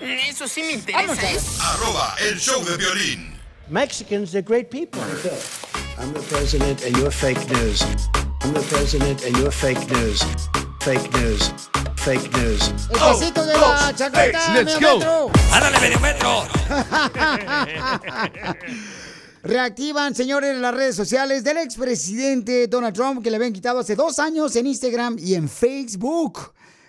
Eso 0.01 0.49
sí 0.49 0.63
me 0.63 0.73
interesa, 0.73 1.31
¿eh? 1.31 1.39
Arroba 1.61 2.17
el 2.27 2.41
show 2.41 2.65
de 2.65 2.79
violín. 2.79 3.39
Mexicans, 3.69 4.33
they're 4.33 4.41
great 4.41 4.71
people. 4.71 4.99
I'm 5.99 6.11
the 6.15 6.21
president 6.21 6.83
and 6.87 6.97
you're 6.97 7.11
fake 7.11 7.51
news. 7.51 7.83
I'm 8.41 8.55
the 8.55 8.65
president 8.75 9.27
and 9.27 9.37
you're 9.37 9.53
fake 9.53 9.87
news. 9.91 10.25
Fake 10.81 11.13
news. 11.21 11.51
Fake 11.97 12.33
news. 12.33 12.71
El 12.91 12.99
pasito 12.99 13.45
de 13.45 13.59
la 13.59 13.93
chaqueta, 13.95 14.49
medio 14.55 14.81
metro. 14.81 15.31
¡Ándale, 15.53 15.81
medio 15.81 16.01
metro! 16.01 16.49
Reactivan, 19.45 20.15
señores, 20.15 20.57
las 20.57 20.75
redes 20.75 20.97
sociales 20.97 21.45
del 21.45 21.59
expresidente 21.59 22.67
Donald 22.67 22.95
Trump 22.95 23.23
que 23.23 23.29
le 23.31 23.37
habían 23.37 23.53
quitado 23.53 23.81
hace 23.81 23.95
dos 23.95 24.19
años 24.19 24.57
en 24.57 24.67
Instagram 24.67 25.17
y 25.19 25.35
en 25.35 25.51
Facebook. 25.51 26.39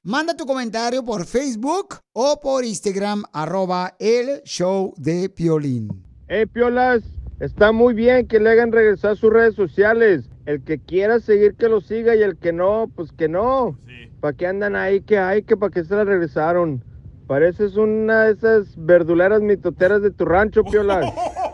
Manda 0.04 0.38
tu 0.38 0.46
comentario 0.46 1.04
por 1.04 1.26
Facebook 1.26 1.96
o 2.14 2.40
por 2.42 2.64
Instagram, 2.64 3.24
arroba 3.34 3.98
el 4.00 4.42
show 4.46 4.94
de 4.96 5.28
Piolín. 5.28 6.02
Hey, 6.30 6.46
Piolas, 6.46 7.04
está 7.42 7.74
muy 7.74 7.94
bien 7.94 8.26
que 8.26 8.40
le 8.40 8.52
hagan 8.52 8.72
regresar 8.72 9.18
sus 9.18 9.34
redes 9.34 9.56
sociales. 9.56 10.30
El 10.46 10.64
que 10.64 10.80
quiera 10.80 11.20
seguir 11.20 11.56
que 11.56 11.68
lo 11.68 11.82
siga 11.82 12.16
y 12.16 12.24
el 12.24 12.38
que 12.38 12.54
no, 12.54 12.90
pues 12.96 13.12
que 13.12 13.28
no. 13.28 13.78
¿Para 14.22 14.38
qué 14.38 14.48
andan 14.48 14.78
ahí? 14.78 15.02
que 15.02 15.18
hay? 15.18 15.44
que 15.44 15.58
para 15.58 15.74
qué 15.74 15.84
se 15.84 15.94
la 15.94 16.06
regresaron? 16.06 16.82
Pareces 17.28 17.76
una 17.76 18.24
de 18.24 18.32
esas 18.32 18.74
verduleras 18.78 19.42
mitoteras 19.42 20.02
de 20.02 20.12
tu 20.12 20.24
rancho, 20.24 20.64
Piolas. 20.64 21.06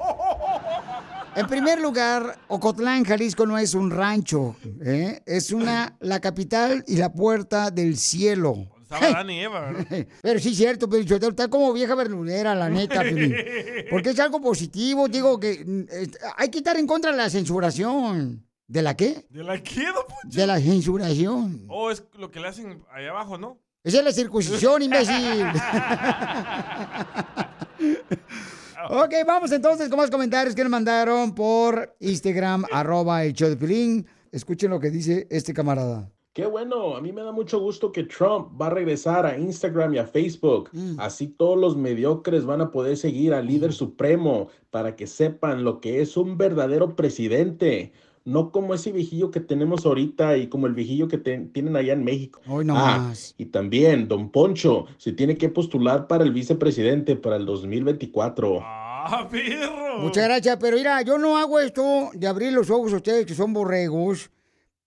En 1.34 1.48
primer 1.48 1.80
lugar, 1.80 2.38
Ocotlán, 2.50 3.06
Jalisco 3.06 3.46
no 3.46 3.58
es 3.58 3.74
un 3.74 3.90
rancho, 3.90 4.58
¿eh? 4.84 5.22
es 5.26 5.52
una 5.52 5.96
la 6.02 6.20
capital 6.20 6.84
y 6.88 6.98
la 6.98 7.14
puerta 7.14 7.72
del 7.72 7.98
cielo. 7.98 8.68
Estaba 8.82 9.24
y 9.32 9.40
Eva, 9.40 9.72
¿verdad? 9.72 10.08
Pero 10.22 10.40
sí 10.42 10.50
es 10.50 10.58
cierto, 10.58 10.90
pero 10.90 11.04
yo 11.04 11.16
está 11.16 11.48
como 11.48 11.72
vieja 11.72 11.96
verdulera, 11.96 12.54
la 12.54 12.70
neta, 12.70 13.02
porque 13.90 14.10
es 14.10 14.20
algo 14.20 14.42
positivo, 14.42 15.08
digo 15.08 15.40
que 15.40 15.86
eh, 15.90 16.12
hay 16.36 16.50
que 16.50 16.58
estar 16.58 16.76
en 16.76 16.86
contra 16.86 17.12
de 17.12 17.18
la 17.18 17.30
censuración. 17.30 18.46
¿De 18.68 18.82
la 18.82 18.98
qué? 18.98 19.26
¿De 19.30 19.44
la 19.44 19.62
qué, 19.62 19.86
Poncho? 19.94 20.38
De 20.38 20.48
la 20.48 20.60
censuración. 20.60 21.66
Oh, 21.70 21.92
es 21.92 22.04
lo 22.18 22.32
que 22.32 22.42
le 22.42 22.50
hacen 22.50 22.84
allá 22.94 23.12
abajo, 23.12 23.38
¿no? 23.38 23.58
Esa 23.84 24.00
es 24.00 24.04
la 24.04 24.12
circuncisión, 24.12 24.82
imbécil. 24.82 25.16
ok, 28.90 29.14
vamos 29.26 29.52
entonces 29.52 29.90
con 29.90 29.98
más 29.98 30.10
comentarios 30.10 30.56
que 30.56 30.64
nos 30.64 30.72
mandaron 30.72 31.34
por 31.36 31.96
Instagram, 32.00 32.66
arroba 32.72 33.24
el 33.24 33.34
show 33.34 33.50
de 33.50 33.58
Piolín. 33.58 34.08
Escuchen 34.32 34.72
lo 34.72 34.80
que 34.80 34.90
dice 34.90 35.28
este 35.30 35.54
camarada. 35.54 36.10
Qué 36.34 36.46
bueno, 36.46 36.96
a 36.96 37.02
mí 37.02 37.12
me 37.12 37.24
da 37.24 37.34
mucho 37.34 37.60
gusto 37.60 37.92
que 37.92 38.06
Trump 38.06 38.60
va 38.60 38.68
a 38.68 38.70
regresar 38.70 39.26
a 39.26 39.38
Instagram 39.38 39.96
y 39.96 39.98
a 39.98 40.06
Facebook. 40.06 40.70
Así 40.98 41.28
todos 41.28 41.60
los 41.60 41.76
mediocres 41.76 42.46
van 42.46 42.62
a 42.62 42.72
poder 42.72 42.96
seguir 42.96 43.34
al 43.34 43.48
líder 43.48 43.74
supremo 43.74 44.48
para 44.70 44.96
que 44.96 45.08
sepan 45.08 45.66
lo 45.66 45.82
que 45.82 46.02
es 46.02 46.16
un 46.16 46.38
verdadero 46.38 46.96
presidente. 46.96 47.92
No 48.24 48.52
como 48.52 48.74
ese 48.76 48.92
viejillo 48.92 49.32
que 49.32 49.40
tenemos 49.40 49.86
ahorita 49.86 50.38
y 50.38 50.48
como 50.48 50.68
el 50.68 50.74
viejillo 50.74 51.08
que 51.08 51.18
te- 51.18 51.40
tienen 51.40 51.76
allá 51.76 51.94
en 51.94 52.04
México. 52.04 52.40
Hoy 52.48 52.64
no 52.66 52.78
Ah, 52.78 52.98
más. 53.00 53.34
y 53.38 53.46
también, 53.46 54.08
don 54.08 54.30
Poncho, 54.30 54.86
se 54.98 55.12
tiene 55.12 55.38
que 55.38 55.50
postular 55.50 56.08
para 56.08 56.24
el 56.24 56.32
vicepresidente 56.32 57.16
para 57.16 57.38
el 57.38 57.46
2024. 57.48 58.60
¡Ah, 58.62 59.28
perro! 59.30 60.00
Muchas 60.02 60.24
gracias, 60.26 60.58
pero 60.62 60.78
mira, 60.78 61.02
yo 61.02 61.18
no 61.18 61.38
hago 61.38 61.60
esto 61.60 62.12
de 62.14 62.28
abrir 62.28 62.54
los 62.54 62.70
ojos 62.70 62.94
a 62.94 62.98
ustedes 62.98 63.26
que 63.26 63.34
son 63.34 63.54
borregos 63.54 64.30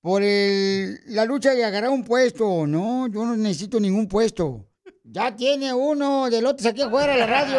por 0.00 0.22
el- 0.22 0.98
la 1.08 1.24
lucha 1.24 1.54
de 1.54 1.64
agarrar 1.64 1.90
un 1.90 2.04
puesto, 2.04 2.66
¿no? 2.68 3.08
Yo 3.08 3.24
no 3.24 3.36
necesito 3.36 3.80
ningún 3.80 4.06
puesto. 4.06 4.66
Ya 5.02 5.34
tiene 5.34 5.74
uno 5.74 6.30
de 6.30 6.40
lotes 6.40 6.64
aquí 6.66 6.80
afuera, 6.82 7.16
la 7.16 7.26
radio. 7.26 7.58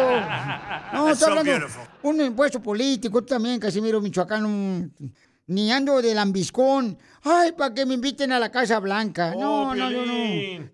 No, 0.92 1.14
so 1.14 1.26
hablando 1.26 1.50
beautiful. 1.50 1.82
un 2.02 2.20
impuesto 2.20 2.60
político, 2.60 3.20
tú 3.20 3.26
también, 3.26 3.60
Casimiro 3.60 4.00
Michoacán, 4.00 4.44
un- 4.46 4.92
ni 5.46 5.70
ando 5.72 6.00
de 6.02 6.14
lambiscón. 6.14 6.98
Ay, 7.22 7.52
para 7.52 7.74
que 7.74 7.86
me 7.86 7.94
inviten 7.94 8.32
a 8.32 8.38
la 8.38 8.50
Casa 8.50 8.78
Blanca. 8.80 9.34
No, 9.36 9.70
Oh, 9.70 9.74
no, 9.74 9.90
yo 9.90 10.04
no. 10.06 10.14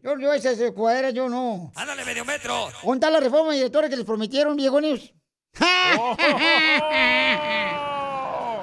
Yo, 0.02 0.18
yo 0.18 0.32
esas 0.32 0.58
cuadras, 0.72 1.12
yo 1.14 1.28
no. 1.28 1.72
¡Ándale, 1.74 2.04
medio 2.04 2.24
metro! 2.24 2.68
¿Dónde 2.82 2.96
está 2.96 3.10
la 3.10 3.20
reforma 3.20 3.52
directora 3.52 3.88
que 3.88 3.96
les 3.96 4.04
prometieron, 4.04 4.56
viejones? 4.56 5.12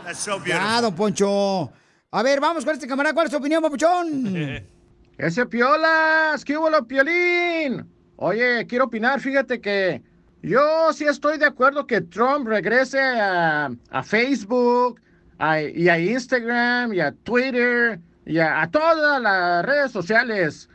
That's 0.04 0.20
so 0.20 0.38
Ya, 0.44 0.58
beautiful. 0.58 0.82
don 0.82 0.96
Poncho. 0.96 1.72
A 2.12 2.24
ver, 2.24 2.40
vamos 2.40 2.66
con 2.66 2.74
este 2.74 2.88
camarada. 2.88 3.14
¿Cuál 3.14 3.28
es 3.28 3.32
tu 3.32 3.38
opinión, 3.38 3.62
papuchón? 3.62 4.64
Ese 5.18 5.46
piolas, 5.46 6.44
¿qué 6.46 6.58
hubo, 6.58 6.70
lo, 6.70 6.88
piolín? 6.88 7.86
Oye, 8.16 8.66
quiero 8.68 8.86
opinar, 8.86 9.20
fíjate 9.20 9.60
que 9.60 10.02
yo 10.42 10.94
sí 10.94 11.04
estoy 11.06 11.38
de 11.38 11.46
acuerdo 11.46 11.86
que 11.86 12.00
Trump 12.02 12.48
regrese 12.48 13.00
a, 13.02 13.70
a 13.90 14.04
Facebook 14.04 15.02
a- 15.40 15.62
y 15.62 15.90
a 15.90 15.98
Instagram 16.00 16.94
y 16.94 17.00
a 17.00 17.12
Twitter 17.12 18.00
y 18.26 18.38
a, 18.40 18.62
a 18.62 18.70
todas 18.70 19.20
las 19.22 19.66
redes 19.66 19.92
sociales 19.92 20.70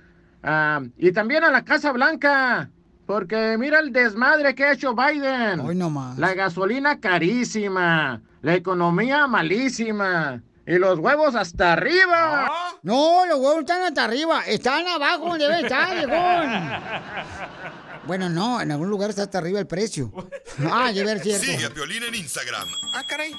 Ah, 0.46 0.82
y 0.98 1.10
también 1.12 1.42
a 1.44 1.50
la 1.50 1.64
Casa 1.64 1.90
Blanca. 1.92 2.68
Porque 3.06 3.56
mira 3.58 3.80
el 3.80 3.92
desmadre 3.92 4.54
que 4.54 4.64
ha 4.64 4.72
hecho 4.72 4.94
Biden. 4.94 5.60
Hoy 5.60 5.74
no 5.74 5.88
más. 5.90 6.18
La 6.18 6.34
gasolina 6.34 7.00
carísima, 7.00 8.20
la 8.42 8.54
economía 8.54 9.26
malísima 9.26 10.42
y 10.66 10.74
los 10.78 10.98
huevos 10.98 11.34
hasta 11.34 11.72
arriba. 11.74 12.50
No, 12.82 13.24
los 13.26 13.38
huevos 13.38 13.60
están 13.60 13.82
hasta 13.82 14.04
arriba. 14.04 14.42
Están 14.46 14.86
abajo 14.86 15.28
donde 15.30 15.46
deben 15.48 15.64
estar, 15.64 15.94
viejón. 15.96 16.50
Bueno, 18.06 18.28
no, 18.28 18.60
en 18.60 18.70
algún 18.70 18.90
lugar 18.90 19.08
está 19.08 19.22
hasta 19.22 19.38
arriba 19.38 19.58
el 19.60 19.66
precio. 19.66 20.12
Ah, 20.70 20.92
de 20.92 21.02
ver 21.04 21.20
cierto. 21.20 21.44
Sigue 21.46 21.64
a 21.64 21.70
Piolín 21.70 22.02
en 22.04 22.14
Instagram. 22.14 22.68
Ah, 22.92 23.02
caray. 23.06 23.34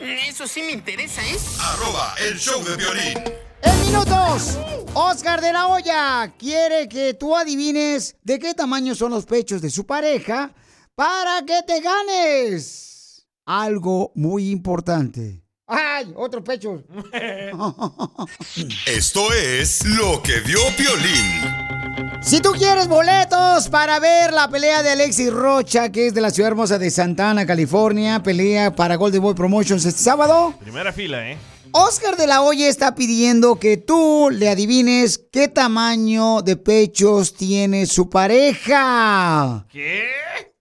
Eso 0.00 0.46
sí 0.46 0.62
me 0.62 0.72
interesa, 0.72 1.22
¿eh? 1.26 1.36
Arroba 1.60 2.14
el 2.28 2.38
show 2.38 2.62
de 2.64 2.76
violín. 2.76 3.18
En 3.62 3.80
minutos, 3.86 4.56
Oscar 4.94 5.40
de 5.40 5.52
la 5.52 5.66
Hoya 5.66 6.32
quiere 6.38 6.88
que 6.88 7.14
tú 7.14 7.34
adivines 7.34 8.16
de 8.22 8.38
qué 8.38 8.54
tamaño 8.54 8.94
son 8.94 9.10
los 9.10 9.26
pechos 9.26 9.60
de 9.60 9.70
su 9.70 9.84
pareja 9.86 10.52
para 10.94 11.42
que 11.44 11.60
te 11.66 11.80
ganes. 11.80 13.26
algo 13.44 14.12
muy 14.14 14.50
importante. 14.50 15.42
¡Ay! 15.66 16.12
Otro 16.16 16.42
pecho. 16.44 16.82
Esto 18.86 19.32
es 19.32 19.84
lo 19.84 20.22
que 20.22 20.40
vio 20.40 20.60
Piolín. 20.76 21.77
Si 22.20 22.40
tú 22.40 22.52
quieres 22.52 22.88
boletos 22.88 23.68
para 23.68 23.98
ver 23.98 24.32
la 24.32 24.48
pelea 24.48 24.82
de 24.82 24.90
Alexis 24.90 25.32
Rocha, 25.32 25.90
que 25.90 26.08
es 26.08 26.14
de 26.14 26.20
la 26.20 26.30
ciudad 26.30 26.50
hermosa 26.50 26.78
de 26.78 26.90
Santana, 26.90 27.46
California, 27.46 28.22
pelea 28.22 28.74
para 28.74 28.96
Golden 28.96 29.22
Boy 29.22 29.34
Promotions 29.34 29.84
este 29.84 30.02
sábado, 30.02 30.54
Primera 30.60 30.92
fila, 30.92 31.30
¿eh? 31.30 31.38
Oscar 31.72 32.16
de 32.16 32.26
la 32.26 32.42
Hoya 32.42 32.68
está 32.68 32.94
pidiendo 32.94 33.58
que 33.58 33.76
tú 33.76 34.30
le 34.32 34.48
adivines 34.48 35.22
qué 35.30 35.48
tamaño 35.48 36.40
de 36.42 36.56
pechos 36.56 37.34
tiene 37.34 37.86
su 37.86 38.08
pareja. 38.08 39.66
¿Qué? 39.70 40.08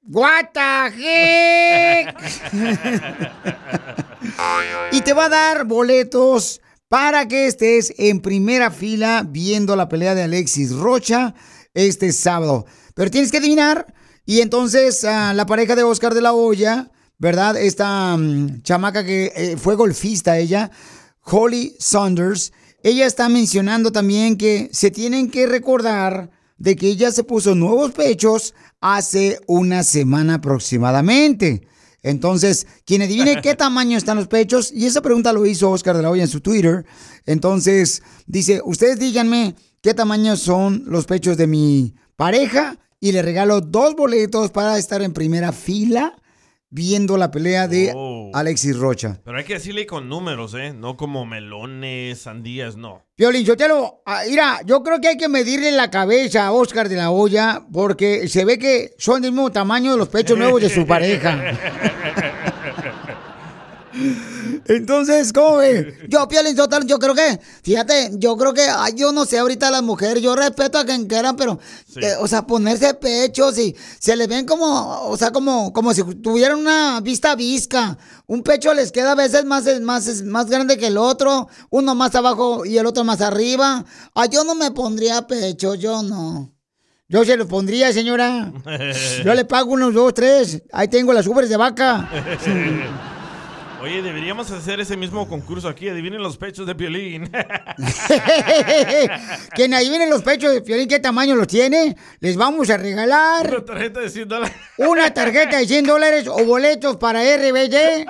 What 0.10 0.52
the 0.54 0.88
heck? 0.98 2.16
y 4.92 5.02
te 5.02 5.14
va 5.14 5.26
a 5.26 5.30
dar 5.30 5.66
boletos 5.66 6.62
para 6.90 7.28
que 7.28 7.48
estés 7.48 7.94
en 7.98 8.22
primera 8.22 8.72
fila 8.72 9.26
viendo 9.28 9.76
la 9.76 9.90
pelea 9.90 10.16
de 10.16 10.24
Alexis 10.24 10.74
Rocha 10.74 11.36
este 11.74 12.12
sábado. 12.12 12.66
Pero 12.96 13.12
tienes 13.12 13.32
que 13.32 13.38
adivinar. 13.38 13.94
Y 14.26 14.42
entonces 14.42 15.04
ah, 15.06 15.34
la 15.34 15.46
pareja 15.46 15.76
de 15.76 15.84
Oscar 15.84 16.14
de 16.14 16.22
la 16.22 16.34
Hoya, 16.34 16.92
¿verdad? 17.18 17.58
Esta 17.58 18.16
mm, 18.18 18.62
chamaca 18.62 19.06
que 19.06 19.32
eh, 19.36 19.58
fue 19.58 19.76
golfista 19.76 20.38
ella, 20.38 20.72
Holly 21.24 21.76
Saunders, 21.80 22.52
ella 22.84 23.06
está 23.06 23.28
mencionando 23.30 23.92
también 23.92 24.38
que 24.38 24.70
se 24.72 24.92
tienen 24.92 25.30
que 25.30 25.48
recordar 25.48 26.30
de 26.58 26.76
que 26.76 26.88
ella 26.88 27.12
se 27.12 27.24
puso 27.24 27.56
nuevos 27.56 27.92
pechos 27.92 28.54
hace 28.82 29.40
una 29.48 29.84
semana 29.84 30.36
aproximadamente. 30.36 31.68
Entonces, 32.10 32.68
quien 32.86 33.02
adivine 33.02 33.42
qué 33.42 33.56
tamaño 33.56 33.98
están 33.98 34.18
los 34.18 34.28
pechos, 34.28 34.72
y 34.72 34.86
esa 34.86 35.02
pregunta 35.02 35.34
lo 35.34 35.46
hizo 35.46 35.72
Oscar 35.72 35.96
de 35.96 36.04
la 36.04 36.10
Hoya 36.10 36.24
en 36.24 36.30
su 36.30 36.42
Twitter. 36.42 36.86
Entonces, 37.26 38.02
dice, 38.26 38.62
ustedes 38.64 39.00
díganme 39.00 39.56
qué 39.82 39.94
tamaño 39.94 40.38
son 40.38 40.84
los 40.88 41.06
pechos 41.06 41.38
de 41.38 41.48
mi 41.48 41.96
pareja 42.16 42.78
y 43.00 43.12
le 43.12 43.22
regalo 43.22 43.62
dos 43.62 43.96
boletos 43.96 44.52
para 44.52 44.78
estar 44.78 45.02
en 45.02 45.14
primera 45.14 45.52
fila 45.52 46.16
viendo 46.70 47.18
la 47.18 47.32
pelea 47.32 47.68
de 47.68 47.94
Oh. 47.96 48.32
Alexis 48.34 48.78
Rocha. 48.78 49.20
Pero 49.24 49.38
hay 49.38 49.46
que 49.46 49.54
decirle 49.54 49.86
con 49.86 50.10
números, 50.10 50.54
¿eh? 50.54 50.74
No 50.74 50.98
como 50.98 51.26
melones, 51.26 52.20
sandías, 52.20 52.76
no. 52.76 53.06
Piolín, 53.16 53.46
Sotelo, 53.46 54.02
ah, 54.06 54.22
mira, 54.30 54.60
yo 54.66 54.84
creo 54.84 55.00
que 55.00 55.08
hay 55.08 55.18
que 55.18 55.30
medirle 55.30 55.72
la 55.72 55.90
cabeza 55.90 56.48
a 56.48 56.52
Oscar 56.52 56.90
de 56.90 56.98
la 56.98 57.12
Hoya 57.12 57.66
porque 57.72 58.28
se 58.28 58.44
ve 58.46 58.60
que 58.60 58.92
son 58.98 59.22
del 59.22 59.32
mismo 59.32 59.52
tamaño 59.52 59.94
de 59.94 59.98
los 59.98 60.10
pechos 60.10 60.38
nuevos 60.38 60.62
de 60.62 60.70
su 60.70 60.86
pareja. 60.88 61.58
Entonces, 64.68 65.32
¿cómo 65.32 65.58
ve? 65.58 65.98
Yo, 66.10 66.28
Piolín, 66.28 66.56
Sotelo, 66.56 66.86
yo 66.86 67.00
creo 67.00 67.16
que, 67.16 67.40
fíjate, 67.64 68.12
yo 68.14 68.36
creo 68.36 68.54
que, 68.54 68.62
ay, 68.62 68.94
yo 68.96 69.12
no 69.12 69.26
sé 69.26 69.38
ahorita 69.40 69.72
las 69.72 69.84
mujeres, 69.84 70.22
yo 70.22 70.36
respeto 70.36 70.78
a 70.78 70.86
quien 70.86 71.08
quieran, 71.08 71.36
pero, 71.36 71.60
eh, 71.96 72.14
o 72.20 72.28
sea, 72.28 72.46
ponerse 72.46 72.94
pechos 72.94 73.58
y 73.58 73.76
se 74.00 74.16
les 74.16 74.28
ven 74.28 74.46
como, 74.46 75.08
o 75.10 75.18
sea, 75.18 75.32
como, 75.32 75.72
como 75.74 75.94
si 75.94 76.04
tuvieran 76.04 76.60
una 76.60 77.00
vista 77.02 77.36
visca. 77.36 77.98
Un 78.26 78.44
pecho 78.44 78.74
les 78.74 78.92
queda 78.92 79.14
a 79.14 79.16
veces 79.16 79.46
más, 79.46 79.66
más, 79.82 80.24
más 80.24 80.48
grande 80.48 80.78
que 80.78 80.88
el 80.88 80.98
otro, 80.98 81.48
uno 81.70 81.96
más 81.96 82.14
abajo 82.16 82.66
y 82.66 82.78
el 82.78 82.86
otro 82.86 83.04
más 83.04 83.22
arriba. 83.22 83.86
Ay, 84.14 84.30
yo 84.32 84.44
no 84.44 84.56
me 84.56 84.72
pondría 84.72 85.26
pecho, 85.28 85.76
yo 85.76 86.04
no. 86.04 86.54
Yo 87.10 87.24
se 87.24 87.38
lo 87.38 87.48
pondría, 87.48 87.94
señora. 87.94 88.52
Yo 89.24 89.34
le 89.34 89.46
pago 89.46 89.72
unos 89.72 89.94
dos, 89.94 90.14
tres. 90.14 90.62
Ahí 90.74 90.90
tengo 90.90 91.14
las 91.14 91.26
ubres 91.26 91.50
de 91.50 91.56
vaca. 91.56 92.10
Oye, 93.82 94.02
deberíamos 94.02 94.50
hacer 94.52 94.80
ese 94.80 94.98
mismo 94.98 95.28
concurso 95.28 95.70
aquí. 95.70 95.88
Adivinen 95.88 96.22
los 96.22 96.38
pechos 96.38 96.66
de 96.66 96.74
Piolín. 96.74 97.30
Quien 99.56 99.74
adivine 99.74 100.10
los 100.10 100.24
pechos 100.24 100.52
de 100.52 100.62
Piolín 100.62 100.88
qué 100.88 101.00
tamaño 101.00 101.36
los 101.36 101.48
tiene, 101.48 101.96
les 102.20 102.36
vamos 102.36 102.70
a 102.70 102.78
regalar 102.78 103.48
Una 103.48 103.66
tarjeta 103.66 104.00
de 104.00 104.10
100 104.10 104.28
dólares. 104.28 104.56
una 104.78 105.14
tarjeta 105.14 105.58
de 105.58 105.68
100 105.68 105.86
dólares 105.86 106.28
o 106.28 106.44
boletos 106.46 106.98
para 106.98 107.22
RBD 107.22 108.08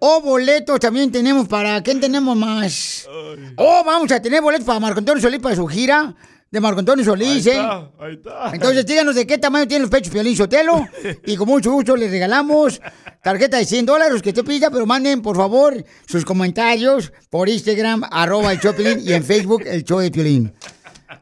o 0.00 0.20
boletos 0.20 0.80
también 0.80 1.10
tenemos 1.10 1.48
para... 1.48 1.82
¿Quién 1.82 2.00
tenemos 2.00 2.36
más? 2.36 3.08
Oh, 3.56 3.82
vamos 3.84 4.10
a 4.12 4.20
tener 4.20 4.42
boletos 4.42 4.66
para 4.66 4.80
Marco 4.80 4.98
Antonio 4.98 5.22
Solís 5.22 5.40
para 5.40 5.56
su 5.56 5.66
gira 5.66 6.14
de 6.56 6.60
Marco 6.60 6.80
Antonio 6.80 7.04
Solís, 7.04 7.46
Ahí 7.46 7.52
¿eh? 7.52 7.60
está, 7.60 7.90
ahí 7.98 8.14
está. 8.14 8.50
Entonces 8.54 8.86
díganos 8.86 9.14
de 9.14 9.26
qué 9.26 9.38
tamaño 9.38 9.66
tienen 9.66 9.82
los 9.82 9.90
pechos 9.90 10.12
Piolín 10.12 10.36
Sotelo 10.36 10.86
y 11.24 11.36
con 11.36 11.48
mucho 11.48 11.72
gusto 11.72 11.96
les 11.96 12.10
regalamos 12.10 12.80
tarjeta 13.22 13.58
de 13.58 13.64
100 13.64 13.86
dólares 13.86 14.22
que 14.22 14.32
te 14.32 14.42
pida, 14.44 14.70
pero 14.70 14.86
manden 14.86 15.22
por 15.22 15.36
favor 15.36 15.84
sus 16.06 16.24
comentarios 16.24 17.12
por 17.30 17.48
Instagram, 17.48 18.02
arroba 18.10 18.52
el 18.52 18.60
Choplin 18.60 19.00
y 19.00 19.12
en 19.12 19.24
Facebook 19.24 19.62
el 19.66 19.84
show 19.84 19.98
de 19.98 20.10
Piolín. 20.10 20.52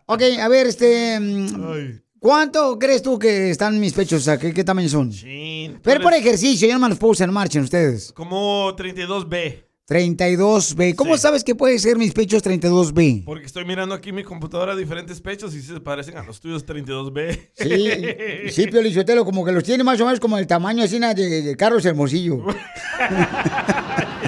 Ok, 0.07 0.23
a 0.41 0.49
ver, 0.49 0.67
este... 0.67 1.19
mm, 1.21 2.01
¿Cuánto 2.19 2.79
crees 2.79 3.03
tú 3.03 3.19
que 3.19 3.51
están 3.51 3.79
mis 3.79 3.93
pechos? 3.93 4.23
O 4.23 4.25
sea, 4.25 4.39
¿qué, 4.39 4.55
qué 4.55 4.65
tamaño 4.65 4.89
son? 4.89 5.11
Chin, 5.11 5.79
Pero 5.83 6.01
por 6.01 6.15
eres 6.15 6.25
ejercicio, 6.25 6.67
yo 6.67 6.73
no 6.73 6.81
me 6.81 6.89
los 6.89 6.97
puse 6.99 7.23
en 7.23 7.31
marcha 7.31 7.61
ustedes. 7.61 8.13
Como 8.13 8.75
32B. 8.75 9.63
32B. 9.89 10.95
¿Cómo 10.95 11.19
sabes 11.19 11.45
que 11.45 11.55
puede 11.55 11.79
ser 11.79 11.99
mis 11.99 12.13
pechos 12.13 12.43
32B? 12.43 13.25
Porque 13.25 13.45
estoy 13.45 13.65
mirando 13.65 13.95
aquí 13.95 14.13
mi 14.13 14.25
computadora 14.25 14.75
diferentes 14.75 15.21
pechos 15.21 15.55
y 15.55 15.61
se 15.61 15.81
parecen 15.81 16.17
a 16.17 16.23
los 16.23 16.41
tuyos 16.41 16.65
32B. 16.65 17.51
Sí, 17.55 18.51
sí, 18.51 18.67
Pio 18.67 18.81
Lizotelo, 18.81 19.25
como 19.25 19.45
que 19.45 19.53
los 19.53 19.63
tiene 19.63 19.85
más 19.85 20.01
o 20.01 20.07
menos 20.07 20.21
como 20.21 20.39
el 20.39 20.47
tamaño 20.47 20.85
así 20.85 20.99
de, 20.99 21.15
de 21.43 21.57
Carlos 21.57 21.85
Hermosillo. 21.85 22.45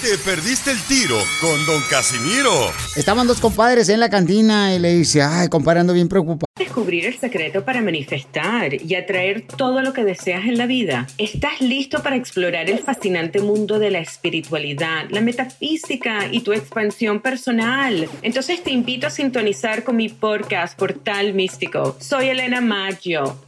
Te 0.00 0.16
perdiste 0.18 0.70
el 0.70 0.80
tiro 0.82 1.18
con 1.40 1.66
Don 1.66 1.82
Casimiro. 1.90 2.52
Estaban 2.94 3.26
dos 3.26 3.40
compadres 3.40 3.88
en 3.88 3.98
la 3.98 4.08
cantina 4.08 4.72
y 4.72 4.78
le 4.78 4.94
dice, 4.94 5.22
ay, 5.22 5.48
compadre, 5.48 5.80
ando 5.80 5.92
bien 5.92 6.08
preocupado. 6.08 6.46
Descubrir 6.56 7.04
el 7.04 7.18
secreto 7.18 7.64
para 7.64 7.80
manifestar 7.82 8.80
y 8.80 8.94
atraer 8.94 9.48
todo 9.48 9.82
lo 9.82 9.92
que 9.92 10.04
deseas 10.04 10.44
en 10.44 10.56
la 10.56 10.66
vida. 10.66 11.08
¿Estás 11.18 11.60
listo 11.60 12.00
para 12.00 12.14
explorar 12.14 12.70
el 12.70 12.78
fascinante 12.78 13.40
mundo 13.40 13.80
de 13.80 13.90
la 13.90 13.98
espiritualidad, 13.98 15.06
la 15.10 15.20
metafísica 15.20 16.28
y 16.30 16.42
tu 16.42 16.52
expansión 16.52 17.20
personal? 17.20 18.08
Entonces 18.22 18.62
te 18.62 18.70
invito 18.70 19.08
a 19.08 19.10
sintonizar 19.10 19.82
con 19.82 19.96
mi 19.96 20.08
podcast 20.08 20.78
Portal 20.78 21.34
Místico. 21.34 21.96
Soy 21.98 22.28
Elena 22.28 22.60
Maggio 22.60 23.47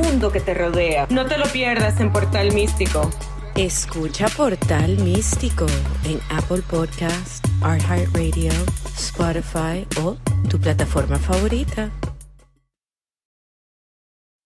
que 0.31 0.39
te 0.39 0.53
rodea. 0.53 1.07
No 1.09 1.25
te 1.25 1.37
lo 1.37 1.45
pierdas 1.45 1.99
en 1.99 2.11
Portal 2.11 2.53
Místico. 2.53 3.09
Escucha 3.55 4.27
Portal 4.29 4.97
Místico 4.97 5.65
en 6.05 6.19
Apple 6.29 6.61
Podcast, 6.69 7.45
iHeartRadio, 7.61 8.51
Spotify 8.97 9.85
o 10.03 10.17
tu 10.49 10.59
plataforma 10.59 11.17
favorita. 11.17 11.91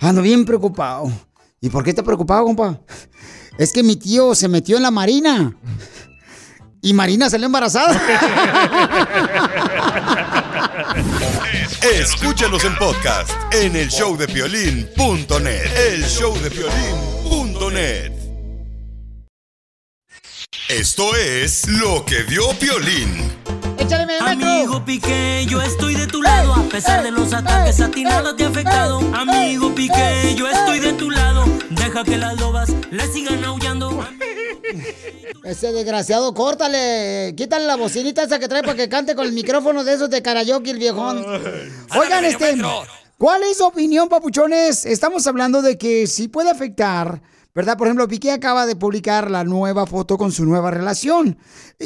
Ando 0.00 0.22
bien 0.22 0.44
preocupado. 0.44 1.12
¿Y 1.60 1.70
por 1.70 1.84
qué 1.84 1.90
estás 1.90 2.04
preocupado, 2.04 2.44
compa? 2.44 2.80
Es 3.58 3.72
que 3.72 3.82
mi 3.82 3.96
tío 3.96 4.34
se 4.34 4.48
metió 4.48 4.76
en 4.76 4.82
la 4.82 4.90
marina. 4.90 5.56
Y 6.82 6.92
Marina 6.92 7.30
salió 7.30 7.46
embarazada. 7.46 7.98
Escúchanos 11.94 12.64
en 12.64 12.76
podcast 12.76 13.30
en 13.52 13.76
el 13.76 13.88
showdepiolín.net. 13.88 15.76
El 15.88 16.02
showdepiolín.net. 16.04 18.12
Esto 20.68 21.14
es 21.16 21.66
lo 21.68 22.04
que 22.04 22.22
vio 22.24 22.50
Piolín. 22.58 23.30
Échale. 23.86 24.18
Amigo 24.18 24.84
Piqué, 24.84 25.46
yo 25.48 25.62
estoy 25.62 25.94
de 25.94 26.08
tu 26.08 26.20
lado 26.20 26.54
A 26.54 26.62
pesar 26.64 27.04
de 27.04 27.12
los 27.12 27.32
ataques, 27.32 27.80
a 27.80 27.88
ti 27.88 28.02
nada 28.02 28.34
te 28.34 28.44
ha 28.44 28.48
afectado 28.48 28.98
Amigo 29.14 29.72
Piqué, 29.74 30.34
yo 30.34 30.48
estoy 30.48 30.80
de 30.80 30.92
tu 30.94 31.08
lado 31.08 31.44
Deja 31.70 32.02
que 32.02 32.16
las 32.16 32.38
lobas 32.40 32.70
le 32.90 33.06
sigan 33.06 33.44
aullando 33.44 34.04
Ese 35.44 35.70
desgraciado, 35.70 36.34
córtale. 36.34 37.34
Quítale 37.36 37.66
la 37.66 37.76
bocinita 37.76 38.24
esa 38.24 38.40
que 38.40 38.48
trae 38.48 38.62
para 38.62 38.74
que 38.74 38.88
cante 38.88 39.14
con 39.14 39.24
el 39.24 39.32
micrófono 39.32 39.84
de 39.84 39.94
esos 39.94 40.10
de 40.10 40.20
karaoke, 40.20 40.72
el 40.72 40.78
viejón. 40.78 41.24
Oigan, 41.96 42.24
este. 42.24 42.56
¿Cuál 43.16 43.44
es 43.44 43.58
su 43.58 43.64
opinión, 43.64 44.08
papuchones? 44.08 44.84
Estamos 44.84 45.24
hablando 45.28 45.62
de 45.62 45.78
que 45.78 46.08
sí 46.08 46.26
puede 46.26 46.50
afectar, 46.50 47.22
¿verdad? 47.56 47.78
Por 47.78 47.86
ejemplo, 47.86 48.06
Piqué 48.06 48.32
acaba 48.32 48.66
de 48.66 48.76
publicar 48.76 49.30
la 49.30 49.42
nueva 49.42 49.86
foto 49.86 50.18
con 50.18 50.30
su 50.30 50.44
nueva 50.44 50.70
relación. 50.70 51.38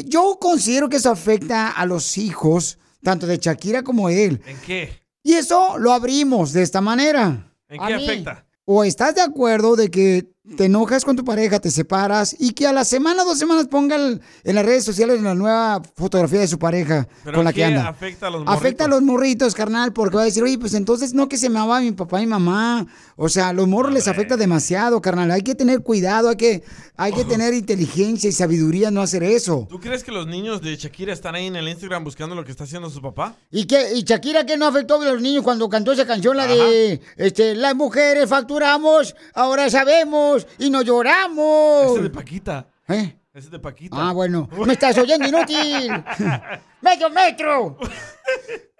Yo 0.05 0.37
considero 0.39 0.89
que 0.89 0.97
eso 0.97 1.09
afecta 1.09 1.69
a 1.69 1.85
los 1.85 2.17
hijos, 2.17 2.77
tanto 3.01 3.25
de 3.25 3.37
Shakira 3.37 3.81
como 3.81 4.09
él. 4.09 4.41
¿En 4.45 4.59
qué? 4.59 5.01
Y 5.23 5.33
eso 5.33 5.77
lo 5.77 5.93
abrimos 5.93 6.51
de 6.51 6.61
esta 6.61 6.81
manera. 6.81 7.53
¿En 7.69 7.81
A 7.81 7.87
qué 7.87 7.95
mí. 7.95 8.03
afecta? 8.03 8.45
O 8.65 8.83
estás 8.83 9.15
de 9.15 9.21
acuerdo 9.21 9.77
de 9.77 9.89
que 9.89 10.29
te 10.57 10.65
enojas 10.65 11.05
con 11.05 11.15
tu 11.15 11.23
pareja, 11.23 11.59
te 11.59 11.69
separas 11.69 12.35
y 12.39 12.53
que 12.53 12.65
a 12.65 12.73
la 12.73 12.83
semana, 12.83 13.23
dos 13.23 13.37
semanas 13.37 13.67
pongan 13.67 14.19
en 14.43 14.55
las 14.55 14.65
redes 14.65 14.83
sociales 14.83 15.21
la 15.21 15.35
nueva 15.35 15.83
fotografía 15.95 16.39
de 16.39 16.47
su 16.47 16.57
pareja 16.57 17.07
¿Pero 17.23 17.37
con 17.37 17.45
la 17.45 17.53
que 17.53 17.57
qué 17.57 17.65
anda. 17.65 17.87
afecta 17.87 18.25
a 18.25 18.29
los 18.31 18.43
Afecta 18.47 18.85
a 18.85 18.87
los 18.87 19.03
morritos, 19.03 19.53
carnal, 19.53 19.93
porque 19.93 20.15
va 20.15 20.23
a 20.23 20.25
decir, 20.25 20.41
oye, 20.41 20.57
pues 20.57 20.73
entonces 20.73 21.13
no 21.13 21.29
que 21.29 21.37
se 21.37 21.47
me 21.47 21.59
amaba 21.59 21.79
mi 21.81 21.91
papá 21.91 22.23
y 22.23 22.25
mamá. 22.25 22.87
O 23.17 23.29
sea, 23.29 23.53
los 23.53 23.67
morros 23.67 23.93
les 23.93 24.07
afecta 24.07 24.35
demasiado, 24.35 24.99
carnal. 24.99 25.29
Hay 25.29 25.43
que 25.43 25.53
tener 25.53 25.81
cuidado, 25.81 26.29
hay 26.29 26.37
que, 26.37 26.63
hay 26.97 27.13
que 27.13 27.23
tener 27.23 27.53
inteligencia 27.53 28.27
y 28.27 28.33
sabiduría 28.33 28.89
no 28.89 29.03
hacer 29.03 29.21
eso. 29.21 29.67
¿Tú 29.69 29.79
crees 29.79 30.03
que 30.03 30.11
los 30.11 30.25
niños 30.25 30.59
de 30.63 30.75
Shakira 30.75 31.13
están 31.13 31.35
ahí 31.35 31.45
en 31.45 31.55
el 31.55 31.67
Instagram 31.67 32.03
buscando 32.03 32.33
lo 32.33 32.43
que 32.43 32.51
está 32.51 32.63
haciendo 32.63 32.89
su 32.89 32.99
papá? 32.99 33.35
¿Y 33.51 33.65
qué? 33.65 33.93
¿Y 33.93 34.01
Shakira 34.01 34.43
qué 34.47 34.57
no 34.57 34.65
afectó 34.65 34.99
a 34.99 35.05
los 35.05 35.21
niños 35.21 35.43
cuando 35.43 35.69
cantó 35.69 35.91
esa 35.91 36.07
canción, 36.07 36.35
la 36.35 36.47
de 36.47 36.99
este, 37.17 37.53
las 37.53 37.75
mujeres 37.75 38.27
facturamos, 38.27 39.15
ahora 39.35 39.69
sabemos 39.69 40.30
y 40.59 40.69
no 40.69 40.81
lloramos? 40.81 41.91
Ese 41.91 41.97
es 41.97 42.03
de 42.03 42.09
Paquita. 42.09 42.67
¿Eh? 42.87 43.17
Ese 43.33 43.45
es 43.45 43.51
de 43.51 43.59
Paquita. 43.59 43.95
Ah, 43.97 44.11
bueno. 44.11 44.49
Me 44.65 44.73
estás 44.73 44.97
oyendo 44.97 45.27
inútil. 45.27 45.91
¡Medio 46.81 47.09
metro! 47.09 47.77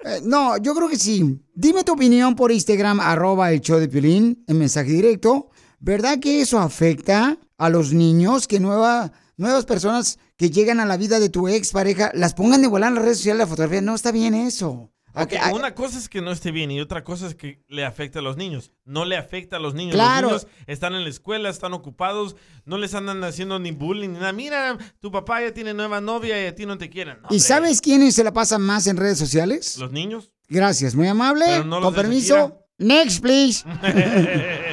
Eh, 0.03 0.19
no, 0.23 0.57
yo 0.57 0.73
creo 0.73 0.89
que 0.89 0.97
sí. 0.97 1.39
Dime 1.53 1.83
tu 1.83 1.93
opinión 1.93 2.35
por 2.35 2.51
Instagram, 2.51 2.99
arroba 2.99 3.51
el 3.51 3.61
show 3.61 3.79
de 3.79 3.87
Piolín, 3.87 4.43
en 4.47 4.57
mensaje 4.57 4.89
directo. 4.89 5.49
¿Verdad 5.79 6.19
que 6.19 6.41
eso 6.41 6.59
afecta 6.59 7.37
a 7.57 7.69
los 7.69 7.93
niños? 7.93 8.47
Que 8.47 8.59
nueva, 8.59 9.11
nuevas 9.37 9.65
personas 9.65 10.19
que 10.37 10.49
llegan 10.49 10.79
a 10.79 10.85
la 10.85 10.97
vida 10.97 11.19
de 11.19 11.29
tu 11.29 11.47
ex 11.47 11.71
pareja 11.71 12.11
las 12.13 12.33
pongan 12.33 12.61
de 12.61 12.67
volar 12.67 12.89
en 12.89 12.95
las 12.95 13.03
redes 13.03 13.17
sociales 13.17 13.39
la 13.39 13.47
fotografía. 13.47 13.81
No 13.81 13.95
está 13.95 14.11
bien 14.11 14.33
eso. 14.33 14.90
Ok, 15.13 15.21
Ok, 15.23 15.33
ah, 15.41 15.51
una 15.53 15.75
cosa 15.75 15.97
es 15.97 16.09
que 16.09 16.21
no 16.21 16.31
esté 16.31 16.51
bien 16.51 16.71
y 16.71 16.79
otra 16.81 17.03
cosa 17.03 17.27
es 17.27 17.35
que 17.35 17.63
le 17.67 17.85
afecta 17.85 18.19
a 18.19 18.21
los 18.21 18.37
niños. 18.37 18.71
No 18.85 19.05
le 19.05 19.17
afecta 19.17 19.57
a 19.57 19.59
los 19.59 19.73
niños. 19.73 19.95
Claro. 19.95 20.31
Los 20.31 20.43
niños 20.43 20.57
están 20.67 20.95
en 20.95 21.03
la 21.03 21.09
escuela, 21.09 21.49
están 21.49 21.73
ocupados, 21.73 22.35
no 22.65 22.77
les 22.77 22.93
andan 22.95 23.23
haciendo 23.23 23.59
ni 23.59 23.71
bullying 23.71 24.09
ni 24.09 24.19
nada. 24.19 24.33
Mira, 24.33 24.77
tu 24.99 25.11
papá 25.11 25.41
ya 25.41 25.53
tiene 25.53 25.73
nueva 25.73 26.01
novia 26.01 26.41
y 26.41 26.47
a 26.47 26.55
ti 26.55 26.65
no 26.65 26.77
te 26.77 26.89
quieren. 26.89 27.17
No, 27.21 27.27
¿Y 27.29 27.39
sabes 27.39 27.81
quiénes 27.81 28.15
se 28.15 28.23
la 28.23 28.31
pasan 28.33 28.61
más 28.61 28.87
en 28.87 28.97
redes 28.97 29.17
sociales? 29.17 29.77
¿Los 29.77 29.91
niños? 29.91 30.31
Gracias, 30.47 30.95
muy 30.95 31.07
amable. 31.07 31.45
Pero 31.45 31.63
no 31.63 31.81
Con 31.81 31.93
permiso. 31.93 32.57
Next, 32.77 33.21
please. 33.21 33.63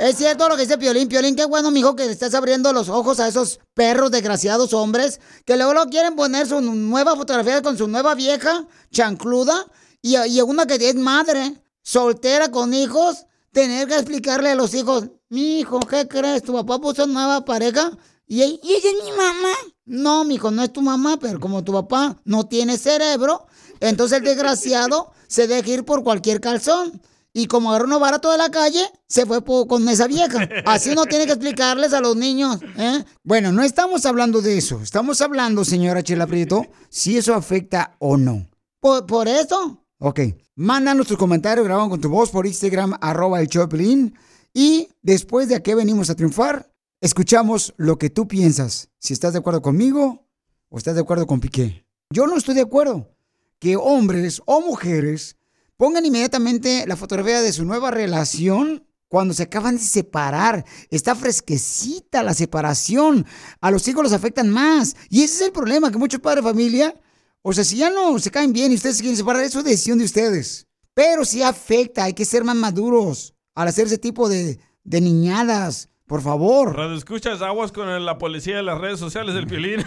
Es 0.00 0.16
cierto 0.16 0.48
lo 0.48 0.56
que 0.56 0.62
dice 0.62 0.78
Piolín. 0.78 1.08
Piolín, 1.08 1.36
qué 1.36 1.44
bueno, 1.44 1.70
mijo, 1.70 1.94
que 1.94 2.06
estás 2.10 2.32
abriendo 2.34 2.72
los 2.72 2.88
ojos 2.88 3.20
a 3.20 3.28
esos 3.28 3.60
perros 3.74 4.10
desgraciados 4.10 4.72
hombres 4.72 5.20
que 5.44 5.56
luego 5.56 5.74
lo 5.74 5.84
quieren 5.90 6.16
poner 6.16 6.46
su 6.46 6.58
nueva 6.62 7.14
fotografía 7.16 7.60
con 7.60 7.76
su 7.76 7.86
nueva 7.86 8.14
vieja, 8.14 8.66
chancluda, 8.90 9.66
y, 10.00 10.16
y 10.16 10.40
una 10.40 10.64
que 10.66 10.76
es 10.88 10.94
madre, 10.94 11.62
soltera 11.82 12.50
con 12.50 12.72
hijos, 12.72 13.26
tener 13.52 13.88
que 13.88 13.96
explicarle 13.96 14.50
a 14.52 14.54
los 14.54 14.72
hijos, 14.72 15.04
mi 15.28 15.60
hijo, 15.60 15.80
¿qué 15.80 16.08
crees? 16.08 16.44
¿Tu 16.44 16.54
papá 16.54 16.78
puso 16.80 17.06
nueva 17.06 17.44
pareja? 17.44 17.90
¿Y, 18.26 18.42
ella- 18.42 18.58
y 18.62 18.72
ella 18.72 18.90
es 18.98 19.04
mi 19.04 19.10
mamá? 19.12 19.52
No, 19.84 20.24
mijo, 20.24 20.50
no 20.50 20.62
es 20.62 20.72
tu 20.72 20.80
mamá, 20.80 21.18
pero 21.20 21.38
como 21.40 21.62
tu 21.62 21.72
papá 21.74 22.16
no 22.24 22.46
tiene 22.46 22.78
cerebro, 22.78 23.46
entonces 23.80 24.16
el 24.18 24.24
desgraciado 24.24 25.10
se 25.28 25.46
deja 25.46 25.68
ir 25.68 25.84
por 25.84 26.02
cualquier 26.02 26.40
calzón. 26.40 27.02
Y 27.32 27.46
como 27.46 27.70
agarró 27.70 27.86
uno 27.86 28.00
barato 28.00 28.30
de 28.30 28.38
la 28.38 28.50
calle, 28.50 28.82
se 29.06 29.24
fue 29.24 29.44
con 29.44 29.88
esa 29.88 30.06
vieja. 30.08 30.48
Así 30.66 30.90
uno 30.90 31.06
tiene 31.06 31.26
que 31.26 31.32
explicarles 31.32 31.92
a 31.92 32.00
los 32.00 32.16
niños. 32.16 32.58
¿eh? 32.76 33.04
Bueno, 33.22 33.52
no 33.52 33.62
estamos 33.62 34.04
hablando 34.04 34.42
de 34.42 34.58
eso. 34.58 34.80
Estamos 34.82 35.20
hablando, 35.20 35.64
señora 35.64 36.02
Chela 36.02 36.26
Prieto, 36.26 36.66
si 36.88 37.16
eso 37.16 37.34
afecta 37.34 37.94
o 37.98 38.16
no. 38.16 38.46
¿Por, 38.80 39.06
por 39.06 39.28
eso? 39.28 39.84
Ok. 39.98 40.20
Mándanos 40.56 41.06
tus 41.06 41.16
comentarios, 41.16 41.64
graban 41.64 41.88
con 41.88 42.00
tu 42.00 42.08
voz 42.08 42.30
por 42.30 42.46
Instagram, 42.46 42.96
arroba 43.00 43.40
el 43.40 43.48
Choplin. 43.48 44.14
Y 44.52 44.88
después 45.02 45.48
de 45.48 45.62
que 45.62 45.74
venimos 45.74 46.10
a 46.10 46.16
triunfar, 46.16 46.72
escuchamos 47.00 47.74
lo 47.76 47.96
que 47.96 48.10
tú 48.10 48.26
piensas. 48.26 48.88
Si 48.98 49.12
estás 49.12 49.32
de 49.32 49.38
acuerdo 49.38 49.62
conmigo 49.62 50.26
o 50.68 50.78
estás 50.78 50.96
de 50.96 51.02
acuerdo 51.02 51.26
con 51.26 51.40
Piqué. 51.40 51.86
Yo 52.10 52.26
no 52.26 52.36
estoy 52.36 52.56
de 52.56 52.62
acuerdo 52.62 53.14
que 53.60 53.76
hombres 53.76 54.42
o 54.46 54.60
mujeres 54.60 55.36
pongan 55.80 56.04
inmediatamente 56.04 56.84
la 56.86 56.94
fotografía 56.94 57.40
de 57.40 57.54
su 57.54 57.64
nueva 57.64 57.90
relación 57.90 58.86
cuando 59.08 59.32
se 59.32 59.44
acaban 59.44 59.78
de 59.78 59.82
separar. 59.82 60.62
Está 60.90 61.14
fresquecita 61.14 62.22
la 62.22 62.34
separación. 62.34 63.24
A 63.62 63.70
los 63.70 63.88
hijos 63.88 64.02
los 64.02 64.12
afectan 64.12 64.50
más. 64.50 64.94
Y 65.08 65.22
ese 65.22 65.36
es 65.36 65.40
el 65.40 65.52
problema, 65.52 65.90
que 65.90 65.96
muchos 65.96 66.20
padres 66.20 66.44
de 66.44 66.50
familia, 66.50 66.94
o 67.40 67.54
sea, 67.54 67.64
si 67.64 67.78
ya 67.78 67.88
no 67.88 68.18
se 68.18 68.30
caen 68.30 68.52
bien 68.52 68.70
y 68.70 68.74
ustedes 68.74 68.96
se 68.96 69.02
quieren 69.02 69.16
separar, 69.16 69.42
eso 69.42 69.60
es 69.60 69.64
decisión 69.64 69.96
de 69.96 70.04
ustedes. 70.04 70.66
Pero 70.92 71.24
sí 71.24 71.42
afecta, 71.42 72.04
hay 72.04 72.12
que 72.12 72.26
ser 72.26 72.44
más 72.44 72.56
maduros 72.56 73.34
al 73.54 73.68
hacer 73.68 73.86
ese 73.86 73.96
tipo 73.96 74.28
de, 74.28 74.58
de 74.84 75.00
niñadas. 75.00 75.88
Por 76.10 76.22
favor. 76.22 76.76
Radio 76.76 76.96
escuchas 76.96 77.40
aguas 77.40 77.70
con 77.70 78.04
la 78.04 78.18
policía 78.18 78.56
de 78.56 78.64
las 78.64 78.80
redes 78.80 78.98
sociales 78.98 79.32
del 79.32 79.46
Piolín. 79.46 79.86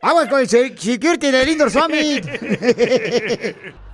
Aguas 0.00 0.28
con 0.28 0.38
el 0.40 0.48
se- 0.48 0.76
security 0.78 1.32
del 1.32 1.48
Indoor 1.48 1.72
Summit. 1.72 2.24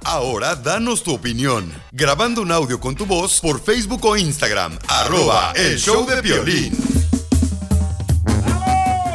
Ahora 0.05 0.55
danos 0.55 1.03
tu 1.03 1.15
opinión. 1.15 1.73
Grabando 1.93 2.43
un 2.43 2.53
audio 2.53 2.79
con 2.79 2.95
tu 2.95 3.07
voz 3.07 3.41
por 3.41 3.59
Facebook 3.59 4.05
o 4.05 4.19
Instagram. 4.19 4.79
Arroba 4.87 5.53
el 5.57 5.79
show 5.79 6.05
de 6.07 6.21
violín. 6.21 6.75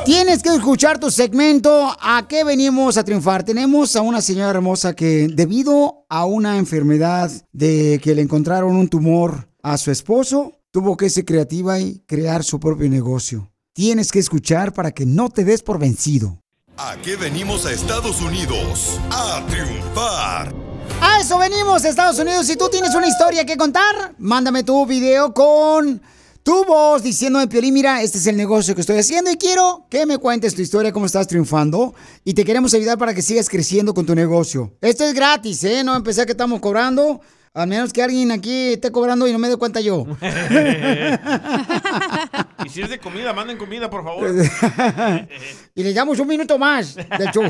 Tienes 0.04 0.42
que 0.42 0.50
escuchar 0.50 1.00
tu 1.00 1.12
segmento. 1.12 1.96
¿A 2.02 2.28
qué 2.28 2.44
venimos 2.44 2.98
a 2.98 3.04
triunfar? 3.04 3.44
Tenemos 3.44 3.96
a 3.96 4.02
una 4.02 4.20
señora 4.22 4.50
hermosa 4.50 4.96
que 4.96 5.28
debido 5.32 6.06
a 6.10 6.26
una 6.26 6.58
enfermedad 6.58 7.30
de 7.52 8.00
que 8.04 8.16
le 8.16 8.24
encontraron 8.24 8.76
un 8.76 8.88
tumor 8.90 9.48
a 9.62 9.78
su 9.78 9.92
esposo, 9.92 10.54
tuvo 10.72 10.96
que 10.96 11.10
ser 11.10 11.26
creativa 11.26 11.80
y 11.80 12.00
crear 12.08 12.44
su 12.44 12.60
propio 12.60 12.90
negocio. 12.90 13.52
Tienes 13.74 14.12
que 14.12 14.20
escuchar 14.20 14.74
para 14.74 14.92
que 14.92 15.06
no 15.06 15.30
te 15.30 15.44
des 15.44 15.62
por 15.62 15.78
vencido. 15.78 16.42
¿A 16.78 16.96
qué 17.04 17.18
venimos 17.18 17.66
a 17.66 17.74
Estados 17.74 18.22
Unidos? 18.22 18.98
A 19.12 19.46
triunfar. 19.48 20.54
A 21.02 21.20
eso 21.20 21.38
venimos, 21.38 21.84
Estados 21.84 22.18
Unidos. 22.20 22.48
Si 22.48 22.56
tú 22.56 22.70
tienes 22.70 22.96
una 22.96 23.08
historia 23.08 23.46
que 23.46 23.58
contar, 23.58 24.16
mándame 24.18 24.64
tu 24.64 24.86
video 24.86 25.34
con 25.34 26.02
tu 26.44 26.66
voz 26.66 27.04
diciéndome, 27.04 27.48
Piolín, 27.48 27.74
mira, 27.74 28.02
este 28.02 28.18
es 28.18 28.26
el 28.28 28.36
negocio 28.38 28.74
que 28.74 28.82
estoy 28.82 28.98
haciendo 28.98 29.30
y 29.30 29.36
quiero 29.36 29.86
que 29.90 30.06
me 30.06 30.18
cuentes 30.18 30.56
tu 30.56 30.62
historia, 30.62 30.92
cómo 30.92 31.06
estás 31.06 31.28
triunfando 31.28 31.94
y 32.24 32.34
te 32.34 32.46
queremos 32.46 32.74
ayudar 32.74 32.98
para 32.98 33.14
que 33.14 33.22
sigas 33.22 33.50
creciendo 33.50 33.94
con 33.94 34.06
tu 34.06 34.16
negocio. 34.16 34.76
Esto 34.82 35.04
es 35.04 35.14
gratis, 35.14 35.64
¿eh? 35.66 35.84
No 35.84 35.96
empecé 35.96 36.26
que 36.26 36.32
estamos 36.32 36.62
cobrando. 36.62 37.22
Al 37.54 37.68
menos 37.68 37.92
que 37.92 38.02
alguien 38.02 38.32
aquí 38.32 38.74
esté 38.74 38.94
cobrando 38.94 39.28
y 39.28 39.34
no 39.34 39.40
me 39.40 39.50
dé 39.50 39.58
cuenta 39.58 39.82
yo. 39.82 40.06
y 42.66 42.70
si 42.70 42.82
es 42.82 42.90
de 42.90 42.98
comida, 42.98 43.34
manden 43.34 43.58
comida, 43.58 43.90
por 43.90 44.06
favor. 44.06 44.34
y 45.76 45.84
le 45.84 45.94
damos 45.94 46.18
un 46.20 46.30
minuto 46.30 46.58
más 46.58 46.96
del 46.96 47.30
show. 47.34 47.44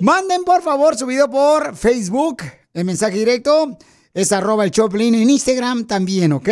Manden, 0.00 0.44
por 0.44 0.62
favor, 0.62 0.96
su 0.96 1.04
video 1.04 1.28
por 1.28 1.76
Facebook. 1.76 2.42
El 2.72 2.86
mensaje 2.86 3.18
directo 3.18 3.76
es 4.14 4.32
arroba 4.32 4.64
el 4.64 4.70
Choplin 4.70 5.14
en 5.14 5.28
Instagram 5.28 5.86
también, 5.86 6.32
¿ok? 6.32 6.48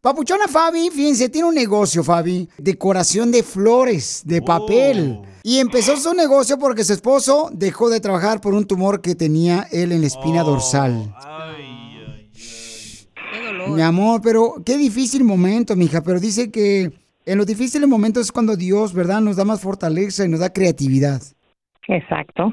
Papuchona 0.00 0.48
Fabi, 0.48 0.90
fíjense, 0.90 1.28
tiene 1.28 1.46
un 1.46 1.54
negocio, 1.54 2.02
Fabi. 2.02 2.48
Decoración 2.58 3.30
de 3.30 3.42
flores, 3.42 4.22
de 4.24 4.40
papel. 4.40 5.20
Y 5.44 5.58
empezó 5.58 5.96
su 5.96 6.12
negocio 6.14 6.58
porque 6.58 6.84
su 6.84 6.92
esposo 6.92 7.50
dejó 7.52 7.88
de 7.88 8.00
trabajar 8.00 8.40
por 8.40 8.54
un 8.54 8.64
tumor 8.64 9.00
que 9.00 9.14
tenía 9.14 9.68
él 9.70 9.92
en 9.92 10.00
la 10.00 10.06
espina 10.06 10.42
dorsal. 10.42 11.14
Mi 13.68 13.82
amor, 13.82 14.20
pero 14.22 14.54
qué 14.64 14.76
difícil 14.76 15.24
momento, 15.24 15.76
mija. 15.76 16.02
Pero 16.02 16.20
dice 16.20 16.50
que 16.50 16.92
en 17.24 17.38
los 17.38 17.46
difíciles 17.46 17.88
momentos 17.88 18.22
es 18.22 18.32
cuando 18.32 18.56
Dios, 18.56 18.94
¿verdad?, 18.94 19.20
nos 19.20 19.36
da 19.36 19.44
más 19.44 19.62
fortaleza 19.62 20.24
y 20.24 20.28
nos 20.28 20.40
da 20.40 20.52
creatividad. 20.52 21.20
Exacto. 21.88 22.52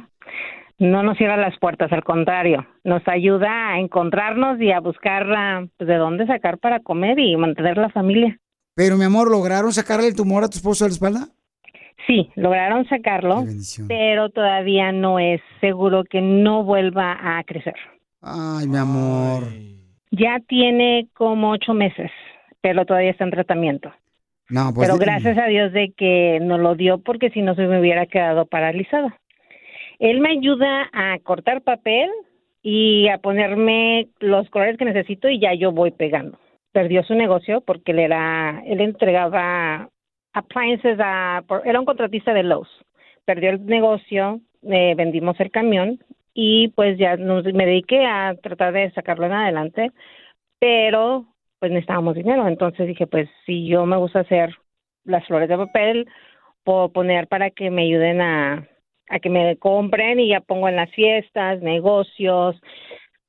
No 0.78 1.03
nos 1.03 1.18
cierra 1.18 1.36
las 1.36 1.57
puertas, 1.60 1.91
al 1.91 2.05
contrario, 2.05 2.66
nos 2.86 3.05
ayuda 3.05 3.74
a 3.74 3.80
encontrarnos 3.80 4.62
y 4.62 4.72
a 4.72 4.80
buscar 4.80 5.26
ah, 5.36 5.66
pues, 5.78 5.88
de 5.88 5.95
dónde 5.95 6.26
sacar 6.26 6.57
para 6.57 6.80
comer 6.80 7.20
y 7.20 7.36
mantener 7.36 7.78
la 7.78 7.89
familia. 7.89 8.38
Pero, 8.76 8.95
mi 8.95 9.03
amor, 9.03 9.30
¿lograron 9.30 9.74
sacarle 9.74 10.07
el 10.07 10.16
tumor 10.16 10.45
a 10.45 10.47
tu 10.47 10.57
esposo 10.57 10.86
de 10.86 10.89
la 10.89 10.93
espalda? 10.93 11.28
Sí, 12.07 12.30
lograron 12.36 12.88
sacarlo, 12.88 13.43
pero 13.88 14.30
todavía 14.30 14.93
no 14.93 15.20
es 15.20 15.41
seguro 15.60 16.05
que 16.10 16.22
no 16.22 16.64
vuelva 16.64 17.18
a 17.22 17.43
crecer. 17.43 17.76
Ay, 18.22 18.68
mi 18.68 18.78
amor. 18.78 19.43
Ya 20.12 20.39
tiene 20.47 21.07
como 21.14 21.51
ocho 21.51 21.74
meses, 21.74 22.12
pero 22.62 22.86
todavía 22.86 23.12
está 23.12 23.24
en 23.24 23.32
tratamiento. 23.32 23.91
No, 24.49 24.74
pues. 24.74 24.88
pero 24.88 24.97
gracias 24.97 25.38
a 25.38 25.45
Dios 25.45 25.72
de 25.72 25.93
que 25.95 26.39
no 26.41 26.57
lo 26.57 26.76
dio 26.76 26.97
porque 26.97 27.30
si 27.30 27.41
no 27.41 27.53
se 27.53 27.68
me 27.68 27.80
hubiera 27.80 28.07
quedado 28.07 28.45
paralizado. 28.47 29.12
Él 29.99 30.22
me 30.22 30.32
ayuda 30.32 30.89
a 30.91 31.20
cortar 31.20 31.62
papel 31.62 32.10
y 32.64 33.07
a 33.10 33.20
ponerme 33.20 34.07
los 34.20 34.49
colores 34.49 34.78
que 34.78 34.86
necesito 34.86 35.30
y 35.30 35.39
ya 35.39 35.53
yo 35.53 35.72
voy 35.72 35.91
pegando. 35.91 36.39
Perdió 36.72 37.03
su 37.03 37.16
negocio 37.16 37.62
porque 37.62 37.91
él 37.91 37.99
era, 37.99 38.64
él 38.66 38.82
entregaba 38.82 39.89
appliances 40.34 40.97
a, 40.99 41.43
era 41.66 41.80
un 41.80 41.86
contratista 41.86 42.34
de 42.34 42.43
Lowe's. 42.43 42.70
Perdió 43.26 43.51
el 43.51 43.66
negocio, 43.66 44.41
eh, 44.64 44.95
vendimos 44.95 45.39
el 45.39 45.51
camión 45.51 45.99
y 46.41 46.69
pues 46.69 46.97
ya 46.97 47.17
nos, 47.17 47.43
me 47.53 47.65
dediqué 47.65 48.05
a 48.05 48.33
tratar 48.41 48.71
de 48.71 48.89
sacarlo 48.91 49.25
en 49.25 49.33
adelante, 49.33 49.91
pero 50.57 51.25
pues 51.59 51.69
necesitábamos 51.69 52.15
dinero. 52.15 52.47
Entonces 52.47 52.87
dije, 52.87 53.07
pues 53.07 53.27
si 53.45 53.67
yo 53.67 53.85
me 53.85 53.97
gusta 53.97 54.21
hacer 54.21 54.55
las 55.03 55.27
flores 55.27 55.49
de 55.49 55.57
papel, 55.57 56.07
puedo 56.63 56.93
poner 56.93 57.27
para 57.27 57.49
que 57.49 57.69
me 57.69 57.81
ayuden 57.81 58.21
a, 58.21 58.65
a 59.09 59.19
que 59.19 59.29
me 59.29 59.57
compren 59.57 60.21
y 60.21 60.29
ya 60.29 60.39
pongo 60.39 60.69
en 60.69 60.77
las 60.77 60.89
fiestas, 60.91 61.61
negocios. 61.61 62.55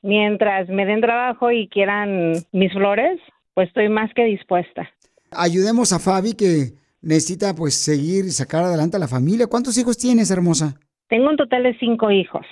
Mientras 0.02 0.68
me 0.68 0.86
den 0.86 1.00
trabajo 1.00 1.50
y 1.50 1.66
quieran 1.66 2.34
mis 2.52 2.72
flores, 2.72 3.18
pues 3.54 3.66
estoy 3.66 3.88
más 3.88 4.14
que 4.14 4.22
dispuesta. 4.22 4.88
Ayudemos 5.32 5.92
a 5.92 5.98
Fabi 5.98 6.34
que 6.36 6.78
necesita 7.02 7.56
pues 7.56 7.74
seguir 7.74 8.26
y 8.26 8.30
sacar 8.30 8.62
adelante 8.62 8.98
a 8.98 9.00
la 9.00 9.08
familia. 9.08 9.48
¿Cuántos 9.48 9.76
hijos 9.78 9.98
tienes, 9.98 10.30
hermosa? 10.30 10.78
Tengo 11.08 11.28
un 11.28 11.36
total 11.36 11.64
de 11.64 11.76
cinco 11.80 12.12
hijos. 12.12 12.46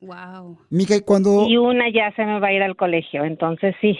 Wow. 0.00 0.58
Mica, 0.70 0.94
y 0.96 1.00
cuando, 1.00 1.46
Y 1.48 1.56
una 1.56 1.90
ya 1.90 2.12
se 2.14 2.24
me 2.24 2.38
va 2.40 2.48
a 2.48 2.52
ir 2.52 2.62
al 2.62 2.76
colegio, 2.76 3.24
entonces 3.24 3.74
sí. 3.80 3.98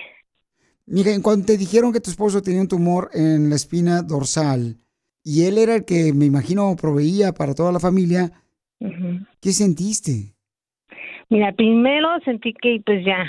Mica, 0.87 1.11
cuando 1.23 1.47
te 1.47 1.57
dijeron 1.59 1.93
que 1.93 2.01
tu 2.01 2.11
esposo 2.11 2.41
tenía 2.43 2.61
un 2.63 2.69
tumor 2.69 3.11
en 3.13 3.51
la 3.51 3.57
espina 3.57 4.03
dorsal 4.03 4.77
y 5.23 5.45
él 5.45 5.59
era 5.59 5.75
el 5.75 5.85
que 5.85 6.13
me 6.15 6.25
imagino 6.25 6.75
proveía 6.81 7.33
para 7.33 7.55
toda 7.55 7.73
la 7.73 7.81
familia. 7.81 8.31
¿qué 9.41 9.51
sentiste? 9.53 10.35
Mira, 11.29 11.53
primero 11.53 12.09
sentí 12.25 12.55
que 12.55 12.81
pues 12.87 13.05
ya 13.05 13.25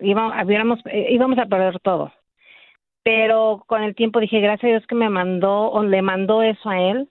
iba- 0.00 0.42
hubiéramos, 0.44 0.80
eh, 0.86 1.08
íbamos 1.10 1.38
a 1.38 1.46
perder 1.46 1.78
todo. 1.80 2.10
Pero 3.04 3.62
con 3.66 3.82
el 3.82 3.94
tiempo 3.94 4.18
dije, 4.18 4.40
gracias 4.40 4.64
a 4.64 4.68
Dios 4.68 4.86
que 4.88 4.94
me 4.94 5.10
mandó 5.10 5.70
o 5.70 5.82
le 5.84 6.00
mandó 6.00 6.42
eso 6.42 6.68
a 6.70 6.80
él 6.80 7.08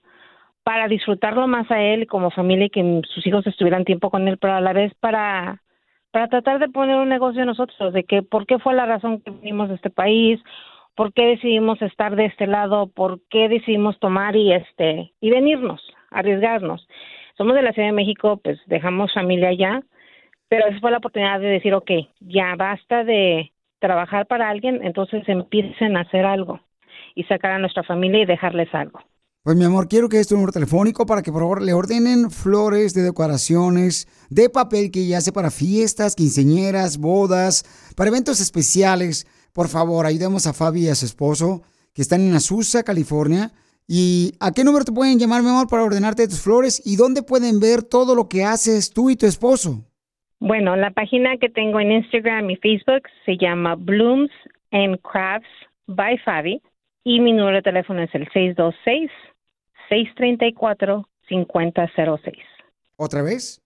para 0.63 0.87
disfrutarlo 0.87 1.47
más 1.47 1.69
a 1.71 1.81
él 1.81 2.07
como 2.07 2.31
familia 2.31 2.67
y 2.67 2.69
que 2.69 3.01
sus 3.13 3.25
hijos 3.27 3.45
estuvieran 3.47 3.85
tiempo 3.85 4.09
con 4.09 4.27
él, 4.27 4.37
pero 4.37 4.53
a 4.53 4.61
la 4.61 4.73
vez 4.73 4.93
para 4.99 5.61
para 6.11 6.27
tratar 6.27 6.59
de 6.59 6.69
poner 6.69 6.97
un 6.97 7.09
negocio 7.09 7.43
nosotros, 7.43 7.91
de 7.91 8.03
que 8.03 8.21
por 8.21 8.45
qué 8.45 8.59
fue 8.59 8.75
la 8.75 8.85
razón 8.85 9.19
que 9.21 9.31
vinimos 9.31 9.71
a 9.71 9.73
este 9.73 9.89
país, 9.89 10.39
por 10.95 11.11
qué 11.11 11.25
decidimos 11.25 11.81
estar 11.81 12.15
de 12.15 12.25
este 12.25 12.45
lado, 12.45 12.85
por 12.85 13.19
qué 13.31 13.49
decidimos 13.49 13.97
tomar 13.99 14.35
y 14.35 14.53
este 14.53 15.11
y 15.19 15.31
venirnos, 15.31 15.81
arriesgarnos. 16.11 16.87
Somos 17.35 17.55
de 17.55 17.63
la 17.63 17.73
Ciudad 17.73 17.87
de 17.87 17.93
México, 17.93 18.39
pues 18.43 18.59
dejamos 18.67 19.11
familia 19.11 19.49
allá, 19.49 19.81
pero 20.49 20.67
esa 20.67 20.79
fue 20.79 20.91
la 20.91 20.97
oportunidad 20.97 21.39
de 21.39 21.47
decir, 21.47 21.73
ok, 21.73 21.89
ya 22.19 22.53
basta 22.55 23.03
de 23.03 23.51
trabajar 23.79 24.27
para 24.27 24.49
alguien, 24.49 24.81
entonces 24.83 25.27
empiecen 25.27 25.97
a 25.97 26.01
hacer 26.01 26.25
algo 26.25 26.59
y 27.15 27.23
sacar 27.23 27.53
a 27.53 27.59
nuestra 27.59 27.81
familia 27.81 28.21
y 28.21 28.25
dejarles 28.25 28.73
algo. 28.75 29.01
Pues 29.45 29.57
mi 29.57 29.65
amor, 29.65 29.89
quiero 29.89 30.07
que 30.07 30.21
es 30.21 30.29
tu 30.29 30.35
número 30.35 30.53
telefónico 30.53 31.05
para 31.05 31.21
que 31.21 31.29
por 31.29 31.41
favor 31.41 31.61
le 31.61 31.73
ordenen 31.73 32.31
flores 32.31 32.93
de 32.93 33.01
decoraciones, 33.01 34.07
de 34.29 34.49
papel 34.49 34.89
que 34.89 35.05
ya 35.05 35.19
sea 35.19 35.33
para 35.33 35.51
fiestas, 35.51 36.15
quinceñeras, 36.15 36.97
bodas, 36.97 37.65
para 37.97 38.09
eventos 38.09 38.39
especiales. 38.39 39.27
Por 39.53 39.67
favor, 39.67 40.05
ayudemos 40.05 40.47
a 40.47 40.53
Fabi 40.53 40.85
y 40.85 40.87
a 40.87 40.95
su 40.95 41.05
esposo 41.05 41.61
que 41.93 42.01
están 42.01 42.21
en 42.21 42.33
Azusa, 42.35 42.83
California. 42.83 43.51
¿Y 43.85 44.31
a 44.39 44.53
qué 44.53 44.63
número 44.63 44.85
te 44.85 44.93
pueden 44.93 45.19
llamar, 45.19 45.43
mi 45.43 45.49
amor, 45.49 45.67
para 45.67 45.83
ordenarte 45.83 46.25
tus 46.29 46.41
flores? 46.41 46.81
¿Y 46.85 46.95
dónde 46.95 47.21
pueden 47.21 47.59
ver 47.59 47.83
todo 47.83 48.15
lo 48.15 48.29
que 48.29 48.45
haces 48.45 48.93
tú 48.93 49.09
y 49.09 49.17
tu 49.17 49.25
esposo? 49.25 49.83
Bueno, 50.39 50.77
la 50.77 50.91
página 50.91 51.35
que 51.35 51.49
tengo 51.49 51.81
en 51.81 51.91
Instagram 51.91 52.49
y 52.49 52.55
Facebook 52.55 53.09
se 53.25 53.35
llama 53.35 53.75
Blooms 53.75 54.31
and 54.71 55.01
Crafts 55.01 55.49
by 55.87 56.17
Fabi 56.19 56.61
y 57.03 57.19
mi 57.19 57.33
número 57.33 57.57
de 57.57 57.61
teléfono 57.61 58.01
es 58.01 58.15
el 58.15 58.25
626-634-5006. 59.89 62.37
¿Otra 62.97 63.21
vez? 63.21 63.61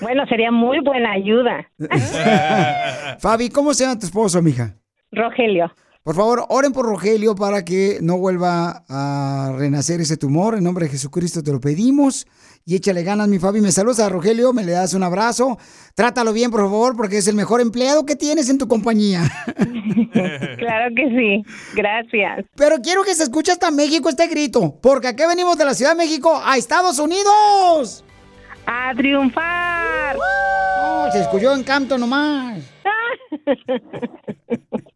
Bueno, 0.00 0.26
sería 0.26 0.50
muy 0.50 0.80
buena 0.80 1.12
ayuda. 1.12 1.70
Fabi, 3.20 3.48
¿cómo 3.50 3.74
se 3.74 3.84
llama 3.84 3.98
tu 3.98 4.06
esposo, 4.06 4.42
mija? 4.42 4.76
Rogelio. 5.12 5.72
Por 6.06 6.14
favor, 6.14 6.46
oren 6.50 6.72
por 6.72 6.86
Rogelio 6.86 7.34
para 7.34 7.64
que 7.64 7.98
no 8.00 8.16
vuelva 8.16 8.84
a 8.88 9.52
renacer 9.58 10.00
ese 10.00 10.16
tumor. 10.16 10.54
En 10.54 10.62
nombre 10.62 10.84
de 10.84 10.92
Jesucristo 10.92 11.42
te 11.42 11.50
lo 11.50 11.60
pedimos. 11.60 12.28
Y 12.64 12.76
échale 12.76 13.02
ganas, 13.02 13.26
mi 13.26 13.40
Fabi. 13.40 13.60
Me 13.60 13.72
saludas 13.72 13.98
a 13.98 14.08
Rogelio, 14.08 14.52
me 14.52 14.62
le 14.62 14.70
das 14.70 14.94
un 14.94 15.02
abrazo. 15.02 15.58
Trátalo 15.96 16.32
bien, 16.32 16.52
por 16.52 16.60
favor, 16.60 16.94
porque 16.96 17.18
es 17.18 17.26
el 17.26 17.34
mejor 17.34 17.60
empleado 17.60 18.06
que 18.06 18.14
tienes 18.14 18.48
en 18.48 18.58
tu 18.58 18.68
compañía. 18.68 19.22
Claro 20.58 20.94
que 20.94 21.08
sí. 21.10 21.42
Gracias. 21.74 22.44
Pero 22.56 22.76
quiero 22.82 23.02
que 23.04 23.14
se 23.14 23.22
escuche 23.24 23.52
hasta 23.52 23.70
México 23.70 24.08
este 24.08 24.26
grito, 24.26 24.78
porque 24.80 25.08
aquí 25.08 25.22
venimos 25.26 25.58
de 25.58 25.64
la 25.64 25.74
Ciudad 25.74 25.92
de 25.92 25.98
México 25.98 26.40
a 26.44 26.56
Estados 26.56 26.98
Unidos. 26.98 28.04
¡A 28.66 28.92
triunfar! 28.96 30.16
Oh, 30.80 31.08
se 31.12 31.20
escuchó 31.20 31.54
en 31.54 31.62
canto 31.62 31.98
nomás. 31.98 32.62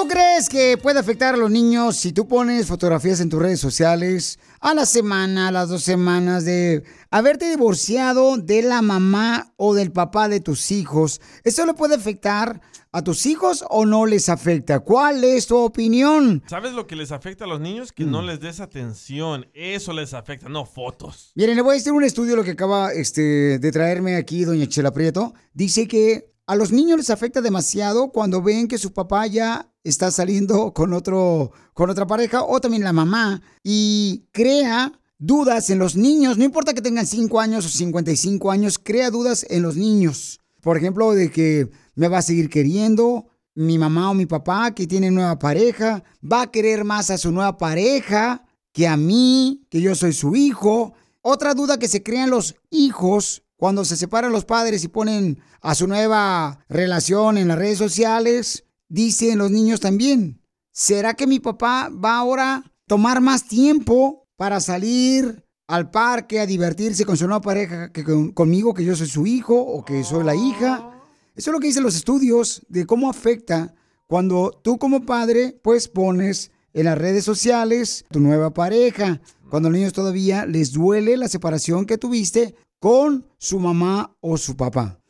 ¿Tú 0.00 0.06
crees 0.06 0.48
que 0.48 0.78
puede 0.78 1.00
afectar 1.00 1.34
a 1.34 1.36
los 1.36 1.50
niños 1.50 1.96
si 1.96 2.12
tú 2.12 2.28
pones 2.28 2.68
fotografías 2.68 3.18
en 3.18 3.28
tus 3.28 3.42
redes 3.42 3.58
sociales 3.58 4.38
a 4.60 4.72
la 4.72 4.86
semana, 4.86 5.48
a 5.48 5.50
las 5.50 5.70
dos 5.70 5.82
semanas 5.82 6.44
de 6.44 6.84
haberte 7.10 7.50
divorciado 7.50 8.36
de 8.36 8.62
la 8.62 8.80
mamá 8.80 9.52
o 9.56 9.74
del 9.74 9.90
papá 9.90 10.28
de 10.28 10.38
tus 10.38 10.70
hijos? 10.70 11.20
¿Eso 11.42 11.66
le 11.66 11.74
puede 11.74 11.96
afectar 11.96 12.60
a 12.92 13.02
tus 13.02 13.26
hijos 13.26 13.64
o 13.70 13.86
no 13.86 14.06
les 14.06 14.28
afecta? 14.28 14.78
¿Cuál 14.78 15.24
es 15.24 15.48
tu 15.48 15.56
opinión? 15.56 16.44
¿Sabes 16.46 16.74
lo 16.74 16.86
que 16.86 16.94
les 16.94 17.10
afecta 17.10 17.44
a 17.44 17.48
los 17.48 17.58
niños? 17.58 17.90
Que 17.90 18.04
no 18.04 18.22
les 18.22 18.38
des 18.38 18.60
atención. 18.60 19.48
Eso 19.52 19.92
les 19.92 20.14
afecta, 20.14 20.48
no 20.48 20.64
fotos. 20.64 21.32
Miren, 21.34 21.56
le 21.56 21.62
voy 21.62 21.72
a 21.72 21.74
decir 21.74 21.92
un 21.92 22.04
estudio 22.04 22.36
lo 22.36 22.44
que 22.44 22.52
acaba 22.52 22.92
este, 22.92 23.58
de 23.58 23.72
traerme 23.72 24.14
aquí 24.14 24.44
doña 24.44 24.68
Chela 24.68 24.92
Prieto. 24.92 25.34
Dice 25.54 25.88
que 25.88 26.38
a 26.48 26.54
los 26.54 26.72
niños 26.72 26.96
les 26.96 27.10
afecta 27.10 27.42
demasiado 27.42 28.10
cuando 28.10 28.40
ven 28.40 28.68
que 28.68 28.78
su 28.78 28.94
papá 28.94 29.26
ya 29.26 29.70
está 29.88 30.10
saliendo 30.10 30.72
con 30.72 30.92
otro 30.92 31.52
con 31.74 31.90
otra 31.90 32.06
pareja 32.06 32.42
o 32.42 32.60
también 32.60 32.84
la 32.84 32.92
mamá 32.92 33.42
y 33.62 34.26
crea 34.32 34.92
dudas 35.18 35.70
en 35.70 35.78
los 35.78 35.96
niños, 35.96 36.38
no 36.38 36.44
importa 36.44 36.74
que 36.74 36.82
tengan 36.82 37.06
5 37.06 37.40
años 37.40 37.66
o 37.66 37.68
55 37.68 38.50
años, 38.50 38.78
crea 38.78 39.10
dudas 39.10 39.46
en 39.50 39.62
los 39.62 39.76
niños. 39.76 40.40
Por 40.60 40.76
ejemplo, 40.76 41.12
de 41.12 41.30
que 41.30 41.70
me 41.94 42.08
va 42.08 42.18
a 42.18 42.22
seguir 42.22 42.48
queriendo 42.48 43.26
mi 43.54 43.78
mamá 43.78 44.10
o 44.10 44.14
mi 44.14 44.26
papá 44.26 44.72
que 44.72 44.86
tiene 44.86 45.10
nueva 45.10 45.38
pareja, 45.38 46.04
va 46.20 46.42
a 46.42 46.50
querer 46.50 46.84
más 46.84 47.10
a 47.10 47.18
su 47.18 47.32
nueva 47.32 47.58
pareja 47.58 48.44
que 48.72 48.86
a 48.86 48.96
mí, 48.96 49.66
que 49.68 49.80
yo 49.80 49.94
soy 49.94 50.12
su 50.12 50.36
hijo. 50.36 50.94
Otra 51.22 51.54
duda 51.54 51.78
que 51.78 51.88
se 51.88 52.02
crean 52.02 52.30
los 52.30 52.54
hijos 52.70 53.42
cuando 53.56 53.84
se 53.84 53.96
separan 53.96 54.30
los 54.30 54.44
padres 54.44 54.84
y 54.84 54.88
ponen 54.88 55.40
a 55.60 55.74
su 55.74 55.88
nueva 55.88 56.64
relación 56.68 57.38
en 57.38 57.48
las 57.48 57.58
redes 57.58 57.78
sociales, 57.78 58.64
dicen 58.88 59.38
los 59.38 59.50
niños 59.50 59.80
también, 59.80 60.40
¿será 60.72 61.14
que 61.14 61.26
mi 61.26 61.38
papá 61.40 61.88
va 61.90 62.16
ahora 62.18 62.54
a 62.56 62.72
tomar 62.86 63.20
más 63.20 63.44
tiempo 63.46 64.26
para 64.36 64.60
salir 64.60 65.44
al 65.66 65.90
parque 65.90 66.40
a 66.40 66.46
divertirse 66.46 67.04
con 67.04 67.16
su 67.16 67.26
nueva 67.26 67.40
pareja 67.42 67.92
que 67.92 68.04
con- 68.04 68.32
conmigo, 68.32 68.72
que 68.74 68.84
yo 68.84 68.96
soy 68.96 69.08
su 69.08 69.26
hijo 69.26 69.60
o 69.60 69.84
que 69.84 70.04
soy 70.04 70.24
la 70.24 70.34
hija? 70.34 70.90
Eso 71.34 71.50
es 71.50 71.52
lo 71.52 71.60
que 71.60 71.66
dicen 71.68 71.82
los 71.82 71.96
estudios 71.96 72.62
de 72.68 72.86
cómo 72.86 73.10
afecta 73.10 73.74
cuando 74.06 74.50
tú 74.64 74.78
como 74.78 75.04
padre 75.04 75.58
pues 75.62 75.88
pones 75.88 76.50
en 76.72 76.84
las 76.86 76.96
redes 76.98 77.24
sociales 77.24 78.04
tu 78.10 78.20
nueva 78.20 78.54
pareja. 78.54 79.20
Cuando 79.50 79.68
a 79.68 79.70
los 79.70 79.78
niños 79.78 79.92
todavía 79.92 80.46
les 80.46 80.72
duele 80.72 81.16
la 81.16 81.28
separación 81.28 81.84
que 81.86 81.98
tuviste 81.98 82.54
con 82.80 83.26
su 83.38 83.58
mamá 83.58 84.16
o 84.20 84.36
su 84.36 84.56
papá. 84.56 85.00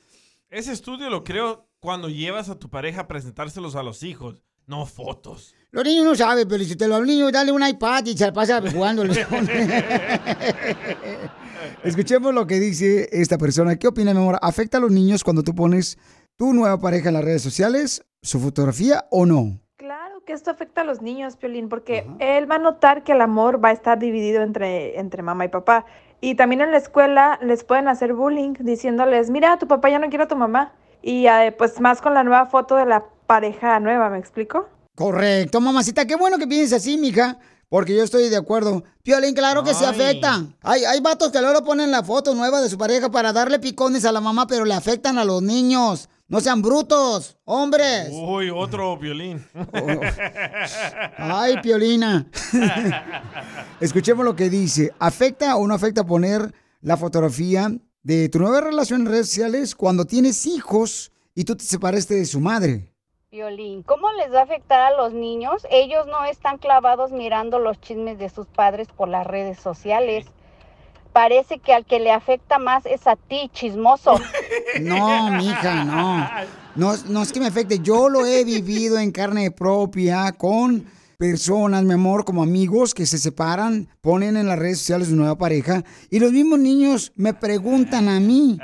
Ese 0.51 0.73
estudio 0.73 1.11
lo 1.11 1.23
creo 1.25 1.68
cuando 1.81 2.09
llevas 2.09 2.49
a 2.49 2.59
tu 2.59 2.69
pareja 2.69 3.03
a 3.03 3.09
presentárselos 3.09 3.77
a 3.77 3.83
los 3.83 4.03
hijos, 4.03 4.43
no 4.67 4.85
fotos. 4.87 5.55
Los 5.71 5.85
niños 5.85 6.05
no 6.05 6.15
saben, 6.15 6.49
pero 6.49 6.65
si 6.65 6.77
te 6.77 6.89
lo 6.89 7.05
niños, 7.05 7.31
dale 7.33 7.53
un 7.53 7.67
iPad 7.67 8.07
y 8.07 8.17
se 8.17 8.27
la 8.27 8.33
pasa 8.33 8.61
jugando. 8.71 9.05
Escuchemos 11.85 12.35
lo 12.35 12.47
que 12.47 12.59
dice 12.61 13.09
esta 13.13 13.39
persona. 13.39 13.77
¿Qué 13.77 13.87
opina, 13.89 14.13
mi 14.13 14.21
amor? 14.21 14.39
¿Afecta 14.43 14.79
a 14.79 14.81
los 14.81 14.91
niños 14.91 15.23
cuando 15.25 15.43
tú 15.43 15.55
pones 15.55 15.99
tu 16.37 16.53
nueva 16.53 16.81
pareja 16.81 17.09
en 17.09 17.15
las 17.15 17.25
redes 17.25 17.43
sociales, 17.43 18.05
su 18.23 18.41
fotografía 18.41 19.07
o 19.11 19.27
no? 19.27 19.61
Claro 19.77 20.23
que 20.25 20.33
esto 20.33 20.51
afecta 20.51 20.81
a 20.81 20.85
los 20.85 21.01
niños, 21.03 21.37
Piolín, 21.37 21.69
porque 21.69 22.07
él 22.19 22.51
va 22.51 22.57
a 22.57 22.59
notar 22.59 23.05
que 23.05 23.13
el 23.13 23.21
amor 23.21 23.63
va 23.65 23.69
a 23.69 23.73
estar 23.73 23.99
dividido 23.99 24.43
entre, 24.43 24.99
entre 24.99 25.23
mamá 25.23 25.45
y 25.45 25.49
papá. 25.49 25.87
Y 26.21 26.35
también 26.35 26.61
en 26.63 26.73
la 26.73 26.79
escuela 26.79 27.39
les 27.43 27.63
pueden 27.63 27.87
hacer 27.89 28.13
bullying 28.15 28.55
diciéndoles, 28.59 29.31
mira, 29.31 29.57
tu 29.59 29.69
papá 29.69 29.89
ya 29.89 29.99
no 29.99 30.09
quiere 30.09 30.25
a 30.25 30.29
tu 30.29 30.37
mamá. 30.37 30.75
Y 31.03 31.27
eh, 31.27 31.55
pues 31.57 31.81
más 31.81 32.01
con 32.01 32.15
la 32.15 32.25
nueva 32.25 32.47
foto 32.47 32.77
de 32.77 32.87
la 32.87 33.05
pareja 33.27 33.79
nueva, 33.81 34.11
¿me 34.11 34.19
explico? 34.19 34.69
Correcto, 34.95 35.61
mamacita. 35.61 36.07
Qué 36.07 36.17
bueno 36.17 36.39
que 36.39 36.47
pienses 36.47 36.81
así, 36.81 36.99
mija. 36.99 37.39
Porque 37.69 37.95
yo 37.95 38.03
estoy 38.03 38.31
de 38.31 38.37
acuerdo. 38.37 38.83
Piolín, 39.03 39.35
claro 39.35 39.63
que 39.63 39.75
se 39.75 39.85
afecta. 39.85 40.47
Hay, 40.63 40.85
hay 40.85 41.01
vatos 41.01 41.31
que 41.31 41.41
luego 41.41 41.63
ponen 41.63 41.91
la 41.91 42.03
foto 42.03 42.35
nueva 42.35 42.63
de 42.63 42.71
su 42.71 42.79
pareja 42.79 43.11
para 43.11 43.33
darle 43.33 43.59
picones 43.59 44.07
a 44.07 44.13
la 44.13 44.23
mamá, 44.23 44.47
pero 44.47 44.65
le 44.65 44.73
afectan 44.73 45.19
a 45.19 45.25
los 45.25 45.43
niños. 45.43 46.09
No 46.29 46.41
sean 46.41 46.61
brutos, 46.61 47.39
hombres. 47.45 48.11
Uy, 48.13 48.51
otro 48.51 48.99
violín. 48.99 49.47
Ay, 51.17 51.57
Piolina. 51.63 52.27
Escuchemos 53.81 54.27
lo 54.27 54.37
que 54.37 54.51
dice. 54.51 54.93
¿Afecta 54.99 55.57
o 55.57 55.67
no 55.67 55.75
afecta 55.75 56.05
poner 56.05 56.55
la 56.83 56.99
fotografía 56.99 57.71
de 58.03 58.29
tu 58.29 58.39
nueva 58.39 58.61
relación 58.61 59.03
en 59.03 59.07
redes 59.07 59.29
sociales 59.29 59.75
cuando 59.75 60.05
tienes 60.05 60.47
hijos 60.47 61.13
y 61.35 61.45
tú 61.45 61.57
te 61.57 61.65
separaste 61.65 62.15
de 62.15 62.27
su 62.27 62.41
madre? 62.41 62.93
Violín, 63.31 63.83
¿cómo 63.83 64.11
les 64.13 64.33
va 64.33 64.41
a 64.41 64.45
afectar 64.45 64.81
a 64.81 64.97
los 64.97 65.13
niños? 65.13 65.67
Ellos 65.71 66.07
no 66.07 66.25
están 66.25 66.57
clavados 66.57 67.13
mirando 67.13 67.59
los 67.59 67.79
chismes 67.81 68.19
de 68.19 68.31
sus 68.31 68.47
padres 68.47 68.89
por 68.89 69.09
las 69.09 69.27
redes 69.27 69.59
sociales. 69.59 70.25
Parece 71.13 71.59
que 71.59 71.75
al 71.75 71.85
que 71.85 72.01
le 72.01 72.11
afecta 72.11 72.59
más 72.59 72.87
es 72.87 73.07
a 73.07 73.17
ti, 73.17 73.51
chismoso. 73.53 74.19
No, 74.81 75.31
mija, 75.33 75.85
no. 75.85 76.29
No, 76.75 76.97
no 77.09 77.23
es 77.23 77.33
que 77.33 77.41
me 77.41 77.47
afecte. 77.49 77.81
Yo 77.81 78.09
lo 78.09 78.25
he 78.25 78.45
vivido 78.47 78.99
en 78.99 79.11
carne 79.11 79.51
propia 79.51 80.33
con 80.33 80.87
personas, 81.19 81.83
mi 81.85 81.95
amor, 81.95 82.25
como 82.25 82.45
amigos 82.45 82.95
que 82.95 83.05
se 83.05 83.19
separan, 83.19 83.89
ponen 84.01 84.37
en 84.37 84.47
las 84.47 84.59
redes 84.59 84.79
sociales 84.79 85.09
su 85.09 85.17
nueva 85.17 85.37
pareja 85.37 85.85
y 86.11 86.21
los 86.21 86.33
mismos 86.33 86.61
niños 86.61 87.13
me 87.17 87.35
preguntan 87.35 88.09
a 88.09 88.21
mí, 88.21 88.59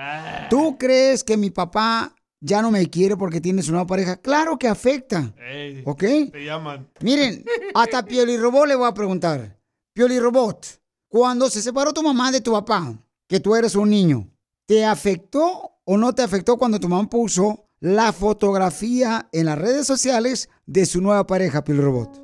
¿tú 0.48 0.78
crees 0.78 1.24
que 1.24 1.36
mi 1.36 1.50
papá 1.50 2.14
ya 2.40 2.62
no 2.62 2.70
me 2.70 2.88
quiere 2.88 3.16
porque 3.16 3.40
tiene 3.40 3.62
su 3.62 3.72
nueva 3.72 3.88
pareja? 3.88 4.16
Claro 4.16 4.56
que 4.56 4.68
afecta. 4.68 5.34
Ey, 5.36 5.82
¿Ok? 5.84 6.00
Te 6.30 6.44
llaman. 6.44 6.88
Miren, 7.00 7.44
hasta 7.74 8.04
Pioli 8.06 8.36
Robot 8.36 8.68
le 8.68 8.76
voy 8.76 8.88
a 8.88 8.94
preguntar. 8.94 9.58
Pioli 9.92 10.20
Robot, 10.20 10.80
cuando 11.08 11.50
se 11.50 11.60
separó 11.60 11.92
tu 11.92 12.02
mamá 12.02 12.30
de 12.30 12.40
tu 12.40 12.52
papá, 12.52 12.96
que 13.28 13.40
tú 13.40 13.56
eres 13.56 13.74
un 13.74 13.90
niño, 13.90 14.28
¿te 14.66 14.84
afectó 14.84 15.72
o 15.84 15.96
no 15.96 16.14
te 16.14 16.22
afectó 16.22 16.56
cuando 16.56 16.78
tu 16.78 16.88
mamá 16.88 17.10
puso 17.10 17.66
la 17.80 18.12
fotografía 18.12 19.28
en 19.32 19.46
las 19.46 19.58
redes 19.58 19.88
sociales 19.88 20.48
de 20.66 20.86
su 20.86 21.00
nueva 21.00 21.26
pareja, 21.26 21.64
Pioli 21.64 21.80
Robot? 21.80 22.23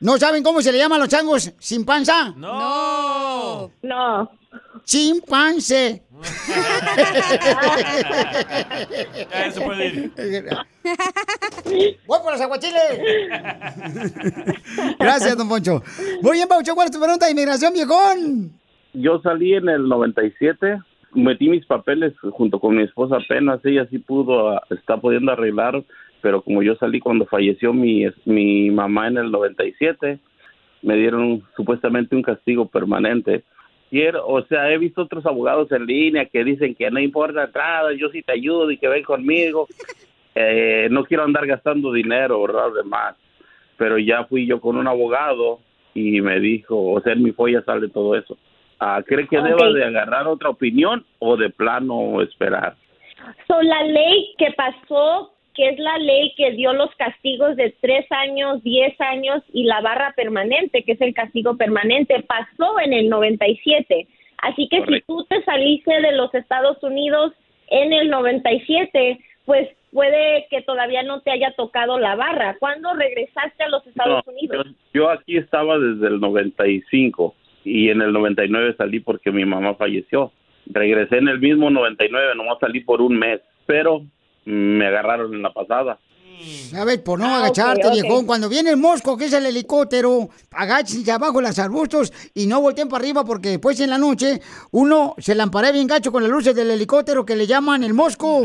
¿No 0.00 0.18
saben 0.18 0.42
cómo 0.42 0.60
se 0.60 0.70
le 0.70 0.76
llama 0.76 0.96
a 0.96 0.98
los 0.98 1.08
changos 1.08 1.50
sin 1.58 1.86
panza? 1.86 2.34
No. 2.36 3.70
No. 3.82 4.30
Chimpancé. 4.84 6.02
Ya 9.30 9.50
se 9.50 9.60
puede 9.62 9.86
ir. 9.86 10.12
Voy 12.06 12.18
por 12.22 12.32
los 12.32 12.40
aguachiles. 12.42 13.00
Gracias, 14.98 15.34
don 15.38 15.48
Poncho. 15.48 15.82
Muy 16.20 16.32
bien, 16.32 16.46
Paucho, 16.46 16.74
¿cuál 16.74 16.88
es 16.88 16.92
tu 16.92 17.00
pregunta 17.00 17.24
de 17.24 17.32
inmigración, 17.32 17.72
viejón? 17.72 18.52
Yo 18.92 19.22
salí 19.22 19.54
en 19.54 19.70
el 19.70 19.88
97, 19.88 20.80
metí 21.14 21.48
mis 21.48 21.64
papeles 21.64 22.12
junto 22.32 22.60
con 22.60 22.76
mi 22.76 22.82
esposa 22.82 23.16
apenas, 23.16 23.60
ella 23.64 23.86
sí 23.90 23.98
pudo, 23.98 24.50
ah, 24.50 24.62
está 24.70 24.98
pudiendo 24.98 25.32
arreglar, 25.32 25.82
pero 26.24 26.40
como 26.40 26.62
yo 26.62 26.74
salí 26.76 27.00
cuando 27.00 27.26
falleció 27.26 27.74
mi, 27.74 28.06
mi 28.24 28.70
mamá 28.70 29.08
en 29.08 29.18
el 29.18 29.30
97, 29.30 30.18
me 30.80 30.96
dieron 30.96 31.42
supuestamente 31.54 32.16
un 32.16 32.22
castigo 32.22 32.64
permanente. 32.64 33.42
Quiero, 33.90 34.26
o 34.26 34.42
sea, 34.46 34.72
he 34.72 34.78
visto 34.78 35.02
otros 35.02 35.26
abogados 35.26 35.70
en 35.70 35.84
línea 35.84 36.24
que 36.24 36.42
dicen 36.42 36.74
que 36.76 36.90
no 36.90 36.98
importa 36.98 37.50
nada, 37.54 37.92
yo 37.92 38.08
sí 38.08 38.22
te 38.22 38.32
ayudo 38.32 38.70
y 38.70 38.78
que 38.78 38.88
ven 38.88 39.04
conmigo. 39.04 39.68
Eh, 40.36 40.88
no 40.90 41.04
quiero 41.04 41.22
andar 41.22 41.46
gastando 41.46 41.92
dinero, 41.92 42.42
¿verdad? 42.42 42.72
De 42.74 42.82
más. 42.82 43.14
Pero 43.76 43.98
ya 43.98 44.24
fui 44.24 44.46
yo 44.46 44.60
con 44.60 44.76
un 44.76 44.88
abogado 44.88 45.60
y 45.94 46.20
me 46.20 46.40
dijo, 46.40 46.90
o 46.90 47.00
sea, 47.02 47.12
en 47.12 47.22
mi 47.22 47.30
folla 47.30 47.62
sale 47.62 47.88
todo 47.88 48.16
eso. 48.16 48.36
Ah, 48.80 49.00
¿Cree 49.06 49.28
que 49.28 49.38
Ok. 49.38 49.44
deba 49.44 49.70
de 49.70 49.84
agarrar 49.84 50.26
otra 50.26 50.48
opinión 50.48 51.06
o 51.20 51.36
de 51.36 51.50
plano 51.50 52.20
esperar? 52.20 52.74
So, 53.46 53.62
la 53.62 53.84
ley 53.84 54.34
que 54.36 54.50
pasó, 54.56 55.33
que 55.54 55.68
es 55.68 55.78
la 55.78 55.98
ley 55.98 56.34
que 56.36 56.52
dio 56.52 56.72
los 56.72 56.94
castigos 56.96 57.56
de 57.56 57.74
tres 57.80 58.06
años, 58.10 58.62
diez 58.62 59.00
años 59.00 59.42
y 59.52 59.64
la 59.64 59.80
barra 59.80 60.12
permanente, 60.16 60.82
que 60.82 60.92
es 60.92 61.00
el 61.00 61.14
castigo 61.14 61.56
permanente, 61.56 62.22
pasó 62.26 62.80
en 62.80 62.92
el 62.92 63.08
97. 63.08 64.06
Así 64.38 64.68
que 64.68 64.84
si 64.84 65.00
tú 65.02 65.24
te 65.24 65.42
saliste 65.44 66.00
de 66.00 66.12
los 66.12 66.34
Estados 66.34 66.82
Unidos 66.82 67.32
en 67.68 67.92
el 67.92 68.10
97, 68.10 69.18
pues 69.44 69.68
puede 69.92 70.46
que 70.50 70.62
todavía 70.62 71.02
no 71.02 71.20
te 71.20 71.30
haya 71.30 71.52
tocado 71.56 71.98
la 71.98 72.16
barra. 72.16 72.56
¿Cuándo 72.58 72.92
regresaste 72.94 73.62
a 73.62 73.68
los 73.68 73.86
Estados 73.86 74.26
No, 74.26 74.32
Unidos? 74.32 74.66
Yo, 74.92 75.00
yo 75.00 75.10
aquí 75.10 75.36
estaba 75.36 75.78
desde 75.78 76.08
el 76.08 76.20
95 76.20 77.34
y 77.64 77.90
en 77.90 78.02
el 78.02 78.12
99 78.12 78.74
salí 78.76 79.00
porque 79.00 79.30
mi 79.30 79.44
mamá 79.44 79.74
falleció. 79.76 80.32
Regresé 80.66 81.18
en 81.18 81.28
el 81.28 81.38
mismo 81.38 81.70
99, 81.70 82.34
nomás 82.34 82.58
salí 82.58 82.80
por 82.80 83.00
un 83.00 83.16
mes, 83.18 83.40
pero 83.66 84.02
me 84.44 84.86
agarraron 84.86 85.34
en 85.34 85.42
la 85.42 85.52
pasada. 85.52 85.98
A 86.76 86.84
ver, 86.84 87.02
por 87.02 87.18
no 87.18 87.26
Ah, 87.26 87.38
agacharte, 87.38 87.86
ok, 87.86 87.94
ok. 87.94 88.02
viejón. 88.02 88.26
Cuando 88.26 88.48
viene 88.48 88.70
el 88.70 88.76
mosco, 88.76 89.16
que 89.16 89.26
es 89.26 89.32
el 89.32 89.46
helicóptero, 89.46 90.28
agáchense 90.50 91.10
abajo 91.10 91.38
de 91.40 91.48
los 91.48 91.58
arbustos 91.58 92.12
y 92.34 92.46
no 92.46 92.60
volteen 92.60 92.88
para 92.88 93.02
arriba 93.02 93.24
porque 93.24 93.48
después 93.50 93.78
en 93.80 93.90
la 93.90 93.98
noche 93.98 94.40
uno 94.72 95.14
se 95.18 95.34
lamparea 95.34 95.72
bien 95.72 95.86
gacho 95.86 96.12
con 96.12 96.22
las 96.22 96.30
luces 96.32 96.54
del 96.54 96.70
helicóptero 96.70 97.24
que 97.24 97.36
le 97.36 97.46
llaman 97.46 97.82
el 97.84 97.94
mosco. 97.94 98.42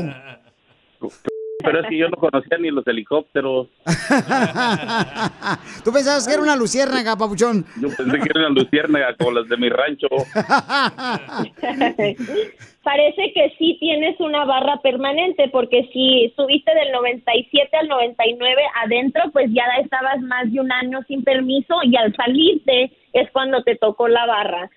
Pero 1.61 1.81
es 1.81 1.87
que 1.87 1.97
yo 1.97 2.07
no 2.07 2.15
conocía 2.15 2.57
ni 2.57 2.71
los 2.71 2.87
helicópteros. 2.87 3.67
Tú 5.83 5.91
pensabas 5.91 6.25
que 6.25 6.33
era 6.33 6.41
una 6.41 6.55
luciérnaga, 6.55 7.17
papuchón. 7.17 7.65
Yo 7.81 7.89
pensé 7.89 8.17
que 8.17 8.29
eran 8.33 8.53
luciérnagas 8.53 9.17
como 9.17 9.31
las 9.31 9.49
de 9.49 9.57
mi 9.57 9.67
rancho. 9.67 10.07
Parece 12.83 13.33
que 13.33 13.53
sí 13.57 13.75
tienes 13.81 14.17
una 14.21 14.45
barra 14.45 14.77
permanente, 14.81 15.49
porque 15.51 15.89
si 15.91 16.31
subiste 16.37 16.73
del 16.73 16.93
97 16.93 17.75
al 17.75 17.89
99 17.89 18.61
adentro, 18.85 19.23
pues 19.33 19.51
ya 19.51 19.65
estabas 19.83 20.21
más 20.21 20.49
de 20.51 20.61
un 20.61 20.71
año 20.71 20.99
sin 21.09 21.25
permiso 21.25 21.75
y 21.83 21.97
al 21.97 22.15
salirte 22.15 22.93
es 23.11 23.29
cuando 23.31 23.63
te 23.63 23.75
tocó 23.75 24.07
la 24.07 24.25
barra. 24.25 24.71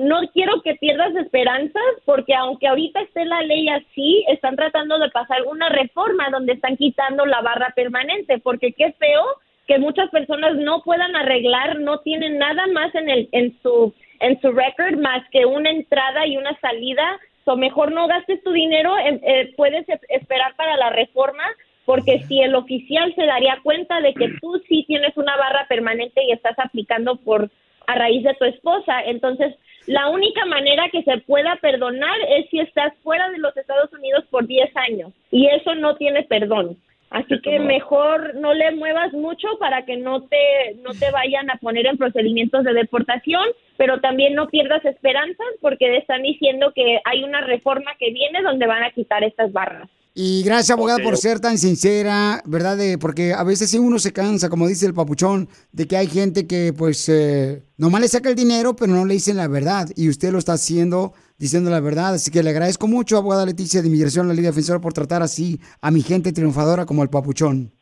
No 0.00 0.20
quiero 0.32 0.60
que 0.62 0.74
pierdas 0.74 1.14
esperanzas 1.16 1.82
porque 2.04 2.34
aunque 2.34 2.66
ahorita 2.66 3.00
esté 3.00 3.24
la 3.24 3.40
ley 3.42 3.68
así, 3.68 4.24
están 4.28 4.56
tratando 4.56 4.98
de 4.98 5.10
pasar 5.10 5.42
una 5.44 5.68
reforma 5.68 6.28
donde 6.30 6.52
están 6.52 6.76
quitando 6.76 7.24
la 7.24 7.40
barra 7.40 7.72
permanente, 7.74 8.38
porque 8.38 8.72
qué 8.72 8.92
feo 8.92 9.24
que 9.66 9.78
muchas 9.78 10.10
personas 10.10 10.56
no 10.56 10.82
puedan 10.82 11.14
arreglar, 11.16 11.78
no 11.80 12.00
tienen 12.00 12.38
nada 12.38 12.66
más 12.66 12.94
en 12.94 13.08
el 13.08 13.28
en 13.32 13.56
su 13.62 13.94
en 14.20 14.40
su 14.40 14.52
record 14.52 14.98
más 14.98 15.22
que 15.30 15.46
una 15.46 15.70
entrada 15.70 16.26
y 16.26 16.36
una 16.36 16.58
salida, 16.60 17.18
o 17.44 17.56
mejor 17.56 17.90
no 17.90 18.06
gastes 18.06 18.42
tu 18.44 18.52
dinero, 18.52 18.96
em- 18.98 19.20
eh, 19.24 19.52
puedes 19.56 19.84
esperar 20.08 20.54
para 20.56 20.76
la 20.76 20.90
reforma 20.90 21.42
porque 21.84 22.20
si 22.28 22.40
el 22.40 22.54
oficial 22.54 23.12
se 23.16 23.24
daría 23.24 23.58
cuenta 23.64 24.00
de 24.00 24.14
que 24.14 24.28
tú 24.40 24.62
sí 24.68 24.84
tienes 24.86 25.16
una 25.16 25.36
barra 25.36 25.66
permanente 25.68 26.22
y 26.22 26.30
estás 26.30 26.56
aplicando 26.58 27.16
por 27.16 27.50
a 27.90 27.94
raíz 27.94 28.22
de 28.22 28.34
tu 28.34 28.44
esposa, 28.44 29.02
entonces 29.04 29.54
la 29.86 30.08
única 30.08 30.44
manera 30.44 30.88
que 30.90 31.02
se 31.02 31.18
pueda 31.18 31.56
perdonar 31.56 32.16
es 32.28 32.48
si 32.50 32.60
estás 32.60 32.92
fuera 33.02 33.28
de 33.30 33.38
los 33.38 33.56
Estados 33.56 33.92
Unidos 33.92 34.24
por 34.30 34.46
10 34.46 34.70
años 34.76 35.12
y 35.30 35.48
eso 35.48 35.74
no 35.74 35.96
tiene 35.96 36.22
perdón. 36.22 36.76
Así 37.10 37.40
que 37.40 37.58
mejor 37.58 38.36
no 38.36 38.54
le 38.54 38.70
muevas 38.70 39.12
mucho 39.12 39.48
para 39.58 39.84
que 39.84 39.96
no 39.96 40.22
te 40.28 40.76
no 40.84 40.90
te 40.92 41.10
vayan 41.10 41.50
a 41.50 41.56
poner 41.56 41.86
en 41.86 41.98
procedimientos 41.98 42.62
de 42.62 42.72
deportación, 42.72 43.44
pero 43.76 44.00
también 44.00 44.34
no 44.34 44.46
pierdas 44.46 44.84
esperanzas 44.84 45.48
porque 45.60 45.96
están 45.96 46.22
diciendo 46.22 46.72
que 46.72 47.00
hay 47.04 47.24
una 47.24 47.40
reforma 47.40 47.90
que 47.98 48.12
viene 48.12 48.42
donde 48.42 48.68
van 48.68 48.84
a 48.84 48.92
quitar 48.92 49.24
estas 49.24 49.52
barras. 49.52 49.88
Y 50.12 50.42
gracias, 50.42 50.70
abogada, 50.70 50.98
por 51.04 51.16
ser 51.16 51.38
tan 51.38 51.56
sincera, 51.56 52.42
¿verdad? 52.44 52.76
De- 52.76 52.98
porque 52.98 53.32
a 53.32 53.44
veces 53.44 53.70
sí 53.70 53.78
uno 53.78 53.98
se 53.98 54.12
cansa, 54.12 54.48
como 54.48 54.66
dice 54.66 54.86
el 54.86 54.92
papuchón, 54.94 55.48
de 55.72 55.86
que 55.86 55.96
hay 55.96 56.08
gente 56.08 56.46
que, 56.48 56.72
pues, 56.76 57.08
eh, 57.08 57.62
nomás 57.78 58.00
le 58.00 58.08
saca 58.08 58.28
el 58.28 58.34
dinero, 58.34 58.74
pero 58.74 58.92
no 58.92 59.04
le 59.06 59.14
dicen 59.14 59.36
la 59.36 59.46
verdad. 59.46 59.88
Y 59.96 60.08
usted 60.08 60.32
lo 60.32 60.38
está 60.38 60.54
haciendo 60.54 61.12
diciendo 61.38 61.70
la 61.70 61.80
verdad. 61.80 62.14
Así 62.14 62.30
que 62.30 62.42
le 62.42 62.50
agradezco 62.50 62.86
mucho, 62.88 63.16
abogada 63.16 63.46
Leticia 63.46 63.80
de 63.80 63.86
Inmigración, 63.88 64.26
la 64.28 64.34
Liga 64.34 64.48
Defensora, 64.48 64.80
por 64.80 64.92
tratar 64.92 65.22
así 65.22 65.58
a 65.80 65.90
mi 65.90 66.02
gente 66.02 66.32
triunfadora 66.32 66.84
como 66.86 67.02
el 67.02 67.08
papuchón. 67.08 67.72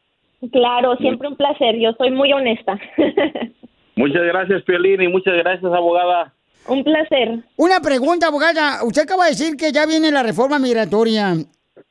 Claro, 0.53 0.97
siempre 0.99 1.27
un 1.29 1.37
placer, 1.37 1.75
yo 1.81 1.91
soy 1.99 2.11
muy 2.13 2.33
honesta. 2.33 2.79
Muchas 3.97 4.23
gracias, 4.23 4.63
Piolín, 4.63 5.03
y 5.03 5.09
muchas 5.09 5.35
gracias, 5.35 5.73
abogada. 5.73 6.33
Un 6.69 6.85
placer. 6.85 7.43
Una 7.57 7.81
pregunta, 7.81 8.29
abogada. 8.29 8.85
Usted 8.85 9.03
acaba 9.03 9.25
de 9.25 9.31
decir 9.31 9.57
que 9.57 9.73
ya 9.73 9.87
viene 9.87 10.13
la 10.13 10.23
reforma 10.23 10.59
migratoria. 10.61 11.35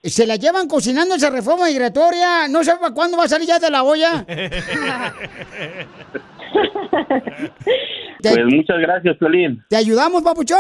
¿Se 0.04 0.26
la 0.26 0.36
llevan 0.36 0.68
cocinando 0.68 1.16
esa 1.16 1.30
reforma 1.30 1.68
migratoria? 1.68 2.48
¿No 2.48 2.64
sabe 2.64 2.80
para 2.80 2.94
cuándo 2.94 3.18
va 3.18 3.26
a 3.26 3.30
salir 3.30 3.48
ya 3.48 3.60
de 3.60 3.70
la 3.70 3.84
olla? 3.84 4.26
Pues 8.22 8.46
muchas 8.46 8.80
gracias, 8.80 9.18
Piolín. 9.18 9.64
¿Te 9.70 9.76
ayudamos, 9.76 10.24
papuchón? 10.24 10.58